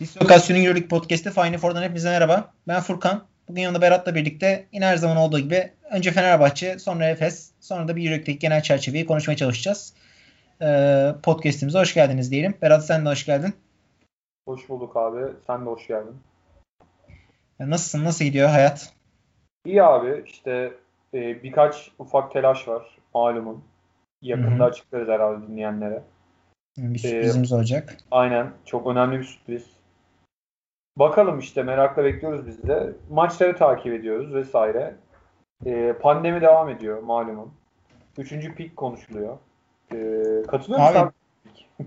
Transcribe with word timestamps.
Dislokasyon'un 0.00 0.60
Euroleague 0.60 0.88
Podcast'ı 0.88 1.30
Final 1.30 1.58
Four'dan 1.58 1.82
hepinize 1.82 2.10
merhaba. 2.10 2.52
Ben 2.68 2.80
Furkan. 2.80 3.24
Bugün 3.48 3.62
yanında 3.62 3.82
Berat'la 3.82 4.14
birlikte 4.14 4.66
yine 4.72 4.86
her 4.86 4.96
zaman 4.96 5.16
olduğu 5.16 5.38
gibi 5.38 5.72
önce 5.90 6.12
Fenerbahçe, 6.12 6.78
sonra 6.78 7.08
Efes, 7.08 7.50
sonra 7.60 7.88
da 7.88 7.96
bir 7.96 8.02
Euroleague'deki 8.02 8.38
genel 8.38 8.62
çerçeveyi 8.62 9.06
konuşmaya 9.06 9.36
çalışacağız. 9.36 9.94
Ee, 10.62 11.08
podcast'imize 11.22 11.78
hoş 11.78 11.94
geldiniz 11.94 12.30
diyelim. 12.30 12.54
Berat 12.62 12.86
sen 12.86 13.04
de 13.04 13.08
hoş 13.08 13.26
geldin. 13.26 13.54
Hoş 14.48 14.68
bulduk 14.68 14.96
abi. 14.96 15.20
Sen 15.46 15.66
de 15.66 15.70
hoş 15.70 15.86
geldin. 15.86 16.16
Ya 17.58 17.70
nasılsın? 17.70 18.04
Nasıl 18.04 18.24
gidiyor 18.24 18.48
hayat? 18.48 18.92
İyi 19.64 19.82
abi. 19.82 20.24
İşte 20.26 20.72
e, 21.14 21.42
birkaç 21.42 21.90
ufak 21.98 22.32
telaş 22.32 22.68
var 22.68 22.98
malumun. 23.14 23.64
Yakında 24.22 24.50
Hı-hı. 24.50 24.64
açıklarız 24.64 25.08
herhalde 25.08 25.46
dinleyenlere. 25.48 26.02
Bir 26.78 26.98
sürprizimiz 26.98 27.52
ee, 27.52 27.54
olacak. 27.54 27.96
Aynen. 28.10 28.50
Çok 28.64 28.86
önemli 28.86 29.18
bir 29.18 29.24
sürpriz. 29.24 29.75
Bakalım 30.96 31.38
işte 31.38 31.62
merakla 31.62 32.04
bekliyoruz 32.04 32.46
biz 32.46 32.62
de. 32.62 32.92
Maçları 33.10 33.56
takip 33.56 33.92
ediyoruz 33.92 34.34
vesaire. 34.34 34.94
Ee, 35.66 35.94
pandemi 36.02 36.40
devam 36.40 36.68
ediyor 36.68 37.02
malumun. 37.02 37.52
Üçüncü 38.18 38.54
pik 38.54 38.76
konuşuluyor. 38.76 39.38
Ee, 39.92 39.96
katılıyor 40.46 40.80
musun? 40.80 40.96
Abi, 40.96 41.10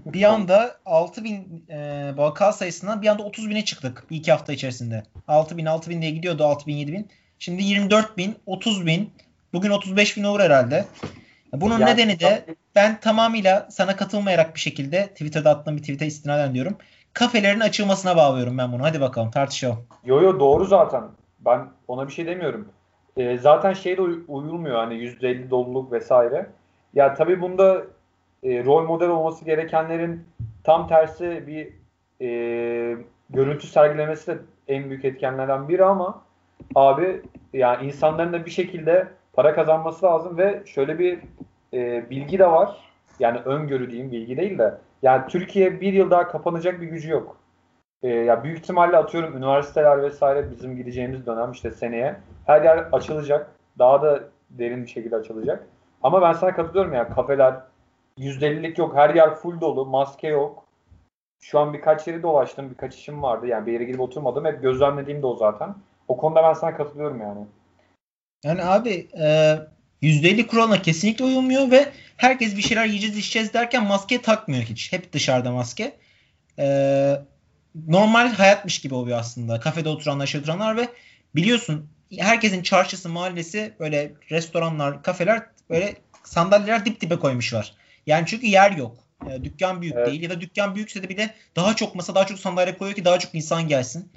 bir 0.05 0.23
anda 0.23 0.77
6000 0.85 1.65
e, 1.69 2.11
vaka 2.17 2.51
sayısından 2.51 3.01
bir 3.01 3.07
anda 3.07 3.23
30 3.23 3.49
bine 3.49 3.65
çıktık 3.65 4.05
iki 4.09 4.31
hafta 4.31 4.53
içerisinde. 4.53 5.03
6000 5.27 5.65
6000 5.65 6.01
diye 6.01 6.11
gidiyordu 6.11 6.43
6000 6.43 6.75
7000. 6.75 7.07
Şimdi 7.39 7.63
24 7.63 8.17
bin 8.17 8.35
30 8.45 8.85
bin 8.85 9.13
bugün 9.53 9.69
35 9.69 10.17
bin 10.17 10.23
olur 10.23 10.39
herhalde. 10.39 10.85
Bunun 11.53 11.79
yani, 11.79 11.91
nedeni 11.91 12.19
de 12.19 12.45
ben 12.75 12.99
tamamıyla 12.99 13.67
sana 13.71 13.95
katılmayarak 13.95 14.55
bir 14.55 14.59
şekilde 14.59 15.07
Twitter'da 15.07 15.49
attığım 15.49 15.77
bir 15.77 15.81
tweet'e 15.81 16.05
istinaden 16.05 16.53
diyorum. 16.53 16.77
Kafelerin 17.13 17.59
açılmasına 17.59 18.17
bağlıyorum 18.17 18.57
ben 18.57 18.71
bunu. 18.71 18.83
Hadi 18.83 19.01
bakalım 19.01 19.31
tartışalım. 19.31 19.77
Yo 20.05 20.21
yo 20.21 20.39
doğru 20.39 20.65
zaten. 20.65 21.03
Ben 21.39 21.67
ona 21.87 22.07
bir 22.07 22.13
şey 22.13 22.25
demiyorum. 22.25 22.67
E, 23.17 23.37
zaten 23.37 23.73
şey 23.73 23.97
de 23.97 24.01
uyulmuyor 24.27 24.75
hani 24.75 24.93
%50 24.93 25.49
doluluk 25.49 25.91
vesaire. 25.91 26.49
Ya 26.93 27.13
tabii 27.13 27.41
bunda 27.41 27.83
e, 28.43 28.63
rol 28.65 28.83
model 28.83 29.09
olması 29.09 29.45
gerekenlerin 29.45 30.25
tam 30.63 30.87
tersi 30.87 31.43
bir 31.47 31.73
e, 32.25 32.97
görüntü 33.29 33.67
sergilemesi 33.67 34.27
de 34.27 34.37
en 34.67 34.89
büyük 34.89 35.05
etkenlerden 35.05 35.69
biri 35.69 35.85
ama 35.85 36.21
abi 36.75 37.21
yani 37.53 37.87
insanların 37.87 38.33
da 38.33 38.45
bir 38.45 38.51
şekilde 38.51 39.07
para 39.33 39.55
kazanması 39.55 40.05
lazım 40.05 40.37
ve 40.37 40.63
şöyle 40.65 40.99
bir 40.99 41.19
e, 41.73 42.09
bilgi 42.09 42.39
de 42.39 42.47
var. 42.47 42.77
Yani 43.19 43.39
öngörü 43.39 43.91
diyeyim 43.91 44.11
bilgi 44.11 44.37
değil 44.37 44.57
de. 44.57 44.77
Yani 45.01 45.27
Türkiye 45.27 45.81
bir 45.81 45.93
yıl 45.93 46.11
daha 46.11 46.27
kapanacak 46.27 46.81
bir 46.81 46.87
gücü 46.87 47.11
yok. 47.11 47.37
E, 48.03 48.07
ya 48.07 48.43
büyük 48.43 48.57
ihtimalle 48.57 48.97
atıyorum 48.97 49.37
üniversiteler 49.37 50.03
vesaire 50.03 50.51
bizim 50.51 50.75
gideceğimiz 50.75 51.25
dönem 51.25 51.51
işte 51.51 51.71
seneye 51.71 52.15
her 52.45 52.61
yer 52.61 52.77
açılacak. 52.91 53.51
Daha 53.79 54.01
da 54.01 54.23
derin 54.49 54.83
bir 54.83 54.89
şekilde 54.89 55.15
açılacak. 55.15 55.67
Ama 56.03 56.21
ben 56.21 56.33
sana 56.33 56.55
katılıyorum 56.55 56.93
ya 56.93 57.09
kafeler 57.09 57.55
%50'lik 58.17 58.77
yok. 58.77 58.95
Her 58.95 59.15
yer 59.15 59.35
full 59.35 59.61
dolu. 59.61 59.85
Maske 59.85 60.27
yok. 60.27 60.65
Şu 61.41 61.59
an 61.59 61.73
birkaç 61.73 62.07
yeri 62.07 62.23
dolaştım. 62.23 62.69
Birkaç 62.69 62.95
işim 62.95 63.23
vardı. 63.23 63.47
Yani 63.47 63.65
bir 63.65 63.73
yere 63.73 63.83
gidip 63.83 64.01
oturmadım. 64.01 64.45
Hep 64.45 64.61
gözlemlediğim 64.61 65.21
de 65.21 65.27
o 65.27 65.35
zaten. 65.35 65.75
O 66.07 66.17
konuda 66.17 66.43
ben 66.43 66.53
sana 66.53 66.77
katılıyorum 66.77 67.21
yani. 67.21 67.45
Yani 68.43 68.63
abi 68.63 69.07
e, 69.21 69.55
%50 70.01 70.47
kuralına 70.47 70.81
kesinlikle 70.81 71.25
uyulmuyor 71.25 71.71
ve 71.71 71.91
herkes 72.17 72.57
bir 72.57 72.61
şeyler 72.61 72.85
yiyeceğiz 72.85 73.17
içeceğiz 73.17 73.53
derken 73.53 73.83
maske 73.83 74.21
takmıyor 74.21 74.63
hiç. 74.63 74.91
Hep 74.91 75.13
dışarıda 75.13 75.51
maske. 75.51 75.95
Ee, 76.59 77.15
normal 77.87 78.33
hayatmış 78.33 78.81
gibi 78.81 78.95
oluyor 78.95 79.19
aslında. 79.19 79.59
Kafede 79.59 79.89
oturanlar, 79.89 80.27
şey 80.27 80.41
oturanlar 80.41 80.77
ve 80.77 80.87
biliyorsun 81.35 81.89
herkesin 82.17 82.63
çarşısı, 82.63 83.09
mahallesi 83.09 83.73
böyle 83.79 84.13
restoranlar, 84.31 85.03
kafeler 85.03 85.43
böyle 85.69 85.95
sandalyeler 86.23 86.85
dip 86.85 87.01
dibe 87.01 87.15
koymuşlar. 87.15 87.73
Yani 88.07 88.25
çünkü 88.27 88.47
yer 88.47 88.71
yok. 88.71 88.97
Yani 89.29 89.43
dükkan 89.43 89.81
büyük 89.81 89.95
evet. 89.95 90.07
değil 90.07 90.21
ya 90.21 90.29
da 90.29 90.41
dükkan 90.41 90.75
büyükse 90.75 91.03
de 91.03 91.09
bile 91.09 91.35
daha 91.55 91.75
çok 91.75 91.95
masa, 91.95 92.15
daha 92.15 92.27
çok 92.27 92.39
sandalye 92.39 92.77
koyuyor 92.77 92.95
ki 92.95 93.05
daha 93.05 93.19
çok 93.19 93.35
insan 93.35 93.67
gelsin. 93.67 94.11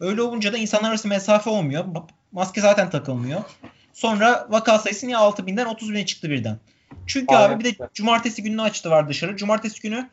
Öyle 0.00 0.22
olunca 0.22 0.52
da 0.52 0.58
insanlar 0.58 0.90
arası 0.90 1.08
mesafe 1.08 1.50
olmuyor. 1.50 1.84
Maske 2.32 2.60
zaten 2.60 2.90
takılmıyor. 2.90 3.40
Sonra 3.92 4.46
vaka 4.50 4.78
sayısı 4.78 5.06
niye 5.06 5.16
6000'den 5.16 5.66
30 5.66 5.90
bine 5.90 6.06
çıktı 6.06 6.30
birden. 6.30 6.58
Çünkü 7.06 7.34
Aynen. 7.34 7.54
abi 7.54 7.64
bir 7.64 7.78
de 7.78 7.88
cumartesi 7.94 8.42
gününü 8.42 8.62
açtı 8.62 8.90
var 8.90 9.08
dışarı. 9.08 9.36
Cumartesi 9.36 9.80
günü 9.80 10.08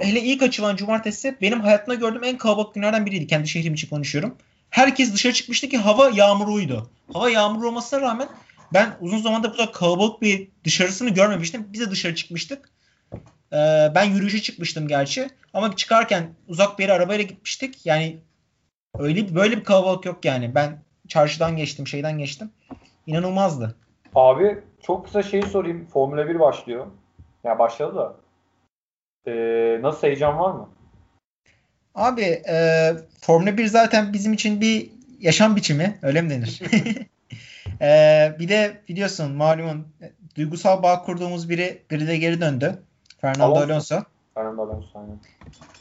hele 0.00 0.20
ilk 0.20 0.42
açılan 0.42 0.76
cumartesi 0.76 1.36
benim 1.40 1.60
hayatımda 1.60 1.94
gördüğüm 1.94 2.24
en 2.24 2.38
kalabalık 2.38 2.74
günlerden 2.74 3.06
biriydi. 3.06 3.26
Kendi 3.26 3.48
şehrim 3.48 3.74
için 3.74 3.88
konuşuyorum. 3.88 4.36
Herkes 4.70 5.14
dışarı 5.14 5.32
çıkmıştı 5.32 5.68
ki 5.68 5.78
hava 5.78 6.08
yağmuruydu. 6.08 6.90
Hava 7.12 7.30
yağmur 7.30 7.64
olmasına 7.64 8.00
rağmen 8.00 8.28
ben 8.72 8.96
uzun 9.00 9.18
zamandır 9.18 9.48
bu 9.48 9.52
kadar 9.52 9.72
kalabalık 9.72 10.22
bir 10.22 10.48
dışarısını 10.64 11.10
görmemiştim. 11.10 11.66
Biz 11.72 11.80
de 11.80 11.90
dışarı 11.90 12.14
çıkmıştık. 12.14 12.70
Ee, 13.52 13.56
ben 13.94 14.04
yürüyüşe 14.04 14.42
çıkmıştım 14.42 14.88
gerçi. 14.88 15.28
Ama 15.54 15.76
çıkarken 15.76 16.34
uzak 16.48 16.78
bir 16.78 16.84
yere 16.84 16.92
arabayla 16.92 17.24
gitmiştik. 17.24 17.86
Yani 17.86 18.18
öyle 18.98 19.34
böyle 19.34 19.56
bir 19.56 19.64
kalabalık 19.64 20.04
yok 20.04 20.24
yani. 20.24 20.54
Ben 20.54 20.82
çarşıdan 21.08 21.56
geçtim, 21.56 21.86
şeyden 21.86 22.18
geçtim. 22.18 22.50
İnanılmazdı. 23.06 23.76
Abi 24.14 24.58
çok 24.82 25.04
kısa 25.04 25.22
şeyi 25.22 25.42
sorayım. 25.42 25.86
Formula 25.86 26.28
1 26.28 26.40
başlıyor. 26.40 26.86
Ya 27.44 27.58
başladı 27.58 27.96
da. 27.96 28.16
Ee, 29.30 29.78
nasıl 29.82 30.06
heyecan 30.06 30.38
var 30.38 30.50
mı? 30.50 30.68
Abi 31.94 32.22
e, 32.22 32.92
Formula 33.20 33.58
1 33.58 33.66
zaten 33.66 34.12
bizim 34.12 34.32
için 34.32 34.60
bir 34.60 34.90
yaşam 35.20 35.56
biçimi. 35.56 35.98
Öyle 36.02 36.22
mi 36.22 36.30
denir? 36.30 36.62
e, 37.80 38.32
bir 38.38 38.48
de 38.48 38.80
biliyorsun 38.88 39.32
malumun 39.32 39.86
duygusal 40.36 40.82
bağ 40.82 41.02
kurduğumuz 41.02 41.48
biri 41.48 41.82
grid'e 41.88 42.16
geri 42.16 42.40
döndü. 42.40 42.82
Fernando 43.20 43.58
Alonso. 43.58 43.96
Fernando 44.34 44.62
Alonso 44.62 44.98
aynen. 44.98 45.18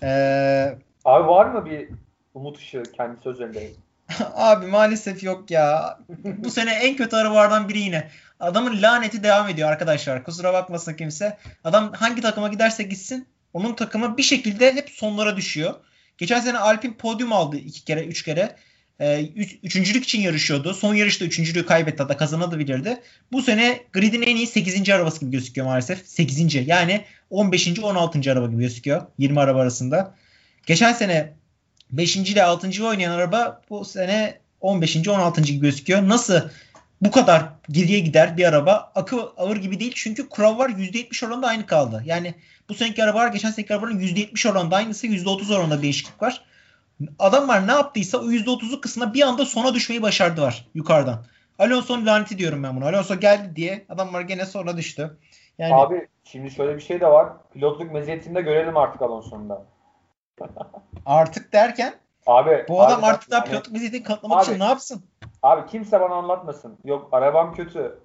Ee, 0.03 0.78
Abi 1.06 1.28
var 1.28 1.46
mı 1.46 1.66
bir 1.66 1.90
umut 2.34 2.58
ışığı 2.58 2.84
kendi 2.84 3.22
sözlerinde? 3.22 3.68
Abi 4.36 4.66
maalesef 4.66 5.24
yok 5.24 5.52
ya. 5.52 6.00
Bu 6.24 6.52
sene 6.52 6.72
en 6.74 6.96
kötü 6.96 7.16
arabalardan 7.16 7.70
biri 7.70 7.80
yine. 7.80 8.10
Adamın 8.40 8.82
laneti 8.82 9.24
devam 9.24 9.50
ediyor 9.50 9.70
arkadaşlar. 9.70 10.24
Kusura 10.24 10.54
bakmasın 10.54 10.94
kimse. 10.94 11.38
Adam 11.64 11.94
hangi 11.94 12.22
takıma 12.22 12.48
giderse 12.48 12.84
gitsin 12.84 13.28
onun 13.56 13.74
takımı 13.76 14.18
bir 14.18 14.24
şekilde 14.24 14.76
hep 14.76 14.90
sonlara 14.90 15.38
düşüyor. 15.38 15.74
Geçen 16.18 16.40
sene 16.40 16.58
Alpin 16.58 16.94
podyum 16.94 17.34
aldı 17.34 17.58
iki 17.58 17.84
kere, 17.84 18.06
üç 18.06 18.24
kere. 18.24 18.56
Ee, 19.00 19.26
üç, 19.36 19.58
üçüncülük 19.64 20.04
için 20.04 20.22
yarışıyordu. 20.22 20.74
Son 20.74 20.94
yarışta 20.94 21.26
üçüncülüğü 21.26 21.66
kaybetti 21.66 22.04
hatta 22.04 22.18
kazanabilirdi. 22.18 23.02
Bu 23.32 23.42
sene 23.42 23.84
gridin 23.94 24.22
en 24.22 24.36
iyi 24.36 24.48
8. 24.48 24.90
arabası 24.90 25.20
gibi 25.20 25.32
gözüküyor 25.32 25.68
maalesef. 25.68 26.08
8. 26.08 26.68
yani 26.68 27.06
15. 27.30 27.80
16. 27.80 28.32
araba 28.32 28.48
gibi 28.48 28.62
gözüküyor. 28.62 29.02
20 29.18 29.40
araba 29.40 29.62
arasında. 29.62 30.16
Geçen 30.66 30.94
sene 30.94 31.34
5. 31.98 32.16
ile 32.16 32.44
6. 32.44 32.88
oynayan 32.88 33.12
araba 33.12 33.62
bu 33.70 33.86
sene 33.86 34.40
15. 34.62 35.08
16. 35.08 35.42
gibi 35.42 35.60
gözüküyor. 35.60 36.10
Nasıl 36.10 36.42
bu 37.02 37.12
kadar 37.12 37.44
geriye 37.72 38.00
gider 38.00 38.38
bir 38.38 38.46
araba? 38.46 38.92
Akı 38.96 39.22
ağır 39.38 39.58
gibi 39.58 39.80
değil 39.80 39.92
çünkü 39.96 40.30
kural 40.30 40.58
var 40.58 40.70
%70 40.70 41.26
oranında 41.26 41.48
aynı 41.48 41.66
kaldı. 41.66 42.04
Yani 42.06 42.34
bu 42.70 42.74
seneki 42.74 43.04
arabalar 43.04 43.28
geçen 43.28 43.52
seneki 43.52 43.74
arabanın 43.74 44.00
%70 44.00 44.52
oranında 44.52 44.76
aynısı 44.76 45.08
%30 45.08 45.56
oranında 45.56 45.82
değişiklik 45.82 46.22
var. 46.22 46.42
Adamlar 47.20 47.68
ne 47.68 47.72
yaptıysa 47.72 48.18
o 48.18 48.32
%30'luk 48.32 48.82
kısmına 48.82 49.14
bir 49.14 49.22
anda 49.22 49.46
sona 49.46 49.74
düşmeyi 49.74 50.02
başardılar 50.02 50.68
yukarıdan. 50.74 51.26
Alonso'nun 51.60 52.06
laneti 52.06 52.38
diyorum 52.38 52.64
ben 52.64 52.76
bunu. 52.76 52.86
Alonso 52.86 53.20
geldi 53.20 53.56
diye 53.56 53.86
adamlar 53.90 54.22
gene 54.22 54.46
sonra 54.46 54.78
düştü. 54.78 55.18
Yani... 55.58 55.76
Abi 55.76 56.08
şimdi 56.24 56.52
şöyle 56.52 56.76
bir 56.76 56.82
şey 56.82 57.02
de 57.02 57.08
var. 57.08 57.30
Pilotluk 57.53 57.91
meziyetinde 57.91 58.41
görelim 58.41 58.78
artık 58.78 59.02
Alonso'nun 59.02 59.50
da. 59.50 59.66
Artık 61.05 61.53
derken 61.53 61.93
abi 62.26 62.66
bu 62.70 62.82
adam 62.82 62.99
abi, 62.99 63.05
artık 63.05 63.32
daha 63.32 63.40
yani, 63.40 63.49
pilotluk 63.49 63.73
meziyetini 63.73 64.03
kanıtlamak 64.03 64.37
abi, 64.37 64.52
için 64.52 64.59
ne 64.59 64.66
yapsın? 64.66 65.03
Abi 65.43 65.66
kimse 65.66 66.02
bana 66.02 66.14
anlatmasın. 66.14 66.78
Yok 66.84 67.09
arabam 67.11 67.53
kötü. 67.53 67.99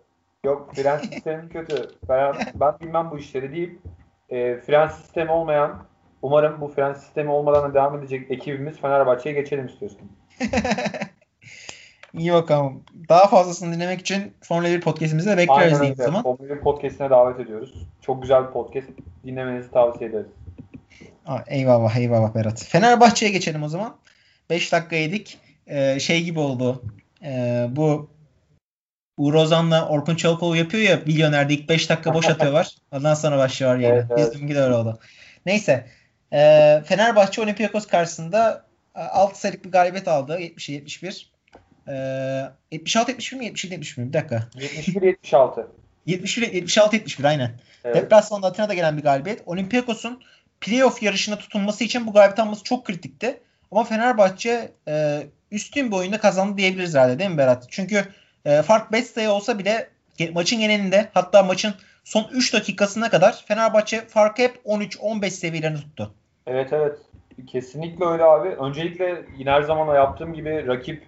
Yok 0.45 0.75
fren 0.75 0.99
sistemim 1.13 1.49
kötü. 1.49 1.91
Ben, 2.09 2.35
ben 2.55 2.81
bilmem 2.81 3.11
bu 3.11 3.19
işleri 3.19 3.53
deyip 3.53 3.81
e, 4.29 4.57
fren 4.57 4.89
sistemi 4.89 5.31
olmayan 5.31 5.83
umarım 6.23 6.61
bu 6.61 6.69
fren 6.69 6.93
sistemi 6.93 7.31
olmadan 7.31 7.71
da 7.71 7.75
devam 7.75 7.99
edecek 7.99 8.31
ekibimiz 8.31 8.81
Fenerbahçe'ye 8.81 9.35
geçelim 9.35 9.67
istiyorsun. 9.67 10.13
İyi 12.15 12.33
bakalım. 12.33 12.85
Daha 13.09 13.27
fazlasını 13.27 13.75
dinlemek 13.75 14.01
için 14.01 14.35
Formula 14.41 14.69
1 14.69 14.81
podcastimizde 14.81 15.37
bekleriz 15.37 15.81
diyeyim 15.81 15.97
zaman. 15.97 16.23
Formula 16.23 16.49
1 16.49 16.61
podcastine 16.61 17.11
davet 17.11 17.41
ediyoruz. 17.41 17.87
Çok 18.01 18.23
güzel 18.23 18.47
bir 18.47 18.53
podcast. 18.53 18.89
Dinlemenizi 19.25 19.71
tavsiye 19.71 20.11
ederiz. 20.11 20.27
Eyvallah 21.47 21.97
eyvallah 21.97 22.35
Berat. 22.35 22.65
Fenerbahçe'ye 22.65 23.33
geçelim 23.33 23.63
o 23.63 23.69
zaman. 23.69 23.97
5 24.51 24.73
dakika 24.73 24.97
yedik. 24.97 25.39
Ee, 25.67 26.01
şey 26.01 26.25
gibi 26.25 26.39
oldu. 26.39 26.83
Ee, 27.23 27.67
bu 27.71 28.11
Uğur 29.17 29.35
Ozan'la 29.35 29.89
Orkun 29.89 30.17
Çolakoğlu 30.17 30.57
yapıyor 30.57 30.83
ya 30.83 31.03
milyonerde 31.07 31.55
ilk 31.55 31.69
5 31.69 31.91
dakika 31.91 32.15
boş 32.15 32.29
atıyorlar. 32.29 32.77
Ondan 32.93 33.15
sonra 33.15 33.39
başlıyor 33.39 33.77
yine. 33.77 33.87
Evet, 33.87 34.05
evet. 34.11 34.35
Bizimki 34.35 34.55
de 34.55 34.61
öyle 34.61 34.75
oldu. 34.75 34.99
Neyse. 35.47 35.87
E, 36.33 36.39
Fenerbahçe 36.85 37.43
Olympiakos 37.43 37.87
karşısında 37.87 38.65
6 38.95 39.41
sayılık 39.41 39.65
bir 39.65 39.71
galibiyet 39.71 40.09
aldı. 40.09 40.39
70-71. 40.41 41.27
Ee, 41.89 41.93
76-71 42.73 43.37
mi? 43.37 43.47
77-71 43.47 44.01
mi? 44.01 44.09
Bir 44.09 44.13
dakika. 44.13 44.49
71-76. 44.55 45.67
76-71 46.07 47.29
aynen. 47.29 47.51
Evet. 47.85 47.97
Deplasmanda 47.97 48.47
Atina'da 48.47 48.75
gelen 48.75 48.97
bir 48.97 49.03
galibiyet. 49.03 49.43
Olympiakos'un 49.47 50.23
playoff 50.61 51.03
yarışına 51.03 51.39
tutunması 51.39 51.85
için 51.85 52.07
bu 52.07 52.13
galibiyet 52.13 52.39
alması 52.39 52.65
çok 52.65 52.85
kritikti. 52.85 53.41
Ama 53.73 53.85
Fenerbahçe 53.85 54.73
e, 54.89 55.23
üstün 55.51 55.91
bir 55.91 55.97
oyunda 55.97 56.19
kazandı 56.21 56.57
diyebiliriz 56.57 56.95
herhalde 56.95 57.19
değil 57.19 57.31
mi 57.31 57.39
Berat? 57.39 57.67
Çünkü 57.71 58.05
e, 58.45 58.63
fark 58.63 58.93
5 58.93 59.07
sayı 59.07 59.31
olsa 59.31 59.59
bile 59.59 59.91
maçın 60.33 60.61
genelinde 60.61 61.09
hatta 61.15 61.43
maçın 61.43 61.75
son 62.05 62.27
3 62.33 62.55
dakikasına 62.55 63.11
kadar 63.11 63.45
Fenerbahçe 63.47 64.01
farkı 64.01 64.43
hep 64.43 64.57
13-15 64.67 65.31
seviyelerini 65.31 65.79
tuttu. 65.79 66.15
Evet 66.47 66.73
evet. 66.73 66.99
Kesinlikle 67.47 68.05
öyle 68.05 68.25
abi. 68.25 68.49
Öncelikle 68.49 69.25
yine 69.39 69.51
her 69.51 69.63
zaman 69.63 69.95
yaptığım 69.95 70.35
gibi 70.35 70.67
rakip 70.67 71.03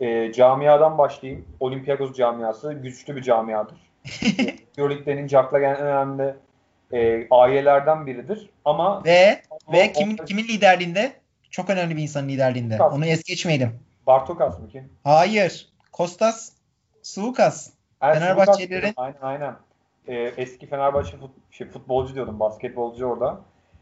e, 0.00 0.32
camiadan 0.32 0.98
başlayayım. 0.98 1.44
Olympiakos 1.60 2.16
camiası 2.16 2.72
güçlü 2.72 3.16
bir 3.16 3.22
camiadır. 3.22 3.76
Euroleague'lerin 4.78 5.26
cakla 5.26 5.58
gelen 5.58 5.74
en 5.74 5.86
önemli 5.86 6.34
e, 6.92 7.26
ailelerden 7.30 8.06
biridir. 8.06 8.50
Ama 8.64 9.04
ve 9.04 9.42
ama 9.68 9.78
ve 9.78 9.92
kim, 9.92 10.16
o- 10.20 10.24
kimin 10.24 10.44
liderliğinde? 10.44 11.12
Çok 11.50 11.70
önemli 11.70 11.96
bir 11.96 12.02
insanın 12.02 12.28
liderliğinde. 12.28 12.78
Kostas. 12.78 12.96
Onu 12.98 13.06
es 13.06 13.22
geçmeyelim. 13.22 13.80
Bartokas 14.06 14.58
mı 14.58 14.68
kim? 14.68 14.88
Hayır. 15.04 15.68
Kostas 15.92 16.52
Suukas. 17.02 17.70
Er, 18.00 18.14
Fenerbahçelilerin- 18.20 18.92
Aynen 18.96 19.16
aynen. 19.22 19.54
E, 20.08 20.14
eski 20.14 20.66
Fenerbahçe 20.66 21.16
fut, 21.16 21.30
şey, 21.50 21.68
futbolcu 21.68 22.14
diyordum. 22.14 22.40
Basketbolcu 22.40 23.06
orada. 23.06 23.40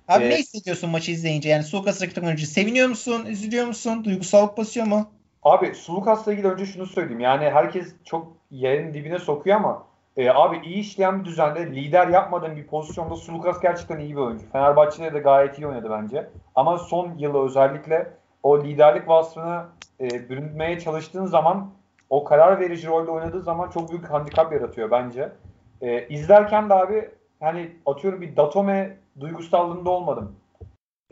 Abi 0.09 0.25
Ee, 0.25 0.31
ne 0.31 0.37
hissediyorsun 0.37 0.91
maçı 0.91 1.13
izleyince? 1.13 1.49
Yani 1.49 1.63
Suukas 1.63 2.03
rakip 2.03 2.15
takım 2.15 2.27
oyuncu. 2.29 2.47
Seviniyor 2.47 2.89
musun? 2.89 3.27
Üzülüyor 3.27 3.67
musun? 3.67 4.05
Duygusallık 4.05 4.59
basıyor 4.59 4.87
mu? 4.87 5.11
Abi 5.43 5.75
Sulukas'la 5.75 6.33
ilgili 6.33 6.49
önce 6.49 6.67
şunu 6.67 6.87
söyleyeyim. 6.87 7.21
Yani 7.21 7.45
herkes 7.51 7.93
çok 8.05 8.33
yerin 8.51 8.95
dibine 8.95 9.19
sokuyor 9.19 9.57
ama 9.57 9.87
e, 10.17 10.31
abi 10.31 10.61
iyi 10.65 10.77
işleyen 10.77 11.21
bir 11.21 11.25
düzende 11.25 11.67
lider 11.67 12.09
yapmadığın 12.09 12.57
bir 12.57 12.67
pozisyonda 12.67 13.17
Sulukas 13.17 13.61
gerçekten 13.61 13.99
iyi 13.99 14.17
bir 14.17 14.21
oyuncu. 14.21 14.47
Fenerbahçe'de 14.53 15.15
de 15.15 15.19
gayet 15.19 15.59
iyi 15.59 15.67
oynadı 15.67 15.91
bence. 15.91 16.31
Ama 16.55 16.79
son 16.79 17.19
yılı 17.19 17.45
özellikle 17.45 18.13
o 18.43 18.65
liderlik 18.65 19.09
vasfını 19.09 19.65
e, 20.01 20.29
bürünmeye 20.29 20.81
çalıştığın 20.81 21.27
zaman 21.27 21.71
o 22.11 22.25
karar 22.25 22.61
verici 22.61 22.89
rolde 22.89 23.11
oynadığı 23.11 23.43
zaman 23.43 23.71
çok 23.71 23.91
büyük 23.91 24.11
handikap 24.11 24.53
yaratıyor 24.53 24.91
bence. 24.91 25.33
E, 25.81 26.09
izlerken 26.09 26.71
de 26.71 26.75
abi 26.75 27.11
hani 27.41 27.73
atıyorum 27.87 28.21
bir 28.21 28.37
Datome 28.37 28.97
duygusallığında 29.21 29.91
olmadım. 29.91 30.37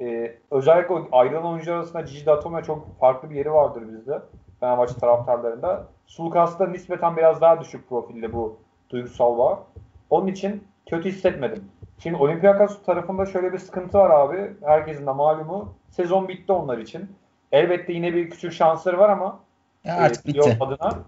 E, 0.00 0.35
özellikle 0.50 0.94
ayrılan 1.12 1.47
oyuncular 1.47 1.76
arasında 1.76 2.06
Cici 2.06 2.26
Datome 2.26 2.62
çok 2.62 3.00
farklı 3.00 3.31
bir 3.31 3.37
yeri 3.37 3.52
vardır 3.52 3.82
bizde. 3.88 4.23
Fenerbahçe 4.61 4.94
taraftarlarında. 4.94 5.87
Sulukas'ta 6.06 6.67
nispeten 6.67 7.17
biraz 7.17 7.41
daha 7.41 7.61
düşük 7.61 7.88
profilde 7.88 8.32
bu 8.32 8.58
duygusal 8.91 9.39
bağ. 9.39 9.63
Onun 10.11 10.27
için 10.27 10.65
kötü 10.87 11.09
hissetmedim. 11.09 11.65
Şimdi 11.99 12.17
Olympiakos 12.17 12.83
tarafında 12.83 13.27
şöyle 13.27 13.53
bir 13.53 13.59
sıkıntı 13.59 13.99
var 13.99 14.11
abi. 14.11 14.53
Herkesin 14.65 15.07
de 15.07 15.13
malumu. 15.13 15.75
Sezon 15.91 16.29
bitti 16.29 16.53
onlar 16.53 16.79
için. 16.79 17.17
Elbette 17.53 17.93
yine 17.93 18.15
bir 18.15 18.31
küçük 18.31 18.53
şansları 18.53 18.99
var 18.99 19.09
ama 19.09 19.41
Ya 19.85 19.97
artık 19.97 20.25
e, 20.27 20.29
bitti. 20.29 20.57
adına 20.61 20.99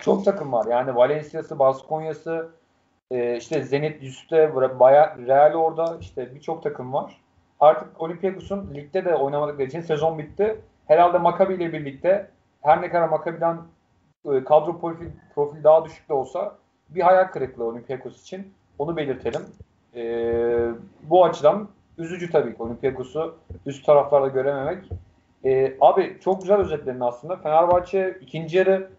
çok 0.00 0.24
takım 0.24 0.52
var. 0.52 0.66
Yani 0.70 0.96
Valencia'sı, 0.96 1.58
Baskonya'sı, 1.58 2.48
e, 3.10 3.36
işte 3.36 3.62
Zenit 3.62 4.02
üstte, 4.02 4.54
Baya, 4.80 5.16
Real 5.26 5.54
orada 5.54 5.96
işte 6.00 6.34
birçok 6.34 6.62
takım 6.62 6.92
var. 6.92 7.20
Artık 7.60 8.02
Olympiakos'un 8.02 8.74
ligde 8.74 9.04
de 9.04 9.14
oynamadıkları 9.14 9.66
için 9.68 9.80
sezon 9.80 10.18
bitti. 10.18 10.60
Herhalde 10.86 11.18
Maccabi 11.18 11.54
ile 11.54 11.72
birlikte 11.72 12.30
her 12.62 12.82
ne 12.82 12.90
kadar 12.90 13.08
Maccabi'den 13.08 13.56
e, 14.32 14.44
kadro 14.44 14.80
profil, 14.80 15.08
profil 15.34 15.64
daha 15.64 15.84
düşük 15.84 16.08
de 16.08 16.12
olsa 16.12 16.54
bir 16.88 17.00
hayal 17.00 17.24
kırıklığı 17.24 17.64
Olympiakos 17.64 18.22
için. 18.22 18.52
Onu 18.78 18.96
belirtelim. 18.96 19.42
E, 19.94 20.02
bu 21.02 21.24
açıdan 21.24 21.68
üzücü 21.98 22.30
tabii 22.30 22.56
ki 22.56 22.62
Olympiakos'u 22.62 23.36
üst 23.66 23.86
taraflarda 23.86 24.28
görememek. 24.28 24.84
E, 25.44 25.74
abi 25.80 26.16
çok 26.20 26.40
güzel 26.40 26.56
özetledin 26.56 27.00
aslında. 27.00 27.36
Fenerbahçe 27.36 28.18
ikinci 28.20 28.56
yarı 28.56 28.90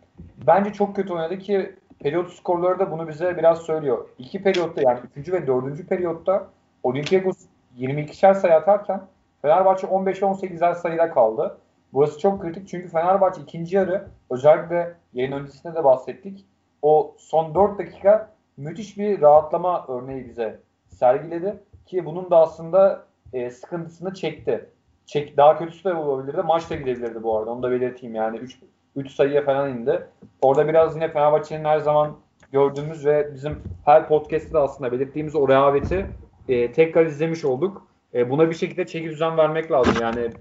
bence 0.47 0.73
çok 0.73 0.95
kötü 0.95 1.13
oynadı 1.13 1.37
ki 1.37 1.75
periyot 1.99 2.33
skorları 2.33 2.79
da 2.79 2.91
bunu 2.91 3.07
bize 3.07 3.37
biraz 3.37 3.61
söylüyor. 3.61 4.05
İki 4.17 4.43
periyotta 4.43 4.81
yani 4.81 4.99
üçüncü 5.11 5.33
ve 5.33 5.47
dördüncü 5.47 5.87
periyotta 5.87 6.47
Olympiakos 6.83 7.37
22'şer 7.79 8.35
sayı 8.35 8.55
atarken 8.55 9.01
Fenerbahçe 9.41 9.87
15-18'er 9.87 10.75
sayıda 10.75 11.09
kaldı. 11.11 11.57
Burası 11.93 12.19
çok 12.19 12.41
kritik 12.41 12.67
çünkü 12.67 12.87
Fenerbahçe 12.87 13.41
ikinci 13.41 13.75
yarı 13.75 14.07
özellikle 14.29 14.93
yayın 15.13 15.31
öncesinde 15.31 15.75
de 15.75 15.83
bahsettik. 15.83 16.45
O 16.81 17.15
son 17.17 17.55
4 17.55 17.79
dakika 17.79 18.33
müthiş 18.57 18.97
bir 18.97 19.21
rahatlama 19.21 19.85
örneği 19.87 20.25
bize 20.25 20.59
sergiledi 20.87 21.59
ki 21.85 22.05
bunun 22.05 22.31
da 22.31 22.37
aslında 22.37 23.05
e, 23.33 23.49
sıkıntısını 23.49 24.13
çekti. 24.13 24.69
Çek, 25.05 25.37
daha 25.37 25.57
kötüsü 25.57 25.83
de 25.83 25.93
olabilirdi. 25.93 26.41
Maç 26.41 26.69
da 26.69 26.75
gidebilirdi 26.75 27.23
bu 27.23 27.37
arada. 27.37 27.51
Onu 27.51 27.63
da 27.63 27.71
belirteyim 27.71 28.15
yani. 28.15 28.37
3 28.37 28.59
3 28.95 29.11
sayıya 29.11 29.45
falan 29.45 29.69
indi. 29.69 30.07
Orada 30.41 30.67
biraz 30.67 30.95
yine 30.95 31.11
Fenerbahçe'nin 31.11 31.65
her 31.65 31.79
zaman 31.79 32.17
gördüğümüz 32.51 33.05
ve 33.05 33.33
bizim 33.33 33.63
her 33.85 34.07
podcast'te 34.07 34.53
de 34.53 34.57
aslında 34.57 34.91
belirttiğimiz 34.91 35.35
o 35.35 35.47
rehaveti 35.47 36.05
e, 36.49 36.71
tekrar 36.71 37.05
izlemiş 37.05 37.45
olduk. 37.45 37.87
E, 38.13 38.29
buna 38.29 38.49
bir 38.49 38.55
şekilde 38.55 38.87
çeki 38.87 39.09
düzen 39.09 39.37
vermek 39.37 39.71
lazım. 39.71 39.93
Yani 40.01 40.31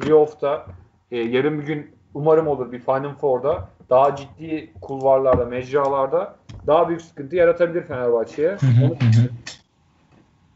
playoff'ta 0.00 0.66
e, 1.10 1.18
yarın 1.18 1.60
bir 1.60 1.66
gün 1.66 1.96
umarım 2.14 2.48
olur 2.48 2.72
bir 2.72 2.78
Final 2.78 3.14
Four'da 3.14 3.68
daha 3.90 4.16
ciddi 4.16 4.72
kulvarlarda, 4.80 5.44
mecralarda 5.44 6.36
daha 6.66 6.88
büyük 6.88 7.02
sıkıntı 7.02 7.36
yaratabilir 7.36 7.82
Fenerbahçe'ye. 7.82 8.56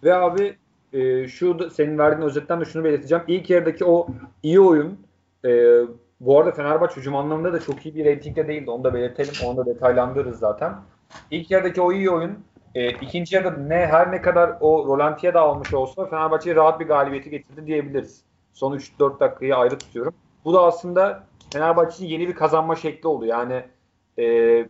Ve 0.05 0.15
abi 0.15 0.57
e, 0.93 1.29
şu 1.29 1.59
da, 1.59 1.71
senin 1.71 1.99
verdiğin 1.99 2.29
özetten 2.29 2.61
de 2.61 2.65
şunu 2.65 2.85
belirteceğim. 2.85 3.25
İlk 3.27 3.51
yarıdaki 3.51 3.85
o 3.85 4.07
iyi 4.43 4.61
oyun 4.61 4.99
e, 5.45 5.81
bu 6.21 6.39
arada 6.39 6.53
Fenerbahçe 6.53 6.97
hücum 6.97 7.17
anlamında 7.17 7.53
da 7.53 7.61
çok 7.61 7.87
iyi 7.87 7.95
bir 7.95 8.05
reytingde 8.05 8.49
değildi. 8.49 8.71
Onu 8.71 8.85
da 8.85 8.95
belirtelim. 8.95 9.33
Onu 9.47 9.57
da 9.57 9.67
detaylandırırız 9.67 10.39
zaten. 10.39 10.75
İlk 11.31 11.51
yarıdaki 11.51 11.81
o 11.81 11.93
iyi 11.93 12.11
oyun 12.11 12.39
e, 12.75 12.91
ikinci 12.91 13.37
yarıda 13.37 13.51
ne 13.51 13.87
her 13.87 14.13
ne 14.13 14.23
kadar 14.23 14.57
o 14.61 14.87
rolantiye 14.87 15.35
dağılmış 15.35 15.75
olsa 15.75 16.07
Fenerbahçe'ye 16.07 16.57
rahat 16.57 16.81
bir 16.81 16.87
galibiyeti 16.87 17.31
getirdi 17.31 17.67
diyebiliriz. 17.67 18.23
Son 18.52 18.76
3-4 18.76 19.21
dakikayı 19.21 19.57
ayrı 19.57 19.79
tutuyorum. 19.79 20.14
Bu 20.45 20.55
da 20.55 20.62
aslında 20.62 21.25
Fenerbahçe'nin 21.52 22.09
yeni 22.09 22.28
bir 22.28 22.35
kazanma 22.35 22.76
şekli 22.76 23.09
oldu. 23.09 23.26
Yani 23.26 23.64
e, 24.19 24.67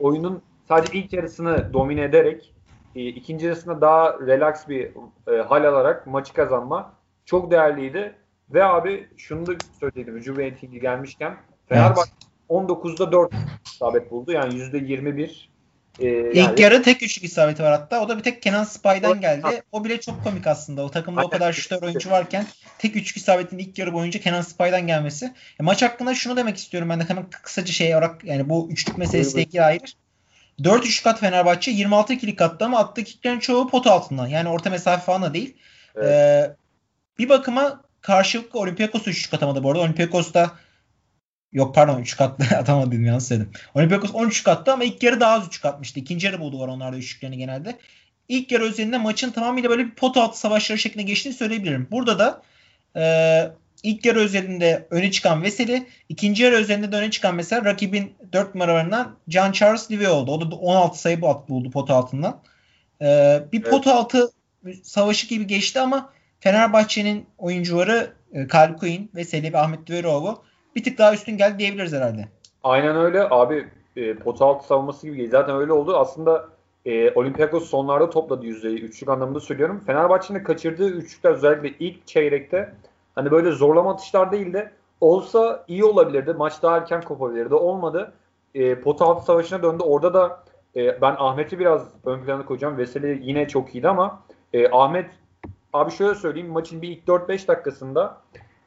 oyunun 0.00 0.42
sadece 0.68 0.98
ilk 0.98 1.12
yarısını 1.12 1.72
domine 1.72 2.02
ederek 2.02 2.54
e, 2.96 3.06
ikinci 3.06 3.46
yarısında 3.46 3.80
daha 3.80 4.18
relax 4.20 4.68
bir 4.68 4.90
e, 5.32 5.42
hal 5.42 5.64
alarak 5.64 6.06
maçı 6.06 6.34
kazanma 6.34 6.94
çok 7.24 7.50
değerliydi. 7.50 8.14
Ve 8.50 8.64
abi 8.64 9.08
şunu 9.16 9.46
da 9.46 9.52
söyleyeyim. 9.80 10.16
Hücum 10.16 10.36
reytingi 10.36 10.80
gelmişken 10.80 11.36
Fenerbahçe 11.68 12.12
19'da 12.48 13.12
4 13.12 13.32
isabet 13.66 14.10
buldu. 14.10 14.32
Yani 14.32 14.54
%21. 14.54 15.51
E, 16.00 16.30
İlk 16.30 16.36
yani, 16.36 16.60
yarı 16.60 16.82
tek 16.82 17.02
üçlük 17.02 17.24
isabeti 17.24 17.62
var 17.62 17.72
hatta. 17.72 18.00
O 18.00 18.08
da 18.08 18.18
bir 18.18 18.22
tek 18.22 18.42
Kenan 18.42 18.64
Spy'dan 18.64 19.12
Evet. 19.12 19.20
geldi. 19.20 19.62
O 19.72 19.84
bile 19.84 20.00
çok 20.00 20.24
komik 20.24 20.46
aslında. 20.46 20.82
O 20.82 20.90
takımda 20.90 21.24
o 21.24 21.30
kadar 21.30 21.52
şutör 21.52 21.82
oyuncu 21.82 22.10
varken 22.10 22.46
tek 22.78 22.96
üçlük 22.96 23.16
isabetin 23.16 23.58
ilk 23.58 23.78
yarı 23.78 23.92
boyunca 23.92 24.20
Kenan 24.20 24.42
Spy'dan 24.42 24.86
gelmesi. 24.86 25.26
E, 25.60 25.62
maç 25.62 25.82
hakkında 25.82 26.14
şunu 26.14 26.36
demek 26.36 26.56
istiyorum 26.56 26.88
ben 26.88 27.00
de 27.00 27.04
hemen 27.08 27.26
kısaca 27.42 27.72
şey 27.72 27.94
olarak 27.94 28.24
yani 28.24 28.48
bu 28.48 28.68
üçlük 28.70 28.98
meselesiyle 28.98 29.36
Buyur, 29.36 29.46
ilgili 29.46 29.62
ayrı. 29.62 29.84
4 30.64 30.86
üçlük 30.86 31.06
at 31.06 31.20
Fenerbahçe 31.20 31.70
26 31.70 32.12
ikilik 32.12 32.40
attı 32.40 32.64
ama 32.64 32.78
attığı 32.78 33.04
kicklerin 33.04 33.38
çoğu 33.38 33.68
pot 33.68 33.86
altından. 33.86 34.26
Yani 34.26 34.48
orta 34.48 34.70
mesafe 34.70 35.04
falan 35.04 35.22
da 35.22 35.34
değil. 35.34 35.56
Evet. 35.96 36.08
Ee, 36.08 36.50
bir 37.18 37.28
bakıma 37.28 37.82
karşılıklı 38.00 38.58
Olympiakos 38.58 39.08
üçlük 39.08 39.34
atamadı 39.34 39.62
bu 39.62 39.70
arada. 39.70 39.80
Olympiakos 39.80 40.34
da 40.34 40.50
Yok 41.52 41.74
pardon 41.74 42.00
3 42.00 42.16
katlı 42.16 42.56
atamadım 42.56 43.04
yanlış 43.04 43.24
söyledim. 43.24 43.50
Olympiakos 43.74 44.14
13 44.14 44.48
attı 44.48 44.72
ama 44.72 44.84
ilk 44.84 45.02
yarı 45.02 45.20
daha 45.20 45.34
az 45.34 45.46
3 45.46 45.64
atmıştı. 45.64 46.00
İkinci 46.00 46.26
yarı 46.26 46.40
buldu 46.40 46.60
var 46.60 46.68
onlarda 46.68 46.96
üçlüklerini 46.96 47.38
genelde. 47.38 47.78
İlk 48.28 48.52
yarı 48.52 48.64
özelinde 48.64 48.98
maçın 48.98 49.30
tamamıyla 49.30 49.70
böyle 49.70 49.84
bir 49.84 49.94
pot 49.94 50.16
altı 50.16 50.38
savaşları 50.38 50.78
şeklinde 50.78 51.02
geçtiğini 51.02 51.34
söyleyebilirim. 51.34 51.88
Burada 51.90 52.18
da 52.18 52.42
e, 52.96 53.04
ilk 53.82 54.06
yarı 54.06 54.18
özelinde 54.18 54.86
öne 54.90 55.10
çıkan 55.10 55.42
Veseli, 55.42 55.86
ikinci 56.08 56.42
yarı 56.42 56.56
özelinde 56.56 56.92
de 56.92 56.96
öne 56.96 57.10
çıkan 57.10 57.34
mesela 57.34 57.64
rakibin 57.64 58.14
4 58.32 58.54
numaralarından 58.54 59.16
John 59.28 59.52
Charles 59.52 59.90
Livey 59.90 60.08
oldu. 60.08 60.30
O 60.30 60.50
da 60.50 60.54
16 60.54 61.00
sayı 61.00 61.20
buldu 61.20 61.70
pot 61.70 61.90
altından. 61.90 62.40
E, 63.02 63.40
bir 63.52 63.62
pot 63.62 63.86
altı 63.86 64.30
savaşı 64.82 65.28
gibi 65.28 65.46
geçti 65.46 65.80
ama 65.80 66.12
Fenerbahçe'nin 66.40 67.26
oyuncuları 67.38 68.12
e, 68.32 68.46
Quinn, 68.48 69.10
Veseli 69.14 69.52
ve 69.52 69.58
Ahmet 69.58 69.86
Düveroğlu 69.86 70.44
bir 70.76 70.84
tık 70.84 70.98
daha 70.98 71.14
üstün 71.14 71.36
geldi 71.36 71.58
diyebiliriz 71.58 71.92
herhalde. 71.92 72.28
Aynen 72.64 72.96
öyle. 72.96 73.28
Abi 73.30 73.68
e, 73.96 74.14
pot 74.14 74.42
altı 74.42 74.66
savunması 74.66 75.06
gibi. 75.06 75.28
Zaten 75.28 75.56
öyle 75.56 75.72
oldu. 75.72 75.96
Aslında 75.96 76.48
e, 76.86 77.10
Olympiakos 77.10 77.70
sonlarda 77.70 78.10
topladı 78.10 78.46
yüzdeyi. 78.46 78.80
Üçlük 78.80 79.08
anlamında 79.08 79.40
söylüyorum. 79.40 79.82
Fenerbahçe'nin 79.86 80.44
kaçırdığı 80.44 80.88
üçlükler 80.88 81.30
özellikle 81.30 81.86
ilk 81.86 82.06
çeyrekte 82.06 82.74
hani 83.14 83.30
böyle 83.30 83.50
zorlama 83.50 83.92
atışlar 83.92 84.32
değil 84.32 84.52
de 84.52 84.72
olsa 85.00 85.64
iyi 85.68 85.84
olabilirdi. 85.84 86.32
Maç 86.32 86.62
daha 86.62 86.76
erken 86.76 87.02
kopabilirdi. 87.02 87.54
Olmadı. 87.54 88.12
E, 88.54 88.80
pot 88.80 89.02
altı 89.02 89.24
savaşına 89.24 89.62
döndü. 89.62 89.82
Orada 89.82 90.14
da 90.14 90.44
e, 90.76 91.00
ben 91.00 91.16
Ahmet'i 91.18 91.58
biraz 91.58 91.88
ön 92.04 92.24
plana 92.24 92.46
koyacağım. 92.46 92.78
Veseli 92.78 93.20
yine 93.22 93.48
çok 93.48 93.74
iyiydi 93.74 93.88
ama 93.88 94.22
e, 94.52 94.68
Ahmet 94.70 95.10
abi 95.72 95.90
şöyle 95.90 96.14
söyleyeyim 96.14 96.48
maçın 96.48 96.82
bir 96.82 96.88
ilk 96.88 97.08
4-5 97.08 97.48
dakikasında 97.48 98.18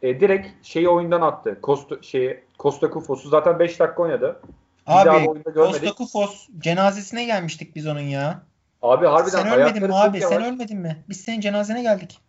e, 0.05 0.19
direkt 0.19 0.47
şeyi 0.65 0.89
oyundan 0.89 1.21
attı. 1.21 1.59
Costa, 1.63 2.01
şeyi, 2.01 2.43
Costa 2.59 2.89
Kufos'u 2.89 3.29
zaten 3.29 3.59
5 3.59 3.79
dakika 3.79 4.03
oynadı. 4.03 4.41
Abi 4.88 5.43
Costa 5.53 5.93
Kufos 5.93 6.47
cenazesine 6.57 7.25
gelmiştik 7.25 7.75
biz 7.75 7.88
onun 7.88 8.00
ya. 8.00 8.41
Abi 8.81 9.05
harbiden 9.05 9.43
Sen 9.43 9.59
ölmedin 9.59 9.88
mi 9.88 9.95
abi? 9.95 10.21
Sen 10.21 10.43
ölmedin 10.43 10.79
mi? 10.79 11.03
Biz 11.09 11.21
senin 11.21 11.39
cenazene 11.39 11.81
geldik. 11.81 12.19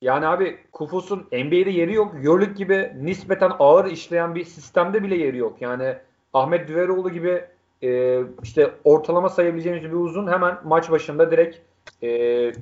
Yani 0.00 0.26
abi 0.26 0.58
Kufos'un 0.72 1.18
NBA'de 1.32 1.70
yeri 1.70 1.94
yok. 1.94 2.14
Euroleague 2.24 2.54
gibi 2.54 2.92
nispeten 3.00 3.52
ağır 3.58 3.90
işleyen 3.90 4.34
bir 4.34 4.44
sistemde 4.44 5.02
bile 5.02 5.16
yeri 5.16 5.36
yok. 5.36 5.56
Yani 5.60 5.96
Ahmet 6.32 6.68
Düveroğlu 6.68 7.10
gibi 7.10 7.44
e, 7.82 8.20
işte 8.42 8.70
ortalama 8.84 9.28
sayabileceğimiz 9.28 9.84
bir 9.84 9.96
uzun 9.96 10.32
hemen 10.32 10.58
maç 10.64 10.90
başında 10.90 11.30
direkt 11.30 11.56
e, 12.02 12.52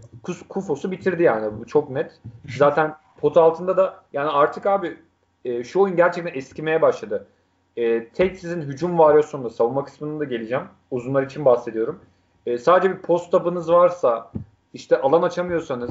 Kufos'u 0.49 0.91
bitirdi 0.91 1.23
yani. 1.23 1.59
Bu 1.61 1.67
çok 1.67 1.91
net. 1.91 2.21
Zaten 2.57 2.95
pot 3.21 3.37
altında 3.37 3.77
da 3.77 4.03
yani 4.13 4.31
artık 4.31 4.67
abi 4.67 4.97
e, 5.45 5.65
şu 5.65 5.81
oyun 5.81 5.97
gerçekten 5.97 6.35
eskimeye 6.35 6.83
başladı. 6.83 7.27
E, 7.77 8.09
tek 8.09 8.37
sizin 8.37 8.63
hücum 8.63 8.99
varyasyonunda 8.99 9.51
savunma 9.51 9.85
kısmında 9.85 10.25
geleceğim. 10.25 10.65
Uzunlar 10.91 11.23
için 11.23 11.45
bahsediyorum. 11.45 12.01
E, 12.47 12.59
sadece 12.59 12.91
bir 12.95 12.99
post 12.99 13.35
up'ınız 13.35 13.73
varsa 13.73 14.33
işte 14.75 15.01
alan 15.01 15.23
açamıyorsanız 15.23 15.91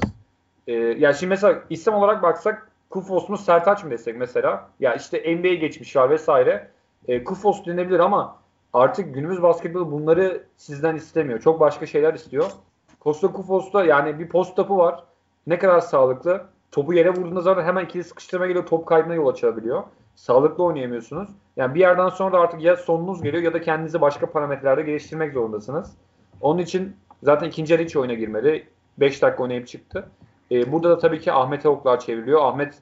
e, 0.67 0.73
ya 0.73 1.13
şimdi 1.13 1.29
mesela 1.29 1.63
isim 1.69 1.93
olarak 1.93 2.23
baksak 2.23 2.71
Kufos 2.89 3.29
mu 3.29 3.37
Sertaç 3.37 3.83
mı 3.83 3.91
desek 3.91 4.15
mesela 4.17 4.69
ya 4.79 4.95
işte 4.95 5.35
NBA 5.35 5.53
geçmişler 5.53 6.09
vesaire 6.09 6.71
e, 7.07 7.23
Kufos 7.23 7.65
denebilir 7.65 7.99
ama 7.99 8.37
artık 8.73 9.13
günümüz 9.13 9.41
basketbolu 9.41 9.91
bunları 9.91 10.43
sizden 10.57 10.95
istemiyor. 10.95 11.39
Çok 11.39 11.59
başka 11.59 11.85
şeyler 11.85 12.13
istiyor. 12.13 12.51
Costa 13.01 13.31
Kufos'ta 13.31 13.85
yani 13.85 14.19
bir 14.19 14.29
post 14.29 14.55
topu 14.55 14.77
var. 14.77 15.03
Ne 15.47 15.59
kadar 15.59 15.79
sağlıklı. 15.79 16.45
Topu 16.71 16.93
yere 16.93 17.09
vurduğunda 17.09 17.41
zaten 17.41 17.63
hemen 17.63 17.85
ikili 17.85 18.03
sıkıştırma 18.03 18.47
geliyor. 18.47 18.65
Top 18.65 18.85
kaybına 18.85 19.15
yol 19.15 19.27
açabiliyor. 19.27 19.83
Sağlıklı 20.15 20.63
oynayamıyorsunuz. 20.63 21.29
Yani 21.57 21.75
bir 21.75 21.79
yerden 21.79 22.09
sonra 22.09 22.33
da 22.33 22.39
artık 22.39 22.61
ya 22.61 22.75
sonunuz 22.75 23.21
geliyor 23.21 23.43
ya 23.43 23.53
da 23.53 23.61
kendinizi 23.61 24.01
başka 24.01 24.31
parametrelerde 24.31 24.81
geliştirmek 24.81 25.33
zorundasınız. 25.33 25.91
Onun 26.41 26.59
için 26.59 26.95
zaten 27.23 27.47
ikinci 27.47 27.73
yarı 27.73 27.83
hiç 27.83 27.95
oyuna 27.95 28.13
girmedi. 28.13 28.67
5 28.97 29.21
dakika 29.21 29.43
oynayıp 29.43 29.67
çıktı. 29.67 30.09
Ee, 30.51 30.71
burada 30.71 30.89
da 30.89 30.97
tabii 30.97 31.19
ki 31.19 31.31
Ahmet'e 31.31 31.69
oklar 31.69 31.99
çevriliyor. 31.99 32.41
Ahmet 32.45 32.81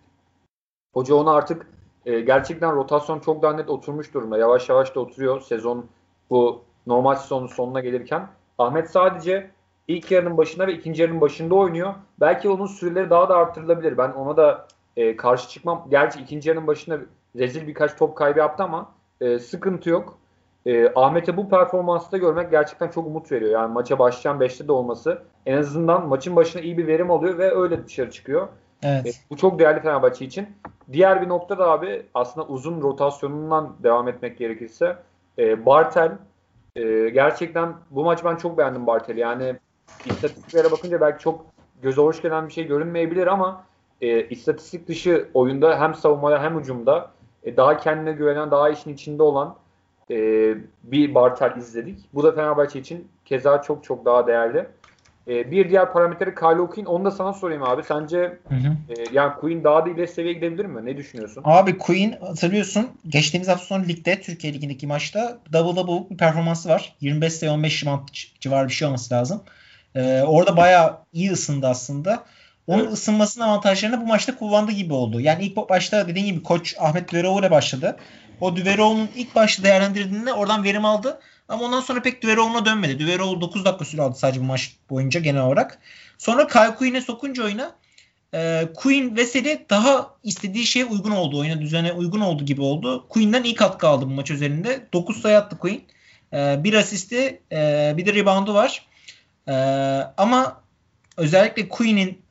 Hoca 0.98 1.16
ona 1.16 1.32
artık 1.32 1.68
e, 2.06 2.20
gerçekten 2.20 2.76
rotasyon 2.76 3.20
çok 3.20 3.42
daha 3.42 3.54
net 3.54 3.70
oturmuş 3.70 4.14
durumda. 4.14 4.38
Yavaş 4.38 4.70
yavaş 4.70 4.96
da 4.96 5.00
oturuyor 5.00 5.42
sezon 5.42 5.86
bu 6.30 6.62
normal 6.88 7.16
sezonun 7.16 7.48
sonuna 7.48 7.80
gelirken. 7.80 8.28
Ahmet 8.58 8.92
sadece 8.92 9.52
ilk 9.88 10.12
yarının 10.12 10.38
başında 10.38 10.68
ve 10.68 10.74
ikinci 10.74 11.02
yarının 11.02 11.22
başında 11.22 11.56
oynuyor. 11.56 11.94
Belki 12.20 12.50
onun 12.50 12.68
süreleri 12.68 13.10
daha 13.10 13.30
da 13.30 13.36
arttırılabilir. 13.36 13.98
Ben 13.98 14.12
ona 14.12 14.38
da 14.38 14.68
e, 14.98 15.16
karşı 15.16 15.50
çıkmam. 15.50 15.88
Gerçi 15.90 16.20
ikinci 16.20 16.50
yarının 16.50 16.68
başında 16.68 17.00
rezil 17.36 17.68
birkaç 17.68 17.96
top 17.96 18.16
kaybı 18.16 18.40
yaptı 18.40 18.64
ama 18.64 18.92
e, 19.22 19.40
sıkıntı 19.40 19.90
yok. 19.90 20.18
E, 20.66 20.92
Ahmet'e 20.96 21.38
bu 21.38 21.50
performansta 21.50 22.18
görmek 22.18 22.52
gerçekten 22.52 22.88
çok 22.88 23.08
umut 23.08 23.32
veriyor. 23.32 23.52
Yani 23.52 23.74
maça 23.74 24.00
başlayan 24.00 24.40
5'te 24.40 24.68
de 24.68 24.72
olması 24.72 25.24
en 25.46 25.58
azından 25.58 26.08
maçın 26.08 26.36
başına 26.36 26.62
iyi 26.62 26.78
bir 26.78 26.88
verim 26.88 27.12
alıyor 27.12 27.38
ve 27.38 27.56
öyle 27.56 27.86
dışarı 27.86 28.12
çıkıyor. 28.12 28.48
Evet. 28.84 29.08
E, 29.08 29.12
bu 29.30 29.38
çok 29.38 29.60
değerli 29.60 29.80
Fenerbahçe 29.80 30.26
için. 30.26 30.48
Diğer 30.92 31.22
bir 31.22 31.30
nokta 31.30 31.58
da 31.58 31.72
abi 31.72 32.06
aslında 32.14 32.48
uzun 32.48 32.82
rotasyonundan 32.82 33.76
devam 33.84 34.08
etmek 34.08 34.38
gerekirse 34.38 34.98
e, 35.40 35.66
Bartel 35.66 36.12
e, 36.76 37.10
gerçekten 37.10 37.74
bu 37.92 38.04
maç 38.04 38.26
ben 38.26 38.36
çok 38.36 38.58
beğendim 38.58 38.88
Bartel'i. 38.88 39.20
Yani 39.20 39.56
istatistiklere 40.06 40.72
bakınca 40.72 41.02
belki 41.02 41.24
çok 41.24 41.46
göze 41.82 42.02
hoş 42.02 42.22
gelen 42.22 42.48
bir 42.48 42.54
şey 42.54 42.68
görünmeyebilir 42.68 43.28
ama 43.28 43.66
e, 44.02 44.28
istatistik 44.28 44.88
dışı 44.88 45.30
oyunda 45.34 45.82
hem 45.82 45.96
savunmada 45.96 46.44
hem 46.44 46.60
hücumda 46.60 47.12
e, 47.44 47.58
daha 47.58 47.78
kendine 47.78 48.12
güvenen, 48.12 48.52
daha 48.52 48.70
işin 48.70 48.94
içinde 48.94 49.24
olan 49.24 49.56
e, 50.12 50.16
bir 50.84 51.16
Bartel 51.16 51.58
izledik. 51.58 52.00
Bu 52.14 52.24
da 52.24 52.32
Fenerbahçe 52.32 52.80
için 52.80 53.08
keza 53.26 53.62
çok 53.62 53.84
çok 53.84 54.06
daha 54.06 54.28
değerli. 54.28 54.68
E, 55.28 55.52
bir 55.52 55.70
diğer 55.70 55.94
parametre 55.94 56.36
Kyle 56.36 56.66
Quinn. 56.70 56.86
Onu 56.86 57.06
da 57.06 57.12
sana 57.12 57.34
sorayım 57.34 57.64
abi. 57.64 57.84
Sence 57.84 58.18
hı 58.50 58.56
hı. 58.56 58.68
E, 58.90 59.06
yani 59.14 59.34
Quinn 59.40 59.64
daha 59.64 59.86
da 59.86 59.90
ileri 59.90 60.08
seviyeye 60.08 60.34
gidebilir 60.34 60.66
mi? 60.66 60.86
Ne 60.86 60.98
düşünüyorsun? 60.98 61.42
Abi 61.46 61.78
Quinn 61.78 62.12
hatırlıyorsun 62.12 62.88
geçtiğimiz 63.08 63.48
hafta 63.48 63.66
sonu 63.66 63.88
ligde 63.88 64.22
Türkiye 64.22 64.54
Ligi'ndeki 64.54 64.88
maçta 64.88 65.40
double 65.54 65.82
double 65.82 66.10
bir 66.10 66.18
performansı 66.18 66.70
var. 66.70 66.96
25 67.02 67.34
sayı 67.34 67.52
15 67.52 67.84
rebound 67.84 68.08
civarı 68.40 68.68
bir 68.68 68.74
şey 68.74 68.88
olması 68.88 69.14
lazım. 69.14 69.42
Ee, 69.98 70.22
orada 70.22 70.58
bayağı 70.58 70.98
iyi 71.14 71.32
ısındı 71.32 71.68
aslında. 71.68 72.24
Onun 72.68 72.84
evet. 72.84 72.94
ısınmasının 72.94 73.46
avantajlarını 73.46 74.02
bu 74.02 74.06
maçta 74.06 74.38
kullandığı 74.38 74.72
gibi 74.72 74.94
oldu. 74.94 75.20
Yani 75.20 75.44
ilk 75.44 75.58
başta 75.70 76.08
dediğim 76.08 76.28
gibi 76.28 76.44
koç 76.44 76.76
Ahmet 76.80 77.12
Düveroğlu 77.12 77.40
ile 77.40 77.52
başladı. 77.52 77.98
O 78.42 78.56
Düveroğlu'nun 78.56 79.10
ilk 79.16 79.36
başta 79.36 79.64
değerlendirdiğinde 79.64 80.34
oradan 80.34 80.64
verim 80.64 80.86
aldı. 80.86 81.20
Ama 81.50 81.64
ondan 81.64 81.82
sonra 81.82 82.02
pek 82.02 82.24
Düveroğlu'na 82.24 82.66
dönmedi. 82.66 83.00
Düveroğlu 83.00 83.42
9 83.42 83.66
dakika 83.66 83.86
süre 83.86 84.02
aldı 84.02 84.18
sadece 84.18 84.40
bu 84.40 84.44
maç 84.44 84.76
boyunca 84.90 85.20
genel 85.20 85.42
olarak. 85.42 85.80
Sonra 86.18 86.48
Kyle 86.48 86.76
Quinn'e 86.76 87.02
sokunca 87.02 87.44
oyuna 87.44 87.76
e, 88.34 88.68
Quinn 88.76 89.16
Veseli 89.16 89.66
daha 89.70 90.14
istediği 90.24 90.66
şeye 90.66 90.86
uygun 90.86 91.12
oldu. 91.12 91.40
Oyuna 91.40 91.62
düzene 91.62 91.92
uygun 91.92 92.22
oldu 92.22 92.46
gibi 92.46 92.62
oldu. 92.62 93.06
Quinn'den 93.10 93.44
iyi 93.44 93.56
katkı 93.56 93.88
aldı 93.88 94.06
bu 94.06 94.10
maç 94.10 94.32
üzerinde. 94.32 94.88
9 94.94 95.22
sayı 95.22 95.38
attı 95.38 95.58
Quinn. 95.58 95.84
E, 96.34 96.64
bir 96.64 96.74
asisti 96.74 97.42
e, 97.52 97.94
bir 97.98 98.06
de 98.06 98.14
reboundu 98.14 98.54
var. 98.54 98.88
E, 99.48 99.54
ama 100.18 100.62
özellikle 101.18 101.70
Quinn'in 101.70 102.22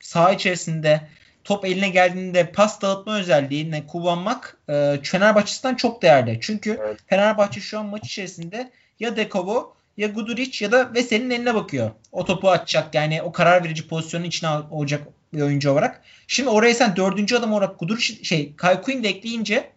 saha 0.00 0.32
içerisinde 0.32 1.08
top 1.44 1.64
eline 1.64 1.88
geldiğinde 1.88 2.52
pas 2.52 2.82
dağıtma 2.82 3.18
özelliğini 3.18 3.86
kullanmak 3.86 4.56
e, 4.68 5.00
Fenerbahçe'sinden 5.02 5.74
çok 5.74 6.02
değerli. 6.02 6.38
Çünkü 6.42 6.80
evet. 6.82 6.98
Fenerbahçe 7.06 7.60
şu 7.60 7.78
an 7.78 7.86
maç 7.86 8.06
içerisinde 8.06 8.70
ya 9.00 9.16
Dekovo 9.16 9.76
ya 9.96 10.08
Guduric 10.08 10.64
ya 10.64 10.72
da 10.72 10.94
Veseli'nin 10.94 11.30
eline 11.30 11.54
bakıyor. 11.54 11.90
O 12.12 12.24
topu 12.24 12.50
atacak 12.50 12.94
yani 12.94 13.22
o 13.22 13.32
karar 13.32 13.64
verici 13.64 13.88
pozisyonun 13.88 14.24
içine 14.24 14.50
olacak 14.70 15.02
bir 15.34 15.40
oyuncu 15.40 15.72
olarak. 15.72 16.02
Şimdi 16.26 16.48
oraya 16.48 16.74
sen 16.74 16.96
dördüncü 16.96 17.36
adam 17.36 17.52
olarak 17.52 17.78
Guduric 17.78 18.24
şey 18.24 18.56
Kyle 18.56 18.82
Quinn 18.82 19.04
de 19.04 19.08
ekleyince 19.08 19.70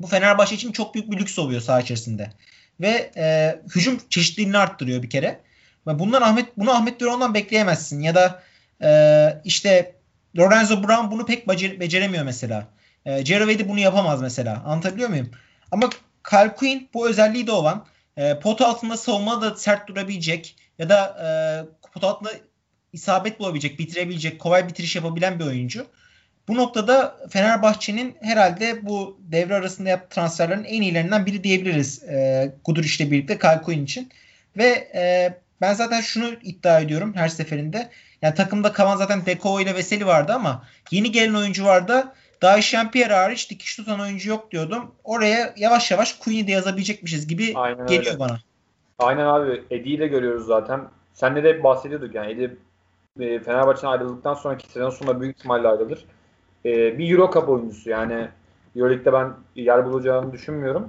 bu 0.00 0.06
Fenerbahçe 0.06 0.54
için 0.54 0.72
çok 0.72 0.94
büyük 0.94 1.10
bir 1.10 1.18
lüks 1.18 1.38
oluyor 1.38 1.60
saha 1.60 1.80
içerisinde. 1.80 2.30
Ve 2.80 3.10
e, 3.16 3.56
hücum 3.74 3.98
çeşitliliğini 4.10 4.58
arttırıyor 4.58 5.02
bir 5.02 5.10
kere. 5.10 5.40
Bundan 5.86 6.22
Ahmet 6.22 6.58
bunu 6.58 6.70
Ahmet 6.70 7.00
Duran'dan 7.00 7.34
bekleyemezsin 7.34 8.00
ya 8.00 8.14
da 8.14 8.42
e, 8.82 9.40
işte 9.44 9.94
Lorenzo 10.38 10.82
Brown 10.82 11.10
bunu 11.10 11.26
pek 11.26 11.46
becer- 11.46 11.80
beceremiyor 11.80 12.24
mesela. 12.24 12.68
E, 13.04 13.24
Jerry 13.24 13.68
bunu 13.68 13.80
yapamaz 13.80 14.22
mesela. 14.22 14.62
Anlatabiliyor 14.66 15.08
muyum? 15.08 15.30
Ama 15.72 15.90
Kyle 16.30 16.54
Quinn 16.54 16.88
bu 16.94 17.08
özelliği 17.08 17.46
de 17.46 17.52
olan 17.52 17.86
e, 18.16 18.38
pot 18.38 18.60
altında 18.60 18.96
savunma 18.96 19.42
da 19.42 19.54
sert 19.56 19.88
durabilecek 19.88 20.56
ya 20.78 20.88
da 20.88 21.16
e, 21.24 21.28
pot 21.92 22.04
altında 22.04 22.30
isabet 22.92 23.40
bulabilecek, 23.40 23.78
bitirebilecek, 23.78 24.40
kolay 24.40 24.68
bitiriş 24.68 24.96
yapabilen 24.96 25.38
bir 25.38 25.44
oyuncu. 25.44 25.86
Bu 26.48 26.54
noktada 26.54 27.16
Fenerbahçe'nin 27.30 28.16
herhalde 28.20 28.86
bu 28.86 29.20
devre 29.20 29.54
arasında 29.54 29.88
yaptığı 29.88 30.14
transferlerin 30.14 30.64
en 30.64 30.82
iyilerinden 30.82 31.26
biri 31.26 31.44
diyebiliriz. 31.44 32.02
E, 32.02 32.54
Guduric 32.64 33.04
ile 33.04 33.10
birlikte 33.10 33.38
Quinn 33.38 33.84
için. 33.84 34.10
Ve 34.56 34.88
e, 34.94 35.34
ben 35.60 35.74
zaten 35.74 36.00
şunu 36.00 36.26
iddia 36.42 36.80
ediyorum 36.80 37.12
her 37.16 37.28
seferinde. 37.28 37.90
Yani 38.22 38.34
takımda 38.34 38.72
kalan 38.72 38.96
zaten 38.96 39.26
Deko 39.26 39.60
ile 39.60 39.74
Veseli 39.74 40.06
vardı 40.06 40.32
ama 40.32 40.64
yeni 40.90 41.12
gelen 41.12 41.34
oyuncu 41.34 41.64
vardı. 41.64 42.12
Daha 42.42 42.90
Pierre 42.90 43.14
hariç 43.14 43.50
dikiş 43.50 43.76
tutan 43.76 44.00
oyuncu 44.00 44.30
yok 44.30 44.50
diyordum. 44.50 44.94
Oraya 45.04 45.54
yavaş 45.56 45.90
yavaş 45.90 46.12
Queen'i 46.18 46.46
de 46.46 46.52
yazabilecekmişiz 46.52 47.26
gibi 47.26 47.52
Aynen 47.54 47.86
geliyor 47.86 48.12
öyle. 48.12 48.18
bana. 48.18 48.38
Aynen 48.98 49.24
abi. 49.24 49.62
Eddie'yi 49.70 49.98
de 49.98 50.06
görüyoruz 50.06 50.46
zaten. 50.46 50.80
Senle 51.14 51.44
de 51.44 51.64
bahsediyorduk 51.64 52.14
yani. 52.14 52.32
Eddie 52.32 52.50
e, 53.20 53.40
Fenerbahçe'den 53.40 53.88
ayrıldıktan 53.88 54.34
sonraki 54.34 54.70
sezon 54.70 54.90
sonunda 54.90 55.20
büyük 55.20 55.36
ihtimalle 55.36 55.68
ayrılır. 55.68 56.04
E, 56.64 56.98
bir 56.98 57.10
Euro 57.10 57.30
Cup 57.32 57.48
oyuncusu 57.48 57.90
yani 57.90 58.28
Euroleague'de 58.76 59.12
ben 59.12 59.32
yer 59.54 59.86
bulacağını 59.86 60.32
düşünmüyorum. 60.32 60.88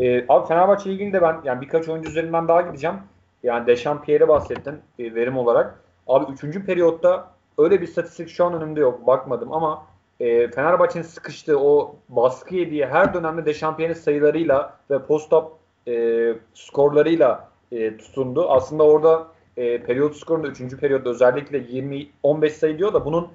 E, 0.00 0.24
abi 0.28 0.48
Fenerbahçe 0.48 0.92
ilgili 0.92 1.22
ben 1.22 1.40
yani 1.44 1.60
birkaç 1.60 1.88
oyuncu 1.88 2.10
üzerinden 2.10 2.48
daha 2.48 2.60
gideceğim. 2.62 2.96
Yani 3.42 3.66
Dechampierre'e 3.66 4.28
bahsettin 4.28 4.74
e, 4.98 5.14
verim 5.14 5.38
olarak. 5.38 5.82
Abi 6.06 6.32
3. 6.32 6.66
periyotta 6.66 7.34
öyle 7.58 7.80
bir 7.80 7.86
statistik 7.86 8.28
şu 8.28 8.44
an 8.44 8.54
önümde 8.54 8.80
yok. 8.80 9.06
Bakmadım 9.06 9.52
ama 9.52 9.86
e, 10.20 10.50
Fenerbahçe'nin 10.50 11.04
sıkıştığı 11.04 11.60
o 11.60 11.96
baskı 12.08 12.54
yediği 12.54 12.86
her 12.86 13.14
dönemde 13.14 13.46
Dechampierre'in 13.46 13.94
sayılarıyla 13.94 14.78
ve 14.90 14.98
post-up 14.98 15.44
e, 15.88 16.34
skorlarıyla 16.54 17.48
e, 17.72 17.96
tutundu. 17.96 18.50
Aslında 18.50 18.82
orada 18.82 19.26
e, 19.56 19.82
periyot 19.82 20.16
skorunda 20.16 20.48
3. 20.48 20.76
periyotta 20.76 21.10
özellikle 21.10 21.58
20 21.58 22.08
15 22.22 22.52
sayı 22.52 22.78
diyor 22.78 22.92
da 22.94 23.04
bunun 23.04 23.28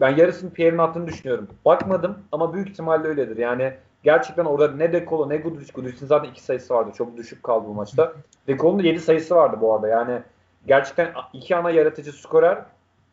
Ben 0.00 0.16
yarısını 0.16 0.52
Pierre'in 0.52 0.78
attığını 0.78 1.06
düşünüyorum. 1.06 1.48
Bakmadım 1.64 2.18
ama 2.32 2.54
büyük 2.54 2.68
ihtimalle 2.68 3.08
öyledir. 3.08 3.36
Yani 3.36 3.74
gerçekten 4.02 4.44
orada 4.44 4.76
ne 4.76 4.92
Dekolo 4.92 5.28
ne 5.28 5.36
Guduric. 5.36 5.72
Guduric'in 5.72 6.06
zaten 6.06 6.30
iki 6.30 6.42
sayısı 6.42 6.74
vardı. 6.74 6.90
Çok 6.94 7.16
düşük 7.16 7.42
kaldı 7.42 7.64
bu 7.68 7.74
maçta. 7.74 8.12
Dekolo'nun 8.46 8.78
da 8.78 8.86
7 8.86 9.00
sayısı 9.00 9.34
vardı 9.34 9.56
bu 9.60 9.74
arada. 9.74 9.88
Yani 9.88 10.22
gerçekten 10.66 11.12
iki 11.32 11.56
ana 11.56 11.70
yaratıcı 11.70 12.12
skorer 12.12 12.64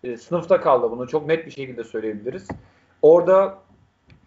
e, 0.04 0.18
sınıfta 0.18 0.62
kaldı. 0.62 0.92
Bunu 0.92 1.08
çok 1.08 1.28
net 1.28 1.46
bir 1.46 1.52
şekilde 1.52 1.84
söyleyebiliriz. 1.84 2.48
Orada 3.02 3.58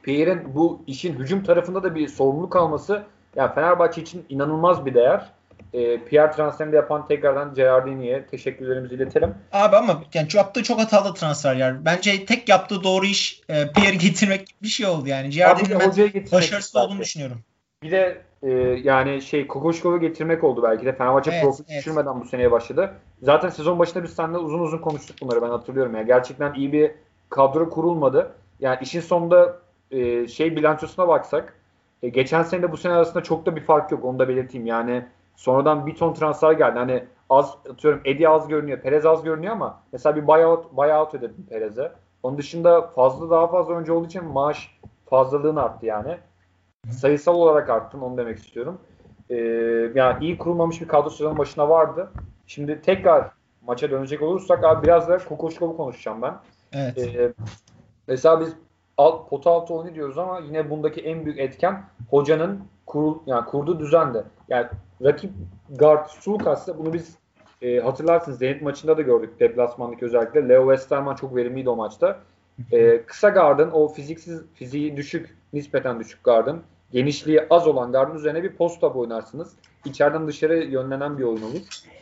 Pierre'in 0.02 0.54
bu 0.54 0.82
işin 0.86 1.14
hücum 1.14 1.44
tarafında 1.44 1.82
da 1.82 1.94
bir 1.94 2.08
sorumluluk 2.08 2.56
alması 2.56 3.02
yani 3.36 3.54
Fenerbahçe 3.54 4.02
için 4.02 4.24
inanılmaz 4.28 4.86
bir 4.86 4.94
değer. 4.94 5.32
E, 5.72 6.04
Pierre 6.04 6.32
transferini 6.32 6.74
yapan 6.74 7.08
tekrardan 7.08 7.54
Gerardini'ye 7.54 8.26
teşekkürlerimizi 8.26 8.94
iletelim. 8.94 9.34
Abi 9.52 9.76
ama 9.76 10.02
yani 10.14 10.28
yaptığı 10.34 10.62
çok 10.62 10.80
hatalı 10.80 11.14
transfer 11.14 11.56
yani. 11.56 11.84
Bence 11.84 12.26
tek 12.26 12.48
yaptığı 12.48 12.84
doğru 12.84 13.06
iş 13.06 13.42
e, 13.48 13.72
Pierre 13.72 13.96
getirmek 13.96 14.48
bir 14.62 14.68
şey 14.68 14.86
oldu 14.86 15.08
yani. 15.08 15.30
Gerardini'nin 15.30 16.32
başarısız 16.32 16.76
olduğunu 16.76 17.00
düşünüyorum. 17.00 17.38
Bir 17.82 17.90
de 17.90 18.22
e, 18.42 18.50
yani 18.84 19.22
şey 19.22 19.46
Kokoşkov'u 19.46 20.00
getirmek 20.00 20.44
oldu 20.44 20.62
belki 20.62 20.86
de. 20.86 20.92
Fenerbahçe 20.92 21.30
evet, 21.30 21.42
profil 21.42 21.64
evet. 21.68 21.78
düşürmeden 21.78 22.20
bu 22.20 22.24
seneye 22.24 22.50
başladı. 22.50 22.92
Zaten 23.22 23.48
sezon 23.48 23.78
başında 23.78 24.04
biz 24.04 24.10
seninle 24.10 24.38
uzun 24.38 24.58
uzun 24.58 24.78
konuştuk 24.78 25.16
bunları 25.22 25.42
ben 25.42 25.48
hatırlıyorum. 25.48 25.94
Yani 25.94 26.06
gerçekten 26.06 26.54
iyi 26.54 26.72
bir 26.72 26.90
kadro 27.30 27.70
kurulmadı. 27.70 28.32
Yani 28.60 28.78
işin 28.82 29.00
sonunda 29.00 29.58
e, 29.90 30.28
şey 30.28 30.56
bilançosuna 30.56 31.08
baksak 31.08 31.54
e, 32.02 32.08
geçen 32.08 32.42
sene 32.42 32.62
de 32.62 32.72
bu 32.72 32.76
sene 32.76 32.92
arasında 32.92 33.22
çok 33.22 33.46
da 33.46 33.56
bir 33.56 33.60
fark 33.60 33.92
yok 33.92 34.04
onu 34.04 34.18
da 34.18 34.28
belirteyim. 34.28 34.66
Yani 34.66 35.04
sonradan 35.36 35.86
bir 35.86 35.96
ton 35.96 36.12
transfer 36.12 36.52
geldi. 36.52 36.78
Hani 36.78 37.04
az 37.30 37.54
atıyorum 37.70 38.00
Eddie 38.04 38.28
az 38.28 38.48
görünüyor, 38.48 38.80
Perez 38.80 39.06
az 39.06 39.22
görünüyor 39.22 39.52
ama 39.52 39.80
mesela 39.92 40.16
bir 40.16 40.26
buyout, 40.26 40.76
buyout 40.76 41.14
ödedim 41.14 41.46
Perez'e. 41.50 41.92
Onun 42.22 42.38
dışında 42.38 42.82
fazla 42.86 43.30
daha 43.30 43.46
fazla 43.46 43.74
önce 43.74 43.92
olduğu 43.92 44.06
için 44.06 44.24
maaş 44.24 44.78
fazlalığın 45.06 45.56
arttı 45.56 45.86
yani. 45.86 46.18
Sayısal 46.90 47.34
olarak 47.34 47.70
arttın 47.70 48.00
onu 48.00 48.16
demek 48.16 48.38
istiyorum. 48.38 48.78
Ee, 49.30 49.36
yani 49.94 50.24
iyi 50.24 50.38
kurulmamış 50.38 50.80
bir 50.80 50.88
kadro 50.88 51.10
sezonun 51.10 51.38
başına 51.38 51.68
vardı. 51.68 52.10
Şimdi 52.46 52.82
tekrar 52.82 53.30
maça 53.66 53.90
dönecek 53.90 54.22
olursak 54.22 54.64
abi 54.64 54.82
biraz 54.86 55.08
da 55.08 55.18
Kokoşkov'u 55.18 55.76
konuşacağım 55.76 56.22
ben. 56.22 56.34
Evet. 56.72 56.98
Ee, 56.98 57.32
mesela 58.08 58.40
biz 58.40 58.56
alt, 58.98 59.30
pota 59.30 59.50
altı 59.50 59.74
oyunu 59.74 59.94
diyoruz 59.94 60.18
ama 60.18 60.38
yine 60.38 60.70
bundaki 60.70 61.00
en 61.00 61.24
büyük 61.24 61.38
etken 61.38 61.84
hocanın 62.10 62.60
kurul, 62.86 63.18
yani 63.26 63.44
kurduğu 63.44 63.80
düzende. 63.80 64.24
Yani 64.48 64.66
rakip 65.04 65.30
guard 65.70 66.06
Sulukas'ta 66.06 66.78
bunu 66.78 66.92
biz 66.92 67.16
e, 67.62 67.78
hatırlarsınız 67.78 68.38
Zenit 68.38 68.62
maçında 68.62 68.96
da 68.96 69.02
gördük 69.02 69.40
deplasmandaki 69.40 70.04
özellikle. 70.04 70.48
Leo 70.48 70.62
Westerman 70.62 71.14
çok 71.14 71.36
verimliydi 71.36 71.70
o 71.70 71.76
maçta. 71.76 72.20
E, 72.72 73.02
kısa 73.02 73.28
gardın 73.28 73.70
o 73.70 73.88
fiziksiz 73.88 74.42
fiziği 74.54 74.96
düşük 74.96 75.36
nispeten 75.52 76.00
düşük 76.00 76.24
gardın 76.24 76.62
genişliği 76.92 77.46
az 77.50 77.66
olan 77.66 77.92
gardın 77.92 78.16
üzerine 78.16 78.42
bir 78.42 78.56
post 78.56 78.84
up 78.84 78.96
oynarsınız. 78.96 79.52
İçeriden 79.84 80.26
dışarı 80.28 80.56
yönlenen 80.64 81.18
bir 81.18 81.24
oyun 81.24 81.42
olur. 81.42 81.60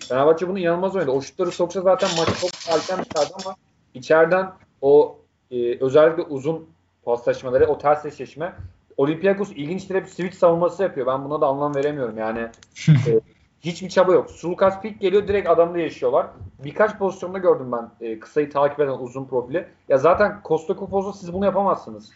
Fenerbahçe 0.09 0.49
bunu 0.49 0.59
inanılmaz 0.59 0.97
oynadı. 0.97 1.11
O 1.11 1.23
şutları 1.23 1.51
soksa 1.51 1.81
zaten 1.81 2.11
maçı 2.19 2.41
çok 2.41 2.51
erken 2.75 3.05
biterdi 3.05 3.33
ama 3.45 3.57
içeriden 3.95 4.53
o 4.83 5.19
e, 5.51 5.85
özellikle 5.85 6.23
uzun 6.23 6.69
paslaşmaları, 7.05 7.67
o 7.67 7.79
ters 7.79 8.07
eşleşme 8.07 8.55
Olympiakos 9.01 9.51
ilginçtir 9.51 9.95
hep 9.95 10.09
switch 10.09 10.37
savunması 10.37 10.83
yapıyor. 10.83 11.07
Ben 11.07 11.25
buna 11.25 11.41
da 11.41 11.47
anlam 11.47 11.75
veremiyorum. 11.75 12.19
Yani 12.19 12.39
e, 12.89 13.21
hiçbir 13.61 13.89
çaba 13.89 14.13
yok. 14.13 14.31
Sulukas 14.31 14.83
pik 14.83 15.01
geliyor 15.01 15.29
direkt 15.29 15.49
adamda 15.49 15.79
yaşıyorlar. 15.79 16.27
Birkaç 16.65 16.99
pozisyonda 16.99 17.39
gördüm 17.39 17.73
ben 17.73 18.07
e, 18.07 18.21
kısayı 18.21 18.51
takip 18.51 18.81
eden 18.81 18.99
uzun 18.99 19.25
profili. 19.25 19.67
Ya 19.89 19.99
zaten 19.99 20.43
Kostakopoz'da 20.43 21.13
siz 21.13 21.33
bunu 21.33 21.45
yapamazsınız. 21.45 22.13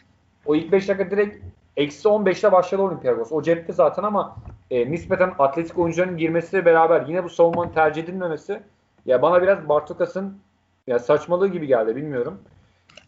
O 0.46 0.54
ilk 0.54 0.72
5 0.72 0.88
dakika 0.88 1.10
direkt 1.10 1.44
eksi 1.76 2.08
15'te 2.08 2.52
başladı 2.52 2.82
Olympiakos. 2.82 3.32
O 3.32 3.42
cepte 3.42 3.72
zaten 3.72 4.02
ama 4.02 4.36
e, 4.70 4.90
nispeten 4.90 5.34
atletik 5.38 5.78
oyuncuların 5.78 6.16
girmesiyle 6.16 6.64
beraber 6.64 7.06
yine 7.08 7.24
bu 7.24 7.28
savunmanın 7.28 7.72
tercih 7.72 8.02
edilmemesi 8.02 8.62
ya 9.06 9.22
bana 9.22 9.42
biraz 9.42 9.68
Bartokas'ın 9.68 10.38
ya 10.86 10.98
saçmalığı 10.98 11.48
gibi 11.48 11.66
geldi 11.66 11.96
bilmiyorum. 11.96 12.40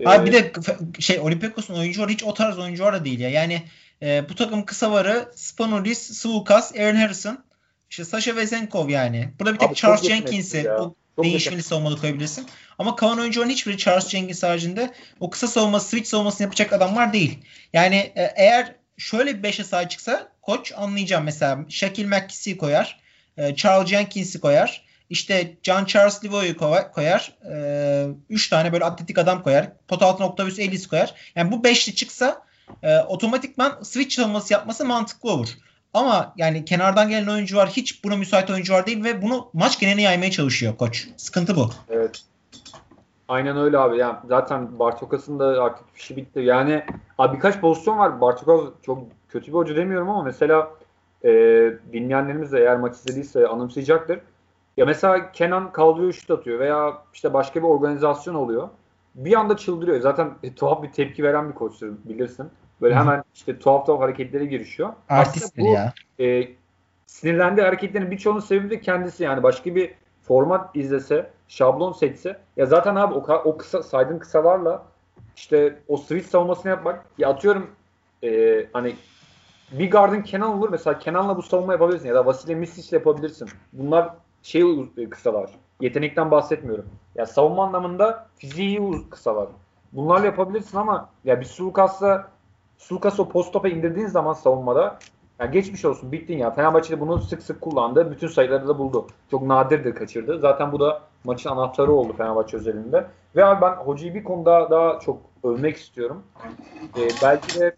Abi 0.04 0.26
bir 0.26 0.32
de 0.32 0.52
şey 0.98 1.20
Olympiakos'un 1.20 1.74
oyuncuları 1.74 2.10
hiç 2.10 2.24
o 2.24 2.34
tarz 2.34 2.58
oyuncular 2.58 2.92
da 2.92 3.04
değil 3.04 3.20
ya. 3.20 3.30
Yani 3.30 3.62
e, 4.02 4.28
bu 4.28 4.34
takım 4.34 4.64
kısa 4.64 4.92
varı 4.92 5.32
Spanulis, 5.34 5.98
Svukas, 5.98 6.76
Aaron 6.76 6.96
Harrison, 6.96 7.44
işte 7.90 8.04
Sasha 8.04 8.36
Vezenkov 8.36 8.88
yani. 8.88 9.28
Burada 9.38 9.54
bir 9.54 9.58
tek 9.58 9.68
Abi 9.68 9.76
Charles 9.76 10.02
Jenkins'i 10.02 10.70
o 11.16 11.24
değişmeli 11.24 11.62
savunmada 11.62 11.96
koyabilirsin. 11.96 12.46
Ama 12.78 12.96
kalan 12.96 13.18
oyuncuların 13.18 13.50
hiçbiri 13.50 13.78
Charles 13.78 14.08
Jenkins 14.08 14.42
haricinde 14.42 14.92
o 15.20 15.30
kısa 15.30 15.46
savunma, 15.46 15.80
switch 15.80 16.08
savunmasını 16.08 16.42
yapacak 16.42 16.72
adamlar 16.72 17.12
değil. 17.12 17.38
Yani 17.72 17.96
e, 17.96 18.32
eğer 18.36 18.74
şöyle 18.98 19.42
bir 19.42 19.48
5'e 19.48 19.64
sahip 19.64 19.90
çıksa 19.90 20.28
koç 20.42 20.72
anlayacağım 20.76 21.24
mesela 21.24 21.64
Shaquille 21.68 22.08
McKissie'yi 22.08 22.58
koyar. 22.58 23.00
E, 23.36 23.54
Charles 23.56 23.88
Jenkins'i 23.88 24.40
koyar. 24.40 24.85
İşte 25.10 25.56
John 25.62 25.84
Charles 25.84 26.24
Livo'yu 26.24 26.56
koyar. 26.94 27.38
E, 27.52 28.06
üç 28.30 28.48
tane 28.48 28.72
böyle 28.72 28.84
atletik 28.84 29.18
adam 29.18 29.42
koyar. 29.42 29.72
Pot 29.88 30.02
altına 30.02 30.28
Octavius 30.28 30.58
Ellis 30.58 30.86
koyar. 30.86 31.14
Yani 31.34 31.52
bu 31.52 31.64
beşli 31.64 31.94
çıksa 31.94 32.42
e, 32.82 32.98
otomatikman 32.98 33.82
switch 33.82 34.16
savunması 34.16 34.52
yapması 34.52 34.84
mantıklı 34.84 35.30
olur. 35.30 35.48
Ama 35.94 36.34
yani 36.36 36.64
kenardan 36.64 37.08
gelen 37.08 37.26
oyuncu 37.26 37.56
var. 37.56 37.68
Hiç 37.68 38.04
buna 38.04 38.16
müsait 38.16 38.50
oyuncu 38.50 38.72
var 38.72 38.86
değil 38.86 39.04
ve 39.04 39.22
bunu 39.22 39.50
maç 39.52 39.80
geneline 39.80 40.02
yaymaya 40.02 40.30
çalışıyor 40.30 40.76
koç. 40.76 41.08
Sıkıntı 41.16 41.56
bu. 41.56 41.70
Evet. 41.90 42.22
Aynen 43.28 43.56
öyle 43.56 43.78
abi. 43.78 43.98
Yani 43.98 44.16
zaten 44.28 44.78
Bartokas'ın 44.78 45.38
da 45.38 45.44
artık 45.44 45.84
işi 45.96 46.16
bitti. 46.16 46.40
Yani 46.40 46.84
abi 47.18 47.36
birkaç 47.36 47.60
pozisyon 47.60 47.98
var. 47.98 48.20
Bartokas 48.20 48.60
çok 48.82 49.02
kötü 49.28 49.46
bir 49.46 49.52
hoca 49.52 49.76
demiyorum 49.76 50.08
ama 50.08 50.22
mesela 50.22 50.70
e, 51.24 51.30
dinleyenlerimiz 51.92 52.52
de 52.52 52.60
eğer 52.60 52.76
maç 52.76 52.96
izlediyse 52.96 53.46
anımsayacaktır. 53.46 54.18
Ya 54.76 54.86
mesela 54.86 55.32
Kenan 55.32 55.72
kaldırıyor 55.72 56.12
şut 56.12 56.30
atıyor 56.30 56.58
veya 56.58 57.02
işte 57.14 57.34
başka 57.34 57.62
bir 57.62 57.68
organizasyon 57.68 58.34
oluyor. 58.34 58.68
Bir 59.14 59.34
anda 59.34 59.56
çıldırıyor. 59.56 60.00
Zaten 60.00 60.30
e, 60.42 60.54
tuhaf 60.54 60.82
bir 60.82 60.92
tepki 60.92 61.24
veren 61.24 61.48
bir 61.48 61.54
koçtur 61.54 61.92
bilirsin. 62.04 62.50
Böyle 62.80 62.94
Hı. 62.94 62.98
hemen 62.98 63.24
işte 63.34 63.58
tuhaf 63.58 63.86
tuhaf 63.86 64.00
hareketlere 64.00 64.44
girişiyor. 64.44 64.92
Artisttir 65.08 65.62
bu, 65.62 65.66
ya. 65.66 65.92
E, 66.20 66.48
sinirlendiği 67.06 67.66
hareketlerin 67.66 68.10
birçoğunun 68.10 68.40
sebebi 68.40 68.70
de 68.70 68.80
kendisi 68.80 69.24
yani 69.24 69.42
başka 69.42 69.74
bir 69.74 69.94
format 70.22 70.76
izlese, 70.76 71.30
şablon 71.48 71.92
seçse 71.92 72.40
ya 72.56 72.66
zaten 72.66 72.94
abi 72.94 73.14
o, 73.14 73.42
o 73.44 73.56
kısa 73.56 73.82
saydığın 73.82 74.18
kısalarla 74.18 74.82
işte 75.36 75.78
o 75.88 75.96
switch 75.96 76.28
savunmasını 76.28 76.70
yapmak 76.70 77.04
ya 77.18 77.28
atıyorum 77.28 77.70
e, 78.24 78.66
hani 78.72 78.94
bir 79.72 79.90
gardın 79.90 80.22
Kenan 80.22 80.58
olur 80.58 80.68
mesela 80.68 80.98
Kenan'la 80.98 81.36
bu 81.36 81.42
savunma 81.42 81.72
yapabilirsin 81.72 82.08
ya 82.08 82.14
da 82.14 82.26
Vasile 82.26 82.54
Misic 82.54 82.96
yapabilirsin. 82.96 83.48
Bunlar 83.72 84.10
şey 84.46 84.62
e, 84.96 85.10
kısalar. 85.10 85.50
Yetenekten 85.80 86.30
bahsetmiyorum. 86.30 86.86
Ya 87.14 87.26
savunma 87.26 87.64
anlamında 87.64 88.26
fiziği 88.36 88.80
kısalar. 89.10 89.48
Bunlarla 89.92 90.26
yapabilirsin 90.26 90.78
ama 90.78 91.08
ya 91.24 91.40
bir 91.40 91.44
Sulukas'la 91.44 92.28
Sulukas 92.78 93.20
o 93.20 93.28
post 93.28 93.52
topa 93.52 93.68
indirdiğin 93.68 94.06
zaman 94.06 94.32
savunmada 94.32 94.98
ya 95.40 95.46
geçmiş 95.46 95.84
olsun 95.84 96.12
bittin 96.12 96.38
ya. 96.38 96.50
Fenerbahçe 96.50 97.00
bunu 97.00 97.20
sık 97.20 97.42
sık 97.42 97.60
kullandı. 97.60 98.10
Bütün 98.10 98.28
sayıları 98.28 98.68
da 98.68 98.78
buldu. 98.78 99.06
Çok 99.30 99.42
nadirdir 99.42 99.94
kaçırdı. 99.94 100.38
Zaten 100.38 100.72
bu 100.72 100.80
da 100.80 101.02
maçın 101.24 101.50
anahtarı 101.50 101.92
oldu 101.92 102.12
Fenerbahçe 102.16 102.56
özelinde. 102.56 103.06
Ve 103.36 103.44
abi 103.44 103.60
ben 103.60 103.72
hocayı 103.72 104.14
bir 104.14 104.24
konuda 104.24 104.70
daha 104.70 105.00
çok 105.00 105.18
övmek 105.44 105.76
istiyorum. 105.76 106.22
Ee, 106.98 107.08
belki 107.22 107.60
de 107.60 107.76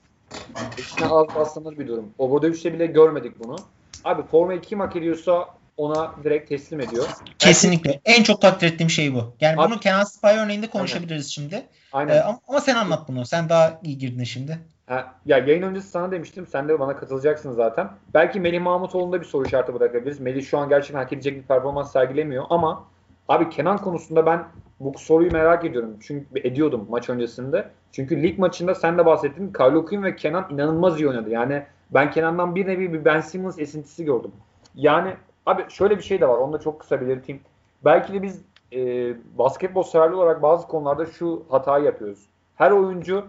içine 0.78 1.06
az 1.06 1.78
bir 1.78 1.88
durum. 1.88 2.10
Obradoviç'te 2.18 2.72
bile 2.72 2.86
görmedik 2.86 3.44
bunu. 3.44 3.56
Abi 4.04 4.22
forma 4.22 4.60
kim 4.60 4.80
hak 4.80 4.96
ediyorsa 4.96 5.57
ona 5.78 6.14
direkt 6.24 6.48
teslim 6.48 6.80
ediyor. 6.80 7.04
Kesinlikle. 7.38 7.90
Belki... 7.90 8.00
En 8.04 8.22
çok 8.22 8.40
takdir 8.40 8.72
ettiğim 8.72 8.90
şey 8.90 9.14
bu. 9.14 9.34
Yani 9.40 9.60
Abi, 9.60 9.70
bunu 9.70 9.80
Kenan 9.80 10.04
Spy 10.04 10.26
örneğinde 10.26 10.70
konuşabiliriz 10.70 11.38
Aynen. 11.38 11.50
şimdi. 11.50 11.66
Aynen. 11.92 12.16
Ee, 12.16 12.20
ama, 12.20 12.38
ama 12.48 12.60
sen 12.60 12.74
anlat 12.74 13.08
bunu. 13.08 13.26
Sen 13.26 13.48
daha 13.48 13.80
iyi 13.84 13.98
girdin 13.98 14.24
şimdi. 14.24 14.58
Ha, 14.86 15.14
ya 15.26 15.38
yayın 15.38 15.62
öncesi 15.62 15.88
sana 15.88 16.10
demiştim. 16.10 16.46
Sen 16.46 16.68
de 16.68 16.80
bana 16.80 16.96
katılacaksın 16.96 17.52
zaten. 17.52 17.90
Belki 18.14 18.40
Melih 18.40 18.60
Mahmutoğlu'nda 18.60 19.20
bir 19.20 19.26
soru 19.26 19.46
işareti 19.46 19.74
bırakabiliriz. 19.74 20.20
Melih 20.20 20.46
şu 20.46 20.58
an 20.58 20.68
gerçekten 20.68 20.98
hak 20.98 21.12
edecek 21.12 21.36
bir 21.36 21.42
performans 21.42 21.92
sergilemiyor 21.92 22.44
ama 22.50 22.84
abi 23.28 23.50
Kenan 23.50 23.78
konusunda 23.78 24.26
ben 24.26 24.44
bu 24.80 24.98
soruyu 24.98 25.32
merak 25.32 25.64
ediyorum. 25.64 25.96
Çünkü 26.00 26.26
ediyordum 26.34 26.86
maç 26.90 27.10
öncesinde. 27.10 27.70
Çünkü 27.92 28.22
lig 28.22 28.38
maçında 28.38 28.74
sen 28.74 28.98
de 28.98 29.06
bahsettin. 29.06 29.52
Quinn 29.52 30.02
ve 30.02 30.16
Kenan 30.16 30.46
inanılmaz 30.50 31.00
iyi 31.00 31.08
oynadı. 31.08 31.30
Yani 31.30 31.62
ben 31.90 32.10
Kenan'dan 32.10 32.54
bir 32.54 32.66
nevi 32.66 32.92
bir 32.92 33.04
Ben 33.04 33.20
Simmons 33.20 33.58
esintisi 33.58 34.04
gördüm. 34.04 34.32
Yani 34.74 35.14
Abi 35.48 35.64
şöyle 35.68 35.98
bir 35.98 36.02
şey 36.02 36.20
de 36.20 36.28
var. 36.28 36.38
Onu 36.38 36.52
da 36.52 36.60
çok 36.60 36.80
kısa 36.80 37.00
belirteyim. 37.00 37.40
Belki 37.84 38.12
de 38.12 38.22
biz 38.22 38.42
e, 38.72 38.78
basketbol 39.38 39.82
severli 39.82 40.14
olarak 40.14 40.42
bazı 40.42 40.66
konularda 40.66 41.06
şu 41.06 41.42
hatayı 41.48 41.84
yapıyoruz. 41.84 42.26
Her 42.56 42.70
oyuncu 42.70 43.24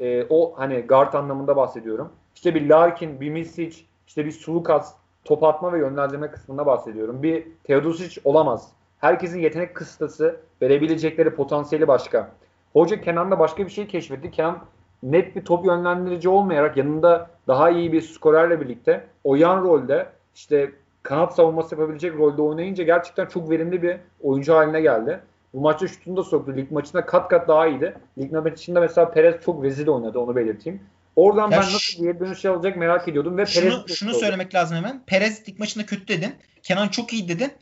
e, 0.00 0.26
o 0.30 0.54
hani 0.56 0.80
guard 0.80 1.14
anlamında 1.14 1.56
bahsediyorum. 1.56 2.12
İşte 2.34 2.54
bir 2.54 2.68
Larkin, 2.68 3.20
bir 3.20 3.30
Misic, 3.30 3.76
işte 4.06 4.26
bir 4.26 4.32
Sulukas 4.32 4.94
top 5.24 5.44
atma 5.44 5.72
ve 5.72 5.78
yönlendirme 5.78 6.30
kısmında 6.30 6.66
bahsediyorum. 6.66 7.22
Bir 7.22 7.46
Teodosic 7.64 8.20
olamaz. 8.24 8.72
Herkesin 8.98 9.40
yetenek 9.40 9.74
kıstası, 9.74 10.40
verebilecekleri 10.62 11.34
potansiyeli 11.34 11.88
başka. 11.88 12.30
Hoca 12.72 13.00
Kenan'da 13.00 13.38
başka 13.38 13.66
bir 13.66 13.70
şey 13.70 13.86
keşfetti. 13.86 14.30
Kenan 14.30 14.58
net 15.02 15.36
bir 15.36 15.44
top 15.44 15.66
yönlendirici 15.66 16.28
olmayarak 16.28 16.76
yanında 16.76 17.30
daha 17.48 17.70
iyi 17.70 17.92
bir 17.92 18.00
skorerle 18.00 18.60
birlikte 18.60 19.06
o 19.24 19.36
yan 19.36 19.62
rolde 19.62 20.06
işte 20.34 20.72
kanat 21.02 21.34
savunması 21.34 21.74
yapabilecek 21.74 22.14
rolde 22.14 22.42
oynayınca 22.42 22.84
gerçekten 22.84 23.26
çok 23.26 23.50
verimli 23.50 23.82
bir 23.82 23.96
oyuncu 24.22 24.54
haline 24.54 24.80
geldi. 24.80 25.20
Bu 25.54 25.60
maçta 25.60 25.88
şutunu 25.88 26.16
da 26.16 26.24
soktu. 26.24 26.56
Lig 26.56 26.70
maçında 26.70 27.06
kat 27.06 27.28
kat 27.28 27.48
daha 27.48 27.66
iyiydi. 27.66 27.94
Lig 28.18 28.32
maçında 28.32 28.80
mesela 28.80 29.10
Perez 29.10 29.34
çok 29.44 29.64
rezil 29.64 29.88
oynadı 29.88 30.18
onu 30.18 30.36
belirteyim. 30.36 30.80
Oradan 31.16 31.50
ya 31.50 31.50
ben 31.50 31.58
nasıl 31.58 32.04
bir 32.04 32.20
dönüş 32.20 32.44
alacak 32.44 32.76
merak 32.76 33.08
ediyordum 33.08 33.38
ve 33.38 33.46
şunu, 33.46 33.70
Perez 33.70 33.96
şunu 33.96 34.14
söylemek 34.14 34.54
lazım 34.54 34.76
hemen. 34.76 35.02
Perez 35.06 35.48
lig 35.48 35.58
maçında 35.58 35.86
kötü 35.86 36.08
dedin. 36.08 36.34
Kenan 36.62 36.88
çok 36.88 37.12
iyi 37.12 37.28
dedin. 37.28 37.52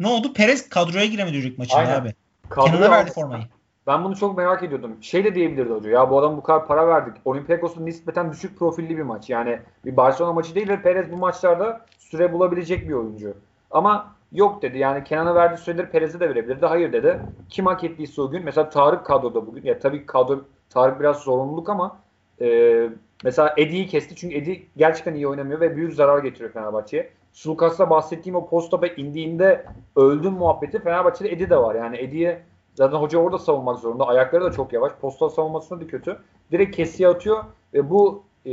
Ne 0.00 0.08
oldu? 0.08 0.32
Perez 0.32 0.68
kadroya 0.68 1.06
giremedi 1.06 1.42
lig 1.42 1.58
maçında 1.58 1.78
Aynen. 1.78 2.00
abi. 2.00 2.14
Kenan'a 2.54 2.90
verdi 2.90 3.10
formayı. 3.10 3.42
Ben 3.86 4.04
bunu 4.04 4.16
çok 4.16 4.38
merak 4.38 4.62
ediyordum. 4.62 4.96
Şey 5.00 5.24
de 5.24 5.34
diyebilirdi 5.34 5.72
hoca. 5.72 5.90
Ya 5.90 6.10
bu 6.10 6.18
adam 6.18 6.36
bu 6.36 6.42
kadar 6.42 6.66
para 6.66 6.88
verdik. 6.88 7.14
Olympiakos'un 7.24 7.86
nispeten 7.86 8.32
düşük 8.32 8.58
profilli 8.58 8.96
bir 8.96 9.02
maç. 9.02 9.30
Yani 9.30 9.58
bir 9.84 9.96
Barcelona 9.96 10.32
maçı 10.32 10.54
değil 10.54 10.68
ve 10.68 10.82
Perez 10.82 11.12
bu 11.12 11.16
maçlarda 11.16 11.86
süre 12.10 12.32
bulabilecek 12.32 12.88
bir 12.88 12.94
oyuncu. 12.94 13.34
Ama 13.70 14.14
yok 14.32 14.62
dedi. 14.62 14.78
Yani 14.78 15.04
Kenan'a 15.04 15.34
verdiği 15.34 15.58
süreleri 15.58 15.90
Perez'e 15.90 16.20
de 16.20 16.28
verebilirdi. 16.28 16.66
Hayır 16.66 16.92
dedi. 16.92 17.20
Kim 17.48 17.66
hak 17.66 17.84
ettiyse 17.84 18.22
o 18.22 18.30
gün. 18.30 18.44
Mesela 18.44 18.70
Tarık 18.70 19.06
kadroda 19.06 19.46
bugün. 19.46 19.62
Ya 19.64 19.78
tabii 19.78 20.06
kadro 20.06 20.40
Tarık 20.70 21.00
biraz 21.00 21.16
zorunluluk 21.16 21.68
ama 21.68 21.98
e, 22.40 22.88
mesela 23.24 23.54
Eddie'yi 23.56 23.86
kesti. 23.86 24.16
Çünkü 24.16 24.36
Eddie 24.36 24.62
gerçekten 24.76 25.14
iyi 25.14 25.28
oynamıyor 25.28 25.60
ve 25.60 25.76
büyük 25.76 25.94
zarar 25.94 26.18
getiriyor 26.18 26.50
Fenerbahçe'ye. 26.50 27.10
Sulukas'ta 27.32 27.90
bahsettiğim 27.90 28.36
o 28.36 28.48
post 28.48 28.74
indiğinde 28.96 29.66
öldüm 29.96 30.32
muhabbeti 30.32 30.78
Fenerbahçe'de 30.78 31.32
Eddie 31.32 31.50
de 31.50 31.56
var. 31.56 31.74
Yani 31.74 31.96
Eddie'ye 31.96 32.42
Zaten 32.76 32.96
hoca 32.96 33.18
orada 33.18 33.38
savunmak 33.38 33.78
zorunda. 33.78 34.06
Ayakları 34.06 34.44
da 34.44 34.52
çok 34.52 34.72
yavaş. 34.72 34.92
Postal 35.00 35.28
savunmasında 35.28 35.80
da 35.80 35.86
kötü. 35.86 36.18
Direkt 36.52 36.76
kesiye 36.76 37.08
atıyor 37.08 37.44
ve 37.74 37.90
bu 37.90 38.22
e, 38.46 38.52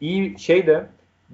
iyi 0.00 0.38
şey 0.38 0.66
de 0.66 0.86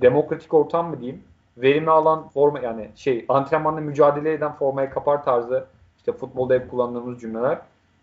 demokratik 0.03 0.55
ortam 0.55 0.91
mı 0.91 1.01
diyeyim 1.01 1.23
verimli 1.57 1.91
alan 1.91 2.29
forma 2.29 2.59
yani 2.59 2.89
şey 2.97 3.25
antrenmanda 3.29 3.81
mücadele 3.81 4.33
eden 4.33 4.53
formaya 4.53 4.91
kapar 4.91 5.25
tarzı 5.25 5.65
işte 5.99 6.13
futbolda 6.13 6.55
hep 6.55 6.71
kullandığımız 6.71 7.21
cümleler. 7.21 7.59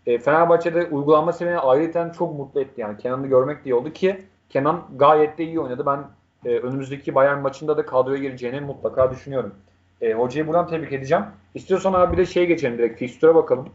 E, 0.06 0.18
Fenerbahçe'de 0.18 0.86
uygulanma 0.86 1.32
seviyeni 1.32 1.58
ayrıca 1.58 2.12
çok 2.12 2.38
mutlu 2.38 2.60
etti 2.60 2.80
yani 2.80 2.98
Kenan'ı 2.98 3.26
görmek 3.26 3.64
de 3.64 3.70
iyi 3.70 3.74
oldu 3.74 3.92
ki 3.92 4.24
Kenan 4.48 4.84
gayet 4.96 5.38
de 5.38 5.44
iyi 5.44 5.60
oynadı. 5.60 5.86
Ben 5.86 6.04
e, 6.50 6.58
önümüzdeki 6.58 7.14
Bayern 7.14 7.38
maçında 7.38 7.76
da 7.76 7.86
kadroya 7.86 8.18
gireceğini 8.18 8.60
mutlaka 8.60 9.10
düşünüyorum. 9.10 9.54
E, 10.00 10.12
hocayı 10.12 10.46
buradan 10.46 10.66
tebrik 10.66 10.92
edeceğim. 10.92 11.24
İstiyorsan 11.54 11.92
abi 11.92 12.12
bir 12.12 12.18
de 12.18 12.26
şeye 12.26 12.46
geçelim 12.46 12.78
direkt 12.78 12.98
fikstüre 12.98 13.34
bakalım. 13.34 13.68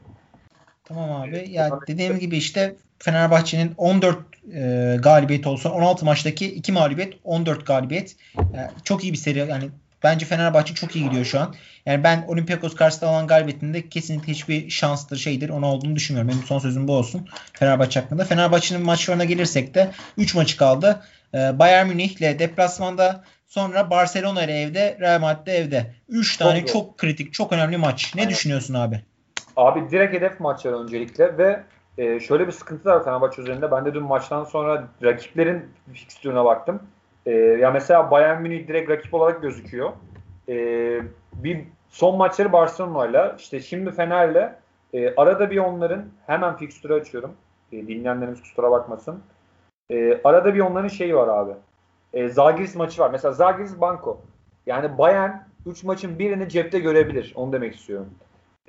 Tamam 0.85 1.21
abi. 1.21 1.45
Ya 1.49 1.79
dediğim 1.87 2.19
gibi 2.19 2.37
işte 2.37 2.75
Fenerbahçe'nin 2.99 3.71
14 3.77 4.17
e, 4.53 4.95
galibiyet 4.99 5.47
olsun. 5.47 5.69
16 5.69 6.05
maçtaki 6.05 6.55
2 6.55 6.71
mağlubiyet, 6.71 7.13
14 7.23 7.65
galibiyet. 7.65 8.15
Yani 8.37 8.69
çok 8.83 9.03
iyi 9.03 9.13
bir 9.13 9.17
seri. 9.17 9.39
Yani 9.39 9.69
bence 10.03 10.25
Fenerbahçe 10.25 10.73
çok 10.73 10.95
iyi 10.95 11.05
gidiyor 11.05 11.25
şu 11.25 11.39
an. 11.39 11.55
Yani 11.85 12.03
ben 12.03 12.25
Olympiakos 12.27 12.75
karşısında 12.75 13.09
alan 13.09 13.27
galibiyetinde 13.27 13.89
kesinlikle 13.89 14.33
hiçbir 14.33 14.69
şanstır 14.69 15.17
şeydir. 15.17 15.49
Ona 15.49 15.73
olduğunu 15.73 15.95
düşünmüyorum. 15.95 16.31
Benim 16.31 16.43
son 16.43 16.59
sözüm 16.59 16.87
bu 16.87 16.95
olsun. 16.95 17.27
Fenerbahçe 17.53 17.99
hakkında. 17.99 18.25
Fenerbahçe'nin 18.25 18.81
maçlarına 18.85 19.25
gelirsek 19.25 19.75
de 19.75 19.91
3 20.17 20.35
maçı 20.35 20.57
kaldı. 20.57 21.01
Ee, 21.33 21.59
Bayern 21.59 21.87
Münih 21.87 22.17
ile 22.17 22.39
deplasmanda 22.39 23.23
sonra 23.47 23.89
Barcelona 23.89 24.43
ile 24.43 24.61
evde 24.61 24.97
Real 24.99 25.19
Madrid 25.19 25.47
evde. 25.47 25.93
3 26.09 26.37
tane 26.37 26.59
çok, 26.59 26.67
çok 26.67 26.97
kritik, 26.97 27.33
çok 27.33 27.53
önemli 27.53 27.77
maç. 27.77 28.15
Ne 28.15 28.21
Aynen. 28.21 28.31
düşünüyorsun 28.31 28.73
abi? 28.73 29.01
Abi 29.55 29.91
direkt 29.91 30.13
hedef 30.13 30.39
maçlar 30.39 30.83
öncelikle 30.83 31.37
ve 31.37 31.63
e, 31.97 32.19
şöyle 32.19 32.47
bir 32.47 32.51
sıkıntı 32.51 32.89
var 32.89 33.03
Fenerbahçe 33.03 33.41
üzerinde. 33.41 33.71
Ben 33.71 33.85
de 33.85 33.93
dün 33.93 34.03
maçtan 34.03 34.43
sonra 34.43 34.87
rakiplerin 35.03 35.65
fikstürüne 35.93 36.45
baktım. 36.45 36.79
E, 37.25 37.31
ya 37.35 37.71
mesela 37.71 38.11
Bayern 38.11 38.41
Münih 38.41 38.67
direkt 38.67 38.89
rakip 38.89 39.13
olarak 39.13 39.41
gözüküyor. 39.41 39.91
E, 40.49 40.55
bir 41.33 41.63
son 41.89 42.17
maçları 42.17 42.51
Barcelona'yla 42.51 43.35
işte 43.39 43.59
şimdi 43.59 43.91
Fener'le 43.91 44.53
e, 44.93 45.15
arada 45.15 45.51
bir 45.51 45.57
onların 45.57 46.05
hemen 46.27 46.57
fikstürü 46.57 46.93
açıyorum. 46.93 47.33
E, 47.71 47.87
dinleyenlerimiz 47.87 48.41
kusura 48.41 48.71
bakmasın. 48.71 49.23
E, 49.89 50.21
arada 50.23 50.55
bir 50.55 50.59
onların 50.59 50.87
şeyi 50.87 51.15
var 51.15 51.27
abi. 51.27 51.51
E, 52.13 52.29
Zagiris 52.29 52.75
maçı 52.75 53.01
var. 53.01 53.09
Mesela 53.11 53.31
Zagiris 53.31 53.81
Banko. 53.81 54.21
Yani 54.65 54.97
Bayern 54.97 55.31
3 55.65 55.83
maçın 55.83 56.19
birini 56.19 56.49
cepte 56.49 56.79
görebilir. 56.79 57.33
Onu 57.35 57.53
demek 57.53 57.75
istiyorum. 57.75 58.09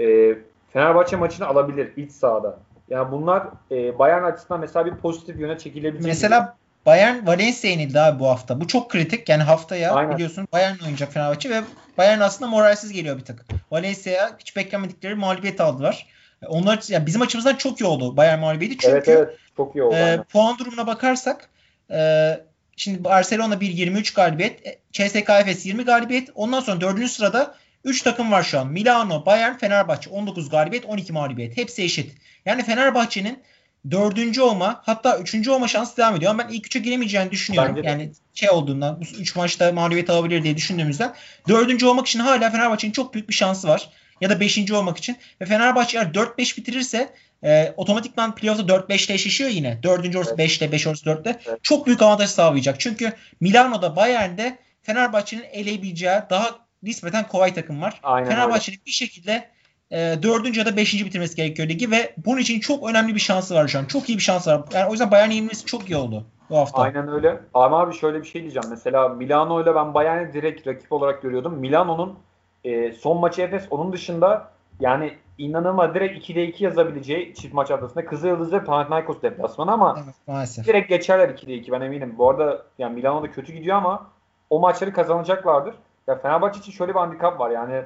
E, 0.00 0.36
Fenerbahçe 0.72 1.16
maçını 1.16 1.46
alabilir 1.46 1.92
iç 1.96 2.12
sahada. 2.12 2.58
Yani 2.90 3.12
bunlar 3.12 3.46
e, 3.70 3.98
Bayern 3.98 4.22
açısından 4.22 4.60
mesela 4.60 4.86
bir 4.86 4.94
pozitif 4.94 5.40
yöne 5.40 5.58
çekilebilecek. 5.58 6.06
Mesela. 6.06 6.56
Bayern 6.86 7.26
Valencia 7.26 7.70
yenildi 7.70 8.00
abi 8.00 8.20
bu 8.20 8.28
hafta. 8.28 8.60
Bu 8.60 8.66
çok 8.66 8.90
kritik. 8.90 9.28
Yani 9.28 9.42
haftaya 9.42 9.92
Aynen. 9.92 10.14
biliyorsun 10.14 10.48
Bayern 10.52 10.78
oynayacak 10.78 11.12
Fenerbahçe 11.12 11.50
ve 11.50 11.60
Bayern 11.98 12.20
aslında 12.20 12.50
moralsiz 12.50 12.92
geliyor 12.92 13.18
bir 13.18 13.24
tık. 13.24 13.44
Valencia'ya 13.70 14.36
hiç 14.38 14.56
beklemedikleri 14.56 15.14
mağlubiyet 15.14 15.60
aldılar. 15.60 16.06
Onlar 16.48 16.84
yani 16.88 17.06
bizim 17.06 17.22
açımızdan 17.22 17.54
çok 17.54 17.80
iyi 17.80 17.84
oldu 17.84 18.16
Bayern 18.16 18.38
mağlubiyeti. 18.38 18.76
Çünkü 18.78 18.94
evet, 18.94 19.08
evet, 19.08 19.38
çok 19.56 19.76
iyi 19.76 19.82
oldu. 19.82 19.94
E, 19.94 20.22
puan 20.32 20.58
durumuna 20.58 20.86
bakarsak 20.86 21.50
e, 21.90 22.30
şimdi 22.76 23.04
Barcelona 23.04 23.60
1 23.60 23.68
23 23.68 24.14
galibiyet, 24.14 24.66
e, 24.66 24.78
CSKA 24.92 25.40
Efes 25.40 25.66
20 25.66 25.84
galibiyet. 25.84 26.30
Ondan 26.34 26.60
sonra 26.60 26.80
4. 26.80 27.08
sırada 27.08 27.54
3 27.84 28.02
takım 28.02 28.32
var 28.32 28.42
şu 28.42 28.60
an. 28.60 28.66
Milano, 28.66 29.26
Bayern, 29.26 29.56
Fenerbahçe 29.56 30.10
19 30.10 30.48
galibiyet, 30.48 30.84
12 30.86 31.12
mağlubiyet. 31.12 31.56
Hepsi 31.56 31.82
eşit. 31.82 32.12
Yani 32.46 32.64
Fenerbahçe'nin 32.64 33.42
dördüncü 33.90 34.40
olma 34.40 34.82
hatta 34.84 35.18
üçüncü 35.18 35.50
olma 35.50 35.68
şansı 35.68 35.96
devam 35.96 36.16
ediyor. 36.16 36.30
Ama 36.30 36.44
ben 36.44 36.52
ilk 36.52 36.66
üçe 36.66 36.78
giremeyeceğini 36.78 37.30
düşünüyorum. 37.30 37.76
Bence 37.76 37.88
yani 37.88 38.12
şey 38.34 38.50
olduğundan 38.50 39.00
bu 39.00 39.04
üç 39.20 39.36
maçta 39.36 39.72
mağlubiyet 39.72 40.10
alabilir 40.10 40.42
diye 40.42 40.56
düşündüğümüzden 40.56 41.14
dördüncü 41.48 41.86
olmak 41.86 42.06
için 42.06 42.20
hala 42.20 42.50
Fenerbahçe'nin 42.50 42.92
çok 42.92 43.14
büyük 43.14 43.28
bir 43.28 43.34
şansı 43.34 43.68
var. 43.68 43.90
Ya 44.20 44.30
da 44.30 44.40
beşinci 44.40 44.74
olmak 44.74 44.98
için. 44.98 45.16
Ve 45.40 45.44
Fenerbahçe 45.46 45.98
eğer 45.98 46.06
4-5 46.06 46.56
bitirirse 46.56 47.14
e, 47.44 47.74
otomatikman 47.76 48.34
playoff'ta 48.34 48.62
4-5'te 48.62 49.14
eşleşiyor 49.14 49.50
yine. 49.50 49.82
Dördüncü 49.82 50.18
orası 50.18 50.34
evet. 50.38 50.50
5'te, 50.50 50.72
5 50.72 50.86
orası 50.86 51.04
4'te. 51.04 51.40
Evet. 51.46 51.58
Çok 51.62 51.86
büyük 51.86 52.02
avantaj 52.02 52.30
sağlayacak. 52.30 52.80
Çünkü 52.80 53.12
Milano'da, 53.40 53.96
Bayern'de 53.96 54.58
Fenerbahçe'nin 54.82 55.44
eleyebileceği 55.52 56.18
daha 56.30 56.63
nispeten 56.84 57.28
kolay 57.28 57.54
takım 57.54 57.82
var. 57.82 58.00
Fenerbahçe'nin 58.02 58.78
bir 58.86 58.90
şekilde 58.90 59.48
e, 59.90 59.96
dördüncü 60.22 60.60
ya 60.60 60.66
da 60.66 60.76
beşinci 60.76 61.06
bitirmesi 61.06 61.36
gerekiyor 61.36 61.68
ligi 61.68 61.90
ve 61.90 62.14
bunun 62.26 62.38
için 62.38 62.60
çok 62.60 62.88
önemli 62.90 63.14
bir 63.14 63.20
şansı 63.20 63.54
var 63.54 63.68
şu 63.68 63.78
an. 63.78 63.84
Çok 63.84 64.08
iyi 64.08 64.18
bir 64.18 64.22
şansı 64.22 64.50
var. 64.50 64.62
Yani 64.74 64.88
o 64.88 64.90
yüzden 64.90 65.10
Bayern 65.10 65.30
yenilmesi 65.30 65.64
çok 65.64 65.90
iyi 65.90 65.96
oldu 65.96 66.24
bu 66.50 66.56
hafta. 66.56 66.82
Aynen 66.82 67.08
öyle. 67.08 67.40
Ama 67.54 67.80
abi 67.80 67.94
şöyle 67.94 68.22
bir 68.22 68.26
şey 68.26 68.42
diyeceğim. 68.42 68.68
Mesela 68.70 69.08
Milano 69.08 69.62
ile 69.62 69.74
ben 69.74 69.94
Bayern'i 69.94 70.32
direkt 70.32 70.66
rakip 70.66 70.92
olarak 70.92 71.22
görüyordum. 71.22 71.54
Milano'nun 71.54 72.18
e, 72.64 72.92
son 72.92 73.20
maçı 73.20 73.42
Efes 73.42 73.64
onun 73.70 73.92
dışında 73.92 74.48
yani 74.80 75.14
inanılmaz 75.38 75.94
direkt 75.94 76.30
2'de 76.30 76.46
2 76.46 76.64
yazabileceği 76.64 77.34
çift 77.34 77.54
maç 77.54 77.70
adasında 77.70 78.06
Kızılyıldız 78.06 78.52
ve 78.52 78.64
Panathinaikos 78.64 79.22
deplasmanı 79.22 79.72
ama 79.72 80.00
evet, 80.04 80.14
maalesef. 80.26 80.66
direkt 80.66 80.88
geçerler 80.88 81.28
2'de 81.28 81.54
2 81.54 81.72
ben 81.72 81.80
eminim. 81.80 82.14
Bu 82.18 82.30
arada 82.30 82.62
yani 82.78 82.94
Milano 82.94 83.22
da 83.22 83.30
kötü 83.30 83.52
gidiyor 83.52 83.76
ama 83.76 84.06
o 84.50 84.60
maçları 84.60 84.92
kazanacaklardır. 84.92 85.74
Ya 86.06 86.18
Fenerbahçe 86.18 86.60
için 86.60 86.72
şöyle 86.72 86.94
bir 86.94 86.98
handikap 86.98 87.40
var 87.40 87.50
yani 87.50 87.82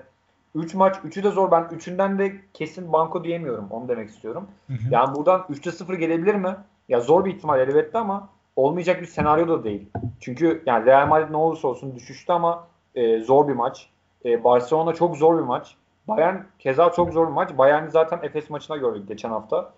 3 0.54 0.74
maç 0.74 0.96
3'ü 0.96 1.22
de 1.22 1.30
zor. 1.30 1.50
Ben 1.50 1.62
3'ünden 1.62 2.18
de 2.18 2.32
kesin 2.54 2.92
banko 2.92 3.24
diyemiyorum. 3.24 3.66
Onu 3.70 3.88
demek 3.88 4.08
istiyorum. 4.08 4.48
Hı 4.66 4.72
hı. 4.72 4.78
Yani 4.90 5.16
buradan 5.16 5.40
3'te 5.50 5.72
0 5.72 5.94
gelebilir 5.94 6.34
mi? 6.34 6.56
Ya 6.88 7.00
zor 7.00 7.24
bir 7.24 7.34
ihtimal 7.34 7.60
elbette 7.60 7.98
ama 7.98 8.28
olmayacak 8.56 9.00
bir 9.00 9.06
senaryo 9.06 9.48
da 9.48 9.64
değil. 9.64 9.88
Çünkü 10.20 10.62
yani 10.66 10.86
Real 10.86 11.06
Madrid 11.06 11.30
ne 11.30 11.36
olursa 11.36 11.68
olsun 11.68 11.94
düşüştü 11.94 12.32
ama 12.32 12.66
e, 12.94 13.20
zor 13.20 13.48
bir 13.48 13.52
maç. 13.52 13.90
E, 14.24 14.44
Barcelona 14.44 14.94
çok 14.94 15.16
zor 15.16 15.38
bir 15.38 15.42
maç. 15.42 15.76
Bayern 16.08 16.36
keza 16.58 16.92
çok 16.92 17.12
zor 17.12 17.26
bir 17.26 17.32
maç. 17.32 17.58
Bayern'i 17.58 17.90
zaten 17.90 18.20
Efes 18.22 18.50
maçına 18.50 18.76
gördük 18.76 19.08
geçen 19.08 19.30
hafta. 19.30 19.72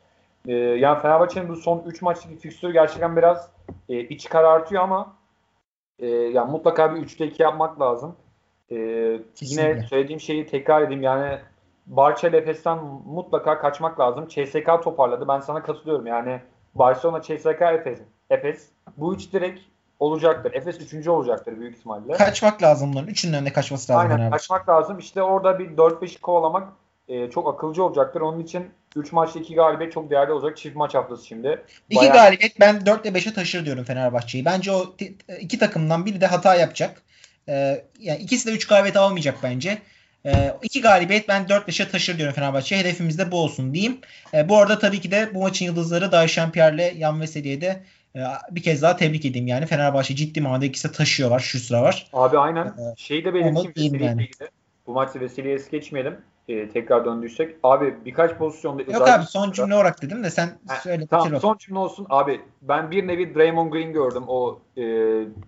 E, 0.48 0.52
yani 0.54 0.98
Fenerbahçe'nin 1.02 1.48
bu 1.48 1.56
son 1.56 1.82
3 1.86 2.02
maçlık 2.02 2.40
fikstürü 2.40 2.72
gerçekten 2.72 3.16
biraz 3.16 3.50
e, 3.88 4.00
iç 4.00 4.28
karartıyor 4.28 4.82
ama 4.82 5.12
e, 5.98 6.06
yani 6.06 6.50
mutlaka 6.50 6.94
bir 6.94 7.00
3'te 7.00 7.26
2 7.26 7.42
yapmak 7.42 7.80
lazım. 7.80 8.16
Ee, 8.70 8.76
yine 9.40 9.82
söylediğim 9.82 10.20
şeyi 10.20 10.46
tekrar 10.46 10.82
edeyim 10.82 11.02
yani 11.02 11.38
Barça 11.86 12.28
Efes'ten 12.28 12.78
mutlaka 13.06 13.58
kaçmak 13.58 14.00
lazım. 14.00 14.28
CSK 14.28 14.82
toparladı. 14.84 15.28
Ben 15.28 15.40
sana 15.40 15.62
katılıyorum. 15.62 16.06
Yani 16.06 16.40
Barcelona, 16.74 17.22
CSK, 17.22 17.62
Efes. 17.62 17.98
Efes. 18.30 18.68
Bu 18.96 19.14
üç 19.14 19.32
direkt 19.32 19.60
olacaktır. 20.00 20.52
Efes 20.54 20.80
üçüncü 20.80 21.10
olacaktır 21.10 21.60
büyük 21.60 21.76
ihtimalle. 21.76 22.12
Kaçmak 22.12 22.62
lazım 22.62 22.92
bunların. 22.92 23.08
Üçünün 23.08 23.46
de 23.46 23.52
kaçması 23.52 23.92
lazım. 23.92 24.10
Aynen 24.10 24.30
kaçmak 24.30 24.68
lazım. 24.68 24.98
İşte 24.98 25.22
orada 25.22 25.58
bir 25.58 25.68
4-5'i 25.76 26.20
kovalamak 26.20 26.68
e, 27.08 27.30
çok 27.30 27.54
akılcı 27.54 27.84
olacaktır. 27.84 28.20
Onun 28.20 28.40
için 28.40 28.70
3 28.96 29.12
maçta 29.12 29.38
2 29.38 29.54
galibiyet 29.54 29.92
çok 29.92 30.10
değerli 30.10 30.32
olacak. 30.32 30.56
Çift 30.56 30.76
maç 30.76 30.94
haftası 30.94 31.26
şimdi. 31.26 31.62
2 31.90 32.00
Bayağı... 32.00 32.14
galibiyet 32.14 32.60
ben 32.60 32.86
4 32.86 33.06
ile 33.06 33.18
5'e 33.18 33.34
taşır 33.34 33.64
diyorum 33.64 33.84
Fenerbahçe'yi. 33.84 34.44
Bence 34.44 34.72
o 34.72 34.82
iki 35.40 35.58
takımdan 35.58 36.06
biri 36.06 36.20
de 36.20 36.26
hata 36.26 36.54
yapacak. 36.54 37.02
Ee, 37.50 37.84
yani 38.00 38.18
ikisi 38.18 38.48
de 38.48 38.52
3 38.52 38.66
galibiyet 38.66 38.96
almayacak 38.96 39.38
bence. 39.42 39.78
E, 40.26 40.54
iki 40.62 40.80
galibiyet 40.80 41.28
ben 41.28 41.44
4-5'e 41.44 41.88
taşır 41.88 42.18
diyorum 42.18 42.34
Fenerbahçe. 42.34 42.78
Hedefimiz 42.78 43.18
de 43.18 43.32
bu 43.32 43.36
olsun 43.42 43.74
diyeyim. 43.74 43.98
E, 44.34 44.48
bu 44.48 44.58
arada 44.58 44.78
tabii 44.78 45.00
ki 45.00 45.10
de 45.10 45.30
bu 45.34 45.42
maçın 45.42 45.64
yıldızları 45.64 46.12
Dayşan 46.12 46.52
Pierre'le 46.52 46.98
Yan 46.98 47.20
Veseli'ye 47.20 47.60
de 47.60 47.82
e, 48.16 48.20
bir 48.50 48.62
kez 48.62 48.82
daha 48.82 48.96
tebrik 48.96 49.24
edeyim 49.24 49.46
yani. 49.46 49.66
Fenerbahçe 49.66 50.16
ciddi 50.16 50.40
manada 50.40 50.64
ikisi 50.64 50.92
taşıyorlar 50.92 51.40
şu 51.40 51.58
sıra 51.58 51.82
var. 51.82 52.06
Abi 52.12 52.38
aynen. 52.38 52.74
Şeyi 52.96 53.24
de 53.24 53.34
belirteyim. 53.34 53.94
Yani. 53.94 54.28
Bu 54.86 54.92
maçı 54.92 55.20
Veseli'ye 55.20 55.54
es 55.54 55.70
geçmeyelim. 55.70 56.16
Ee, 56.50 56.68
tekrar 56.68 57.04
döndüysek. 57.04 57.56
Abi 57.62 57.94
birkaç 58.04 58.34
pozisyonda 58.34 58.82
Yok 58.82 59.08
abi 59.08 59.24
son 59.24 59.52
cümle 59.52 59.74
olarak 59.74 60.02
dedim 60.02 60.24
de 60.24 60.30
sen 60.30 60.58
ha, 60.68 60.76
söyle. 60.76 61.06
Tamam 61.06 61.40
son 61.40 61.56
cümle 61.56 61.78
olsun. 61.78 62.06
Abi 62.10 62.40
ben 62.62 62.90
bir 62.90 63.06
nevi 63.06 63.34
Draymond 63.34 63.72
Green 63.72 63.92
gördüm. 63.92 64.24
O 64.28 64.58
e, 64.76 64.84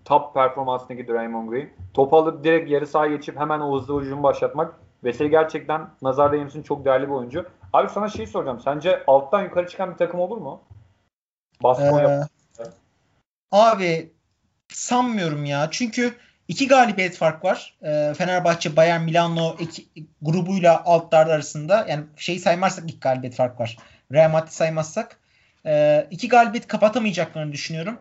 top 0.04 0.34
performansındaki 0.34 1.08
Draymond 1.08 1.48
Green. 1.48 1.68
Topu 1.94 2.16
alıp 2.16 2.44
direkt 2.44 2.70
yarı 2.70 2.86
sahaya 2.86 3.16
geçip 3.16 3.36
hemen 3.36 3.60
o 3.60 3.80
hızlı 3.80 4.00
hücumu 4.00 4.22
başlatmak. 4.22 4.74
Veseli 5.04 5.30
gerçekten 5.30 5.88
nazar 6.02 6.32
değmesin 6.32 6.62
çok 6.62 6.84
değerli 6.84 7.06
bir 7.06 7.12
oyuncu. 7.12 7.46
Abi 7.72 7.88
sana 7.88 8.08
şey 8.08 8.26
soracağım. 8.26 8.60
Sence 8.60 9.02
alttan 9.06 9.42
yukarı 9.42 9.68
çıkan 9.68 9.90
bir 9.90 9.96
takım 9.96 10.20
olur 10.20 10.36
mu? 10.36 10.60
Baskı 11.62 11.84
ee, 11.84 12.20
Abi 13.52 14.12
sanmıyorum 14.68 15.44
ya. 15.44 15.68
Çünkü 15.70 16.14
iki 16.48 16.68
galibiyet 16.68 17.16
fark 17.16 17.44
var. 17.44 17.74
E, 17.82 18.14
Fenerbahçe, 18.14 18.76
Bayern, 18.76 19.02
Milano 19.02 19.56
iki, 19.60 19.86
grubuyla 20.22 20.84
altlar 20.84 21.26
arasında. 21.26 21.86
Yani 21.88 22.04
şey 22.16 22.38
saymazsak 22.38 22.90
iki 22.90 23.00
galibiyet 23.00 23.34
fark 23.34 23.60
var. 23.60 23.76
Real 24.12 24.30
Madrid 24.30 24.50
saymazsak. 24.50 25.18
E, 25.66 26.06
iki 26.10 26.28
galibiyet 26.28 26.66
kapatamayacaklarını 26.66 27.52
düşünüyorum. 27.52 27.98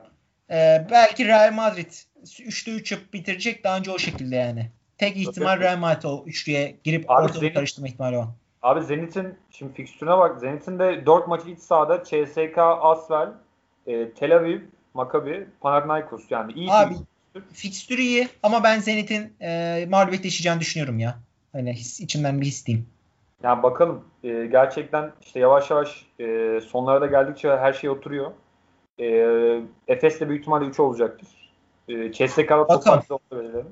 E, 0.49 0.88
belki 0.91 1.27
Real 1.27 1.54
Madrid 1.54 1.91
3'te 2.23 2.71
3 2.71 2.91
yapıp 2.91 3.13
bitirecek 3.13 3.63
daha 3.63 3.77
önce 3.77 3.91
o 3.91 3.99
şekilde 3.99 4.36
yani. 4.36 4.71
Tek 4.97 5.17
ihtimal 5.17 5.60
Real 5.60 5.77
Madrid 5.77 6.04
o 6.04 6.23
üçlüye 6.25 6.75
girip 6.84 7.12
Abi 7.12 7.23
ortalığı 7.23 7.39
Zenit, 7.39 7.54
karıştırma 7.54 7.88
ihtimali 7.88 8.17
var. 8.17 8.27
Abi 8.62 8.82
Zenit'in 8.82 9.36
şimdi 9.51 9.73
fikstürüne 9.73 10.17
bak. 10.17 10.39
Zenit'in 10.39 10.80
de 10.80 11.06
4 11.06 11.27
maçı 11.27 11.49
iç 11.49 11.60
sahada 11.60 12.04
CSK, 12.04 12.58
Asvel, 12.58 13.30
e, 13.88 14.12
Tel 14.12 14.36
Aviv, 14.36 14.62
Maccabi, 14.93 15.47
Panathinaikos 15.62 16.23
yani 16.30 16.54
iyi 16.54 16.71
Abi 16.71 16.95
fikstürü 17.53 18.01
iyi 18.01 18.27
ama 18.43 18.63
ben 18.63 18.79
Zenit'in 18.79 19.33
e, 19.41 19.85
mağlubiyet 19.89 20.25
yaşayacağını 20.25 20.59
düşünüyorum 20.59 20.99
ya. 20.99 21.19
Hani 21.51 21.73
his, 21.73 21.99
içimden 21.99 22.41
bir 22.41 22.45
his 22.45 22.65
diyeyim. 22.65 22.87
Yani 23.43 23.63
bakalım. 23.63 24.05
E, 24.23 24.45
gerçekten 24.45 25.11
işte 25.21 25.39
yavaş 25.39 25.69
yavaş 25.69 26.05
e, 26.19 26.59
sonlara 26.71 27.01
da 27.01 27.05
geldikçe 27.05 27.49
her 27.49 27.73
şey 27.73 27.89
oturuyor. 27.89 28.31
E, 28.99 29.05
Efes 29.87 30.19
de 30.19 30.29
büyük 30.29 30.41
ihtimalle 30.41 30.65
3 30.65 30.79
olacaktır. 30.79 31.27
E, 31.87 32.11
CSK'da 32.11 32.67
Bakalım. 32.67 33.03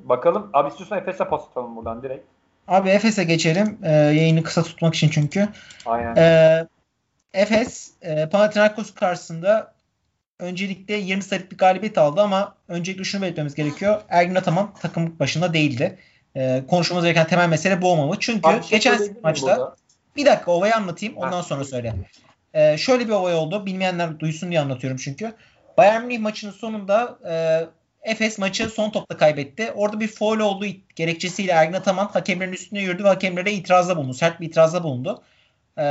Bakalım. 0.04 0.50
Abi 0.54 0.70
istiyorsan 0.70 0.98
Efes'e 0.98 1.26
pas 1.26 1.42
atalım 1.52 1.76
buradan 1.76 2.04
direkt. 2.04 2.26
Abi 2.68 2.90
Efes'e 2.90 3.24
geçelim. 3.24 3.78
E, 3.84 3.92
yayını 3.92 4.44
kısa 4.44 4.64
tutmak 4.64 4.96
için 4.96 5.10
çünkü. 5.10 5.48
Aynen. 5.86 6.16
E, 6.16 6.68
Efes 7.34 7.92
e, 8.02 8.30
Panathinaikos 8.30 8.94
karşısında 8.94 9.74
öncelikle 10.40 10.96
20 10.96 11.24
sayılık 11.24 11.52
bir 11.52 11.58
galibiyet 11.58 11.98
aldı 11.98 12.22
ama 12.22 12.56
öncelikle 12.68 13.04
şunu 13.04 13.22
belirtmemiz 13.22 13.56
gerekiyor. 13.56 14.02
Ergin 14.10 14.36
Ataman 14.36 14.74
takım 14.82 15.20
başında 15.20 15.54
değildi. 15.54 15.98
Ee, 16.36 16.64
konuşmamız 16.68 17.06
gereken 17.06 17.28
temel 17.28 17.50
mesele 17.50 17.82
bu 17.82 17.92
olmamalı. 17.92 18.18
Çünkü 18.20 18.48
Abi, 18.50 18.62
şey 18.64 18.70
geçen 18.70 19.00
maçta 19.24 19.48
burada. 19.48 19.76
bir 20.16 20.26
dakika 20.26 20.52
olayı 20.52 20.76
anlatayım 20.76 21.18
ondan 21.18 21.42
sonra 21.42 21.66
söyle. 21.66 21.96
Ee, 22.54 22.78
şöyle 22.78 23.08
bir 23.08 23.14
olay 23.14 23.36
oldu. 23.36 23.66
Bilmeyenler 23.66 24.20
duysun 24.20 24.50
diye 24.50 24.60
anlatıyorum 24.60 24.98
çünkü. 25.04 25.34
Bayern 25.78 26.04
Münih 26.04 26.20
maçının 26.20 26.52
sonunda 26.52 27.20
e, 27.30 27.34
Efes 28.12 28.38
maçı 28.38 28.70
son 28.70 28.90
topta 28.90 29.18
kaybetti. 29.18 29.72
Orada 29.72 30.00
bir 30.00 30.08
foul 30.08 30.40
olduğu 30.40 30.66
gerekçesiyle 30.96 31.52
Ergin 31.52 31.74
Ataman 31.74 32.06
hakemlerin 32.06 32.54
üstüne 32.54 32.82
yürüdü 32.82 33.04
ve 33.04 33.08
hakemlere 33.08 33.52
itirazda 33.52 33.98
bulundu. 33.98 34.14
Sert 34.14 34.42
bir 34.42 34.48
itirazda 34.48 34.84
bulundu. 34.84 35.22
Ee, 35.78 35.84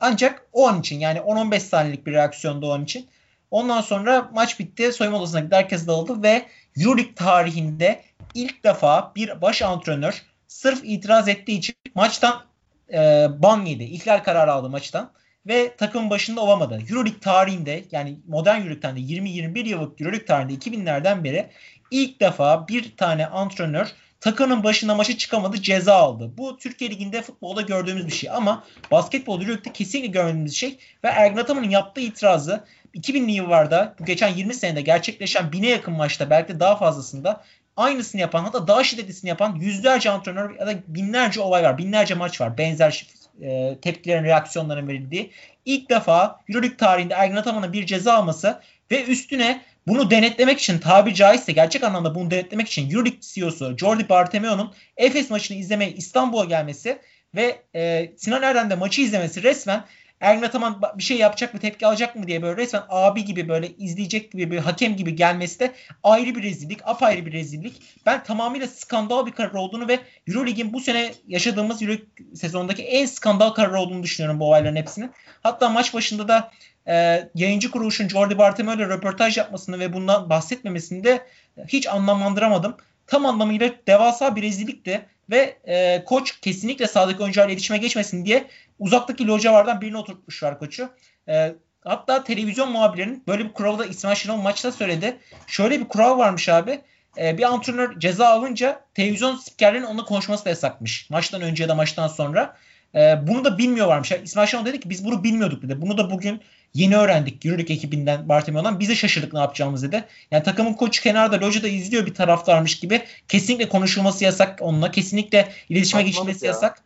ancak 0.00 0.46
o 0.52 0.68
an 0.68 0.80
için 0.80 1.00
yani 1.00 1.18
10-15 1.18 1.60
saniyelik 1.60 2.06
bir 2.06 2.12
reaksiyonda 2.12 2.66
o 2.66 2.70
an 2.70 2.84
için 2.84 3.06
Ondan 3.52 3.80
sonra 3.80 4.30
maç 4.34 4.60
bitti. 4.60 4.92
Soyunma 4.92 5.18
odasına 5.18 5.40
gitti. 5.40 5.56
Herkes 5.56 5.86
dağıldı 5.86 6.22
ve 6.22 6.46
Euroleague 6.76 7.14
tarihinde 7.14 8.02
ilk 8.34 8.64
defa 8.64 9.12
bir 9.16 9.40
baş 9.42 9.62
antrenör 9.62 10.22
sırf 10.48 10.80
itiraz 10.84 11.28
ettiği 11.28 11.58
için 11.58 11.74
maçtan 11.94 12.44
e, 12.92 13.26
ban 13.38 13.64
yedi. 13.64 13.84
İhlal 13.84 14.18
kararı 14.18 14.52
aldı 14.52 14.70
maçtan. 14.70 15.10
Ve 15.46 15.76
takımın 15.76 16.10
başında 16.10 16.40
olamadı. 16.40 16.78
Euroleague 16.90 17.20
tarihinde 17.20 17.84
yani 17.92 18.16
modern 18.28 18.60
Euroleague'den 18.60 18.96
de 18.96 19.00
20-21 19.00 19.68
yıllık 19.68 20.00
Euroleague 20.00 20.26
tarihinde 20.26 20.54
2000'lerden 20.54 21.24
beri 21.24 21.50
ilk 21.90 22.20
defa 22.20 22.68
bir 22.68 22.96
tane 22.96 23.26
antrenör 23.26 23.92
takımın 24.20 24.64
başına 24.64 24.94
maçı 24.94 25.16
çıkamadı 25.16 25.62
ceza 25.62 25.94
aldı. 25.94 26.30
Bu 26.38 26.56
Türkiye 26.56 26.90
Ligi'nde 26.90 27.22
futbolda 27.22 27.60
gördüğümüz 27.60 28.06
bir 28.06 28.12
şey 28.12 28.30
ama 28.30 28.64
basketbol 28.90 29.40
Euroleague'de 29.40 29.72
kesinlikle 29.72 30.10
görmediğimiz 30.10 30.54
şey 30.54 30.78
ve 31.04 31.08
Ergin 31.08 31.36
Ataman'ın 31.36 31.70
yaptığı 31.70 32.00
itirazı 32.00 32.64
2000'li 32.94 33.32
yıllarda 33.32 33.94
bu 34.00 34.04
geçen 34.04 34.28
20 34.28 34.54
senede 34.54 34.80
gerçekleşen 34.80 35.52
bine 35.52 35.68
yakın 35.68 35.94
maçta 35.94 36.30
belki 36.30 36.54
de 36.54 36.60
daha 36.60 36.76
fazlasında 36.76 37.44
aynısını 37.76 38.20
yapan 38.20 38.44
hatta 38.44 38.66
daha 38.66 38.84
şiddetlisini 38.84 39.28
yapan 39.28 39.54
yüzlerce 39.54 40.10
antrenör 40.10 40.58
ya 40.58 40.66
da 40.66 40.74
binlerce 40.86 41.40
olay 41.40 41.62
var. 41.62 41.78
Binlerce 41.78 42.14
maç 42.14 42.40
var. 42.40 42.58
Benzer 42.58 43.06
e, 43.42 43.78
tepkilerin, 43.82 44.24
reaksiyonların 44.24 44.88
verildiği. 44.88 45.30
İlk 45.64 45.90
defa 45.90 46.40
Euroleague 46.48 46.76
tarihinde 46.76 47.14
Ergin 47.14 47.36
Ataman'ın 47.36 47.72
bir 47.72 47.86
ceza 47.86 48.14
alması 48.14 48.60
ve 48.90 49.04
üstüne 49.04 49.62
bunu 49.86 50.10
denetlemek 50.10 50.58
için 50.58 50.78
tabi 50.78 51.14
caizse 51.14 51.52
gerçek 51.52 51.84
anlamda 51.84 52.14
bunu 52.14 52.30
denetlemek 52.30 52.68
için 52.68 52.90
Euroleague 52.90 53.20
CEO'su 53.20 53.78
Jordi 53.78 54.08
Bartemeo'nun 54.08 54.72
Efes 54.96 55.30
maçını 55.30 55.58
izlemeye 55.58 55.92
İstanbul'a 55.92 56.44
gelmesi 56.44 56.98
ve 57.34 57.62
e, 57.74 58.12
Sinan 58.16 58.42
Erdem 58.42 58.78
maçı 58.78 59.02
izlemesi 59.02 59.42
resmen 59.42 59.84
Ergin 60.22 60.42
Ataman 60.42 60.80
bir 60.98 61.02
şey 61.02 61.18
yapacak 61.18 61.54
mı 61.54 61.60
tepki 61.60 61.86
alacak 61.86 62.16
mı 62.16 62.26
diye 62.26 62.42
böyle 62.42 62.56
resmen 62.56 62.82
abi 62.88 63.24
gibi 63.24 63.48
böyle 63.48 63.68
izleyecek 63.68 64.32
gibi 64.32 64.50
bir 64.50 64.58
hakem 64.58 64.96
gibi 64.96 65.16
gelmesi 65.16 65.60
de 65.60 65.72
ayrı 66.02 66.34
bir 66.34 66.42
rezillik, 66.42 66.78
apayrı 66.84 67.26
bir 67.26 67.32
rezillik. 67.32 67.82
Ben 68.06 68.24
tamamıyla 68.24 68.66
skandal 68.66 69.26
bir 69.26 69.32
karar 69.32 69.52
olduğunu 69.52 69.88
ve 69.88 69.98
Euroleague'in 70.28 70.72
bu 70.72 70.80
sene 70.80 71.12
yaşadığımız 71.28 71.82
Euroleague 71.82 72.06
sezonundaki 72.34 72.82
en 72.82 73.06
skandal 73.06 73.50
karar 73.50 73.72
olduğunu 73.72 74.02
düşünüyorum 74.02 74.40
bu 74.40 74.48
olayların 74.48 74.76
hepsinin. 74.76 75.10
Hatta 75.42 75.68
maç 75.68 75.94
başında 75.94 76.28
da 76.28 76.50
e, 76.88 77.28
yayıncı 77.34 77.70
kuruluşun 77.70 78.08
Jordi 78.08 78.38
Bartomeu 78.38 78.74
ile 78.74 78.88
röportaj 78.88 79.36
yapmasını 79.38 79.78
ve 79.78 79.92
bundan 79.92 80.30
bahsetmemesini 80.30 81.04
de 81.04 81.26
hiç 81.68 81.86
anlamlandıramadım. 81.86 82.76
Tam 83.06 83.26
anlamıyla 83.26 83.70
devasa 83.86 84.36
bir 84.36 84.42
rezillikti 84.42 85.06
ve 85.32 85.56
e, 85.68 86.04
koç 86.04 86.40
kesinlikle 86.40 86.86
sahadaki 86.86 87.22
oyuncularla 87.22 87.50
iletişime 87.50 87.78
geçmesin 87.78 88.24
diye 88.24 88.46
uzaktaki 88.78 89.26
localardan 89.26 89.80
birini 89.80 89.96
oturtmuşlar 89.96 90.58
koçu. 90.58 90.90
E, 91.28 91.54
hatta 91.84 92.24
televizyon 92.24 92.72
muhabirinin 92.72 93.24
böyle 93.26 93.44
bir 93.44 93.52
kuralı 93.52 93.78
da 93.78 93.86
İsmail 93.86 94.16
Şenol 94.16 94.36
maçta 94.36 94.72
söyledi. 94.72 95.16
Şöyle 95.46 95.80
bir 95.80 95.88
kural 95.88 96.18
varmış 96.18 96.48
abi. 96.48 96.80
E, 97.18 97.38
bir 97.38 97.42
antrenör 97.42 98.00
ceza 98.00 98.28
alınca 98.28 98.80
televizyon 98.94 99.36
spikerlerin 99.36 99.84
onunla 99.84 100.04
konuşması 100.04 100.44
da 100.44 100.48
yasakmış. 100.48 101.10
Maçtan 101.10 101.42
önce 101.42 101.62
ya 101.62 101.68
da 101.68 101.74
maçtan 101.74 102.08
sonra. 102.08 102.56
E, 102.94 103.26
bunu 103.26 103.44
da 103.44 103.58
bilmiyorlarmış. 103.58 104.12
İsmail 104.12 104.48
Şenol 104.48 104.64
dedi 104.64 104.80
ki 104.80 104.90
biz 104.90 105.04
bunu 105.04 105.24
bilmiyorduk 105.24 105.62
dedi. 105.62 105.82
Bunu 105.82 105.98
da 105.98 106.10
bugün 106.10 106.40
Yeni 106.74 106.96
öğrendik 106.96 107.46
Euroleague 107.46 107.76
ekibinden 107.76 108.28
Bartomeu'dan. 108.28 108.80
Biz 108.80 108.88
de 108.88 108.94
şaşırdık 108.94 109.32
ne 109.32 109.40
yapacağımızı 109.40 109.88
dedi. 109.88 110.04
Yani 110.30 110.42
takımın 110.42 110.72
koçu 110.72 111.02
kenarda 111.02 111.40
lojada 111.40 111.68
izliyor 111.68 112.06
bir 112.06 112.14
taraftarmış 112.14 112.80
gibi. 112.80 113.02
Kesinlikle 113.28 113.68
konuşulması 113.68 114.24
yasak 114.24 114.58
onunla. 114.62 114.90
Kesinlikle 114.90 115.52
iletişime 115.68 116.02
geçilmesi 116.02 116.46
ya. 116.46 116.52
yasak. 116.52 116.82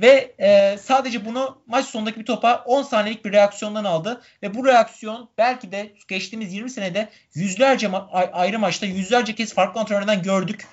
Ve 0.00 0.34
e, 0.38 0.78
sadece 0.78 1.24
bunu 1.24 1.58
maç 1.66 1.86
sonundaki 1.86 2.20
bir 2.20 2.24
topa 2.24 2.62
10 2.66 2.82
saniyelik 2.82 3.24
bir 3.24 3.32
reaksiyondan 3.32 3.84
aldı. 3.84 4.20
Ve 4.42 4.54
bu 4.54 4.66
reaksiyon 4.66 5.28
belki 5.38 5.72
de 5.72 5.92
geçtiğimiz 6.08 6.54
20 6.54 6.70
senede 6.70 7.08
yüzlerce 7.34 7.86
ma- 7.86 8.30
ayrı 8.30 8.58
maçta 8.58 8.86
yüzlerce 8.86 9.34
kez 9.34 9.54
farklı 9.54 9.80
antrenörden 9.80 10.22
gördük. 10.22 10.66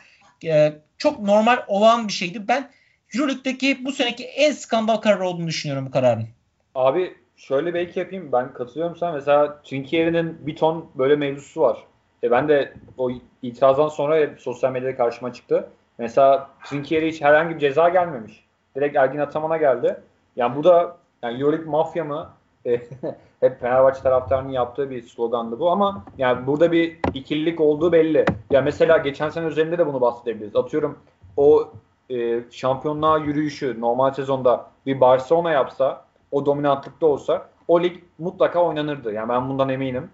E, 0.45 0.73
çok 0.97 1.19
normal 1.19 1.63
olan 1.67 2.07
bir 2.07 2.13
şeydi. 2.13 2.47
Ben 2.47 2.71
Euroleague'deki 3.15 3.85
bu 3.85 3.91
seneki 3.91 4.23
en 4.23 4.51
skandal 4.51 4.97
karar 4.97 5.19
olduğunu 5.19 5.47
düşünüyorum 5.47 5.85
bu 5.85 5.91
kararın. 5.91 6.27
Abi 6.75 7.17
şöyle 7.37 7.73
belki 7.73 7.99
yapayım. 7.99 8.31
Ben 8.31 8.53
katılıyorum 8.53 8.95
sana. 8.95 9.11
Mesela 9.11 9.61
Trinkieri'nin 9.63 10.37
bir 10.47 10.55
ton 10.55 10.85
böyle 10.95 11.15
mevzusu 11.15 11.61
var. 11.61 11.83
E 12.23 12.31
ben 12.31 12.47
de 12.47 12.73
o 12.97 13.11
itirazdan 13.41 13.87
sonra 13.87 14.29
sosyal 14.37 14.71
medyada 14.71 14.97
karşıma 14.97 15.33
çıktı. 15.33 15.69
Mesela 15.97 16.49
Trinkieri 16.65 17.07
hiç 17.07 17.21
herhangi 17.21 17.55
bir 17.55 17.59
ceza 17.59 17.89
gelmemiş. 17.89 18.45
Direkt 18.75 18.97
Ergin 18.97 19.19
Ataman'a 19.19 19.57
geldi. 19.57 20.01
Yani 20.35 20.55
bu 20.55 20.63
da 20.63 20.97
yani 21.23 21.41
Euroleague 21.41 21.71
mafya 21.71 22.03
mı? 22.03 22.29
E, 22.65 22.81
hep 23.39 23.61
Fenerbahçe 23.61 24.01
taraftarının 24.01 24.51
yaptığı 24.51 24.89
bir 24.89 25.01
slogandı 25.01 25.59
bu 25.59 25.71
ama 25.71 26.05
yani 26.17 26.47
burada 26.47 26.71
bir 26.71 26.97
ikililik 27.13 27.61
olduğu 27.61 27.91
belli. 27.91 28.25
Ya 28.51 28.61
mesela 28.61 28.97
geçen 28.97 29.29
sene 29.29 29.45
üzerinde 29.45 29.77
de 29.77 29.87
bunu 29.87 30.01
bahsedebiliriz. 30.01 30.55
Atıyorum 30.55 30.99
o 31.37 31.67
e, 32.09 32.39
şampiyonluğa 32.51 33.17
yürüyüşü 33.17 33.81
normal 33.81 34.11
sezonda 34.11 34.65
bir 34.85 35.01
Barcelona 35.01 35.51
yapsa 35.51 36.06
o 36.31 36.45
dominantlıkta 36.45 37.05
olsa 37.05 37.49
o 37.67 37.83
lig 37.83 37.97
mutlaka 38.17 38.63
oynanırdı. 38.63 39.13
Yani 39.13 39.29
ben 39.29 39.49
bundan 39.49 39.69
eminim. 39.69 40.09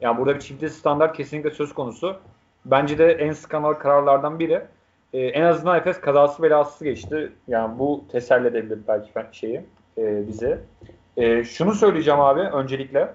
Yani 0.00 0.18
burada 0.18 0.34
bir 0.34 0.40
çifte 0.40 0.68
standart 0.68 1.16
kesinlikle 1.16 1.50
söz 1.50 1.74
konusu. 1.74 2.16
Bence 2.64 2.98
de 2.98 3.12
en 3.12 3.32
skandal 3.32 3.72
kararlardan 3.72 4.38
biri. 4.38 4.62
e, 5.12 5.20
en 5.20 5.42
azından 5.42 5.78
Efes 5.78 6.00
kazası 6.00 6.42
belasız 6.42 6.82
geçti. 6.82 7.32
Yani 7.48 7.78
bu 7.78 8.04
teselli 8.12 8.46
edebilir 8.46 8.78
belki 8.88 9.38
şeyi 9.38 9.60
e, 9.98 10.28
bize. 10.28 10.60
E, 11.16 11.44
şunu 11.44 11.74
söyleyeceğim 11.74 12.20
abi 12.20 12.40
öncelikle. 12.40 13.14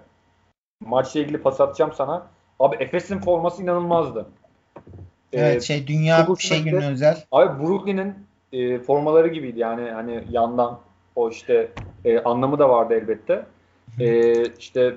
Maçla 0.85 1.19
ilgili 1.19 1.37
pas 1.37 1.61
atacağım 1.61 1.91
sana. 1.95 2.27
Abi 2.59 2.75
Efes'in 2.79 3.19
forması 3.19 3.63
inanılmazdı. 3.63 4.25
E, 5.33 5.39
evet 5.39 5.63
şey 5.63 5.87
dünya 5.87 6.27
şey 6.39 6.63
günü 6.63 6.85
özel. 6.85 7.23
Abi 7.31 7.63
Brooklyn'in 7.63 8.15
e, 8.53 8.79
formaları 8.79 9.27
gibiydi 9.27 9.59
yani 9.59 9.91
hani 9.91 10.23
yandan 10.29 10.79
o 11.15 11.29
işte 11.29 11.71
e, 12.05 12.19
anlamı 12.19 12.59
da 12.59 12.69
vardı 12.69 12.93
elbette. 12.93 13.45
E, 13.99 14.43
işte 14.49 14.95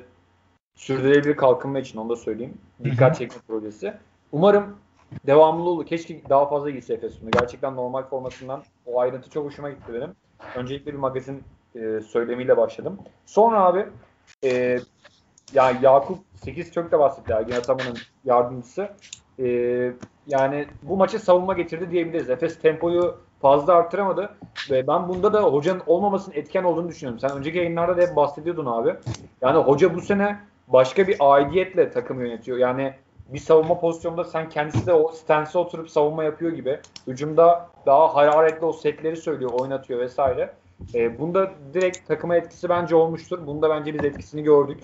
sürdürülebilir 0.75 1.37
kalkınma 1.37 1.79
için 1.79 1.99
onu 1.99 2.09
da 2.09 2.16
söyleyeyim. 2.16 2.55
Dikkat 2.85 3.19
çekme 3.19 3.40
projesi. 3.49 3.95
Umarım 4.33 4.77
devamlı 5.27 5.69
olur. 5.69 5.87
Keşke 5.87 6.21
daha 6.29 6.49
fazla 6.49 6.71
gitse 6.71 6.95
Efes 6.95 7.12
bunu. 7.23 7.31
Gerçekten 7.31 7.77
normal 7.77 8.03
formasından 8.03 8.62
o 8.87 9.01
ayrıntı 9.01 9.31
çok 9.31 9.47
hoşuma 9.47 9.71
gitti 9.71 9.92
benim. 9.95 10.11
Öncelikle 10.57 10.92
bir 10.92 10.99
magazin 10.99 11.42
e, 11.75 12.01
söylemiyle 12.01 12.57
başladım. 12.57 12.99
Sonra 13.27 13.61
abi 13.61 13.87
e, 14.45 14.79
yani 15.55 15.79
Yakup 15.83 16.19
8 16.37 16.73
çok 16.73 16.92
da 16.92 16.99
bahsetti 16.99 17.33
Ergin 17.33 17.53
Ataman'ın 17.53 17.97
yardımcısı. 18.25 18.88
E, 19.38 19.47
yani 20.27 20.67
bu 20.83 20.97
maçı 20.97 21.19
savunma 21.19 21.53
getirdi 21.53 21.91
diyebiliriz. 21.91 22.31
Efes 22.31 22.59
tempoyu 22.59 23.17
fazla 23.43 23.75
arttıramadı 23.75 24.31
ve 24.71 24.87
ben 24.87 25.09
bunda 25.09 25.33
da 25.33 25.43
hocanın 25.43 25.83
olmamasının 25.87 26.37
etken 26.37 26.65
olduğunu 26.65 26.89
düşünüyorum. 26.89 27.21
Sen 27.21 27.31
önceki 27.31 27.59
yayınlarda 27.59 27.97
da 27.97 28.01
hep 28.01 28.17
bahsediyordun 28.17 28.67
abi. 28.67 28.95
Yani 29.43 29.59
hoca 29.59 29.95
bu 29.95 30.01
sene 30.01 30.41
başka 30.69 31.09
bir 31.09 31.17
aidiyetle 31.21 31.91
takım 31.91 32.21
yönetiyor. 32.21 32.59
Yani 32.59 32.95
bir 33.29 33.39
savunma 33.39 33.81
pozisyonunda 33.81 34.25
sen 34.25 34.49
kendisi 34.49 34.87
de 34.87 34.93
o 34.93 35.12
stance'e 35.12 35.59
oturup 35.59 35.91
savunma 35.91 36.25
yapıyor 36.25 36.53
gibi. 36.53 36.79
Hücumda 37.07 37.69
daha 37.87 38.15
hararetli 38.15 38.65
o 38.65 38.73
setleri 38.73 39.17
söylüyor, 39.17 39.51
oynatıyor 39.53 40.01
vesaire. 40.01 40.53
E, 40.95 41.19
bunda 41.19 41.51
direkt 41.75 42.09
takıma 42.09 42.37
etkisi 42.37 42.69
bence 42.69 42.97
olmuştur. 42.97 43.47
Bunda 43.47 43.71
bence 43.71 43.95
biz 43.95 44.05
etkisini 44.05 44.43
gördük. 44.43 44.81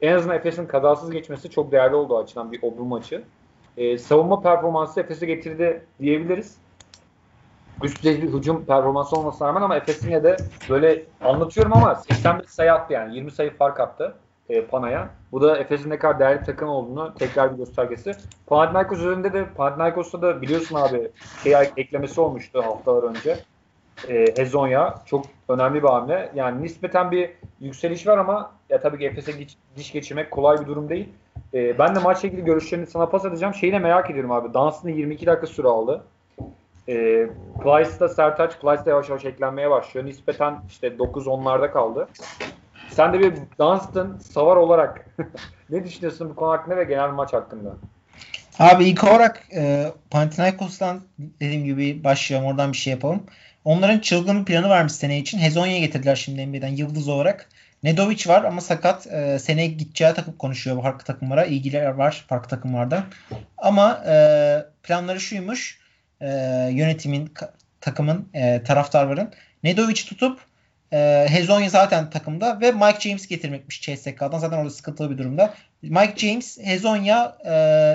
En 0.00 0.12
azından 0.12 0.36
Efes'in 0.36 0.66
kazasız 0.66 1.10
geçmesi 1.10 1.50
çok 1.50 1.72
değerli 1.72 1.94
oldu 1.94 2.18
açıdan 2.18 2.52
bir 2.52 2.62
o 2.62 2.78
bu 2.78 2.84
maçı. 2.84 3.22
E, 3.76 3.98
savunma 3.98 4.40
performansı 4.40 5.00
Efes'e 5.00 5.26
getirdi 5.26 5.84
diyebiliriz. 6.00 6.58
Üst 7.82 7.98
düzey 7.98 8.22
bir 8.22 8.32
hücum 8.32 8.64
performansı 8.64 9.16
olmasına 9.16 9.48
rağmen 9.48 9.62
ama 9.62 9.76
Efes 9.76 10.04
yine 10.04 10.24
de 10.24 10.36
böyle 10.68 11.02
anlatıyorum 11.20 11.72
ama 11.72 11.94
81 11.94 12.46
sayı 12.46 12.72
attı 12.72 12.92
yani. 12.92 13.16
20 13.16 13.30
sayı 13.30 13.56
fark 13.56 13.80
attı 13.80 14.14
e, 14.48 14.64
Pana'ya. 14.64 15.10
Bu 15.32 15.42
da 15.42 15.58
Efes'in 15.58 15.90
ne 15.90 15.98
kadar 15.98 16.18
değerli 16.18 16.44
takım 16.44 16.68
olduğunu 16.68 17.14
tekrar 17.14 17.52
bir 17.52 17.56
göstergesi. 17.56 18.12
Panathinaikos 18.46 18.98
üzerinde 18.98 19.32
de 19.32 19.44
Panathinaikos'ta 19.56 20.22
da 20.22 20.42
biliyorsun 20.42 20.76
abi 20.76 21.10
şey 21.42 21.54
eklemesi 21.76 22.20
olmuştu 22.20 22.62
haftalar 22.62 23.02
önce. 23.02 23.38
E, 24.08 24.34
Hezonya 24.36 24.94
çok 25.06 25.24
önemli 25.48 25.82
bir 25.82 25.88
hamle. 25.88 26.32
Yani 26.34 26.62
nispeten 26.62 27.10
bir 27.10 27.30
yükseliş 27.60 28.06
var 28.06 28.18
ama 28.18 28.52
ya 28.68 28.80
tabii 28.80 28.98
ki 28.98 29.06
Efes'e 29.06 29.32
diş 29.76 29.92
geçirmek 29.92 30.30
kolay 30.30 30.60
bir 30.60 30.66
durum 30.66 30.88
değil. 30.88 31.08
E, 31.54 31.78
ben 31.78 31.94
de 31.94 31.98
maçla 31.98 32.28
ilgili 32.28 32.44
görüşlerini 32.44 32.86
sana 32.86 33.06
pas 33.06 33.24
edeceğim. 33.24 33.54
Şeyi 33.54 33.72
de 33.72 33.78
merak 33.78 34.10
ediyorum 34.10 34.32
abi. 34.32 34.54
Dansını 34.54 34.90
22 34.90 35.26
dakika 35.26 35.46
süre 35.46 35.68
aldı. 35.68 36.04
E, 36.88 36.94
Plyce'da 37.62 38.08
Sertaç, 38.08 38.58
Plyce 38.60 38.84
de 38.84 38.90
yavaş 38.90 39.08
yavaş 39.08 39.24
eklenmeye 39.24 39.70
başlıyor. 39.70 40.06
Nispeten 40.06 40.54
işte 40.68 40.86
9-10'larda 40.86 41.72
kaldı. 41.72 42.08
Sen 42.90 43.12
de 43.12 43.20
bir 43.20 43.32
Dunstan 43.60 44.18
savar 44.18 44.56
olarak 44.56 45.06
ne 45.70 45.84
düşünüyorsun 45.84 46.30
bu 46.30 46.34
konu 46.34 46.50
hakkında 46.50 46.76
ve 46.76 46.84
genel 46.84 47.10
maç 47.10 47.32
hakkında? 47.32 47.76
Abi 48.58 48.84
ilk 48.84 49.04
olarak 49.04 49.42
e, 49.56 49.92
Panathinaikos'tan 50.10 51.00
dediğim 51.18 51.64
gibi 51.64 52.04
başlayalım. 52.04 52.48
Oradan 52.48 52.72
bir 52.72 52.76
şey 52.76 52.90
yapalım. 52.90 53.22
Onların 53.64 53.98
çılgın 53.98 54.44
planı 54.44 54.68
varmış 54.68 54.92
sene 54.92 55.18
için. 55.18 55.38
Hezonya'ya 55.38 55.78
getirdiler 55.78 56.16
şimdi 56.16 56.46
NBA'den 56.46 56.68
yıldız 56.76 57.08
olarak. 57.08 57.48
Nedovic 57.82 58.28
var 58.28 58.44
ama 58.44 58.60
sakat. 58.60 59.06
E, 59.06 59.38
seneye 59.38 59.66
gideceği 59.66 60.14
takım 60.14 60.36
konuşuyor 60.36 60.82
farklı 60.82 61.04
takımlara. 61.04 61.44
İlgiler 61.44 61.86
var 61.86 62.24
farklı 62.28 62.48
takımlardan. 62.48 63.04
Ama 63.58 64.04
e, 64.06 64.14
planları 64.82 65.20
şuymuş. 65.20 65.78
E, 66.20 66.28
yönetimin, 66.72 67.34
takımın, 67.80 68.28
e, 68.34 68.62
taraftarların 68.62 69.32
Nedovic'i 69.62 70.06
tutup 70.06 70.40
e, 70.92 71.26
Hezonya 71.28 71.68
zaten 71.68 72.10
takımda 72.10 72.60
ve 72.60 72.72
Mike 72.72 73.00
James 73.00 73.26
getirmekmiş 73.26 73.82
CSK'dan. 73.82 74.38
Zaten 74.38 74.58
orada 74.58 74.70
sıkıntılı 74.70 75.10
bir 75.10 75.18
durumda. 75.18 75.54
Mike 75.82 76.16
James, 76.16 76.58
Hezonya, 76.62 77.36
e, 77.44 77.52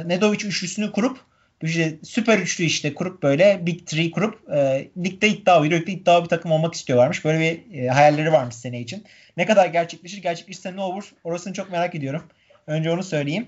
Nedovic 0.07 0.47
üçlüsünü 0.47 0.91
kurup 0.91 1.19
işte 1.61 1.97
süper 2.03 2.39
üçlü 2.39 2.63
işte 2.63 2.93
kurup 2.93 3.23
böyle 3.23 3.65
Big 3.65 3.85
Three 3.85 4.11
kurup 4.11 4.51
e, 4.51 4.87
ligde 4.97 5.29
iddia 5.29 5.55
Euroleague'de 5.55 5.91
iddia 5.91 6.23
bir 6.23 6.29
takım 6.29 6.51
olmak 6.51 6.73
istiyorlarmış. 6.73 7.25
Böyle 7.25 7.39
bir 7.39 7.79
e, 7.79 7.87
hayalleri 7.87 8.31
varmış 8.31 8.55
sene 8.55 8.79
için. 8.79 9.03
Ne 9.37 9.45
kadar 9.45 9.65
gerçekleşir? 9.65 10.21
Gerçekleşirse 10.21 10.75
ne 10.75 10.81
olur? 10.81 11.11
Orasını 11.23 11.53
çok 11.53 11.71
merak 11.71 11.95
ediyorum. 11.95 12.23
Önce 12.67 12.91
onu 12.91 13.03
söyleyeyim. 13.03 13.47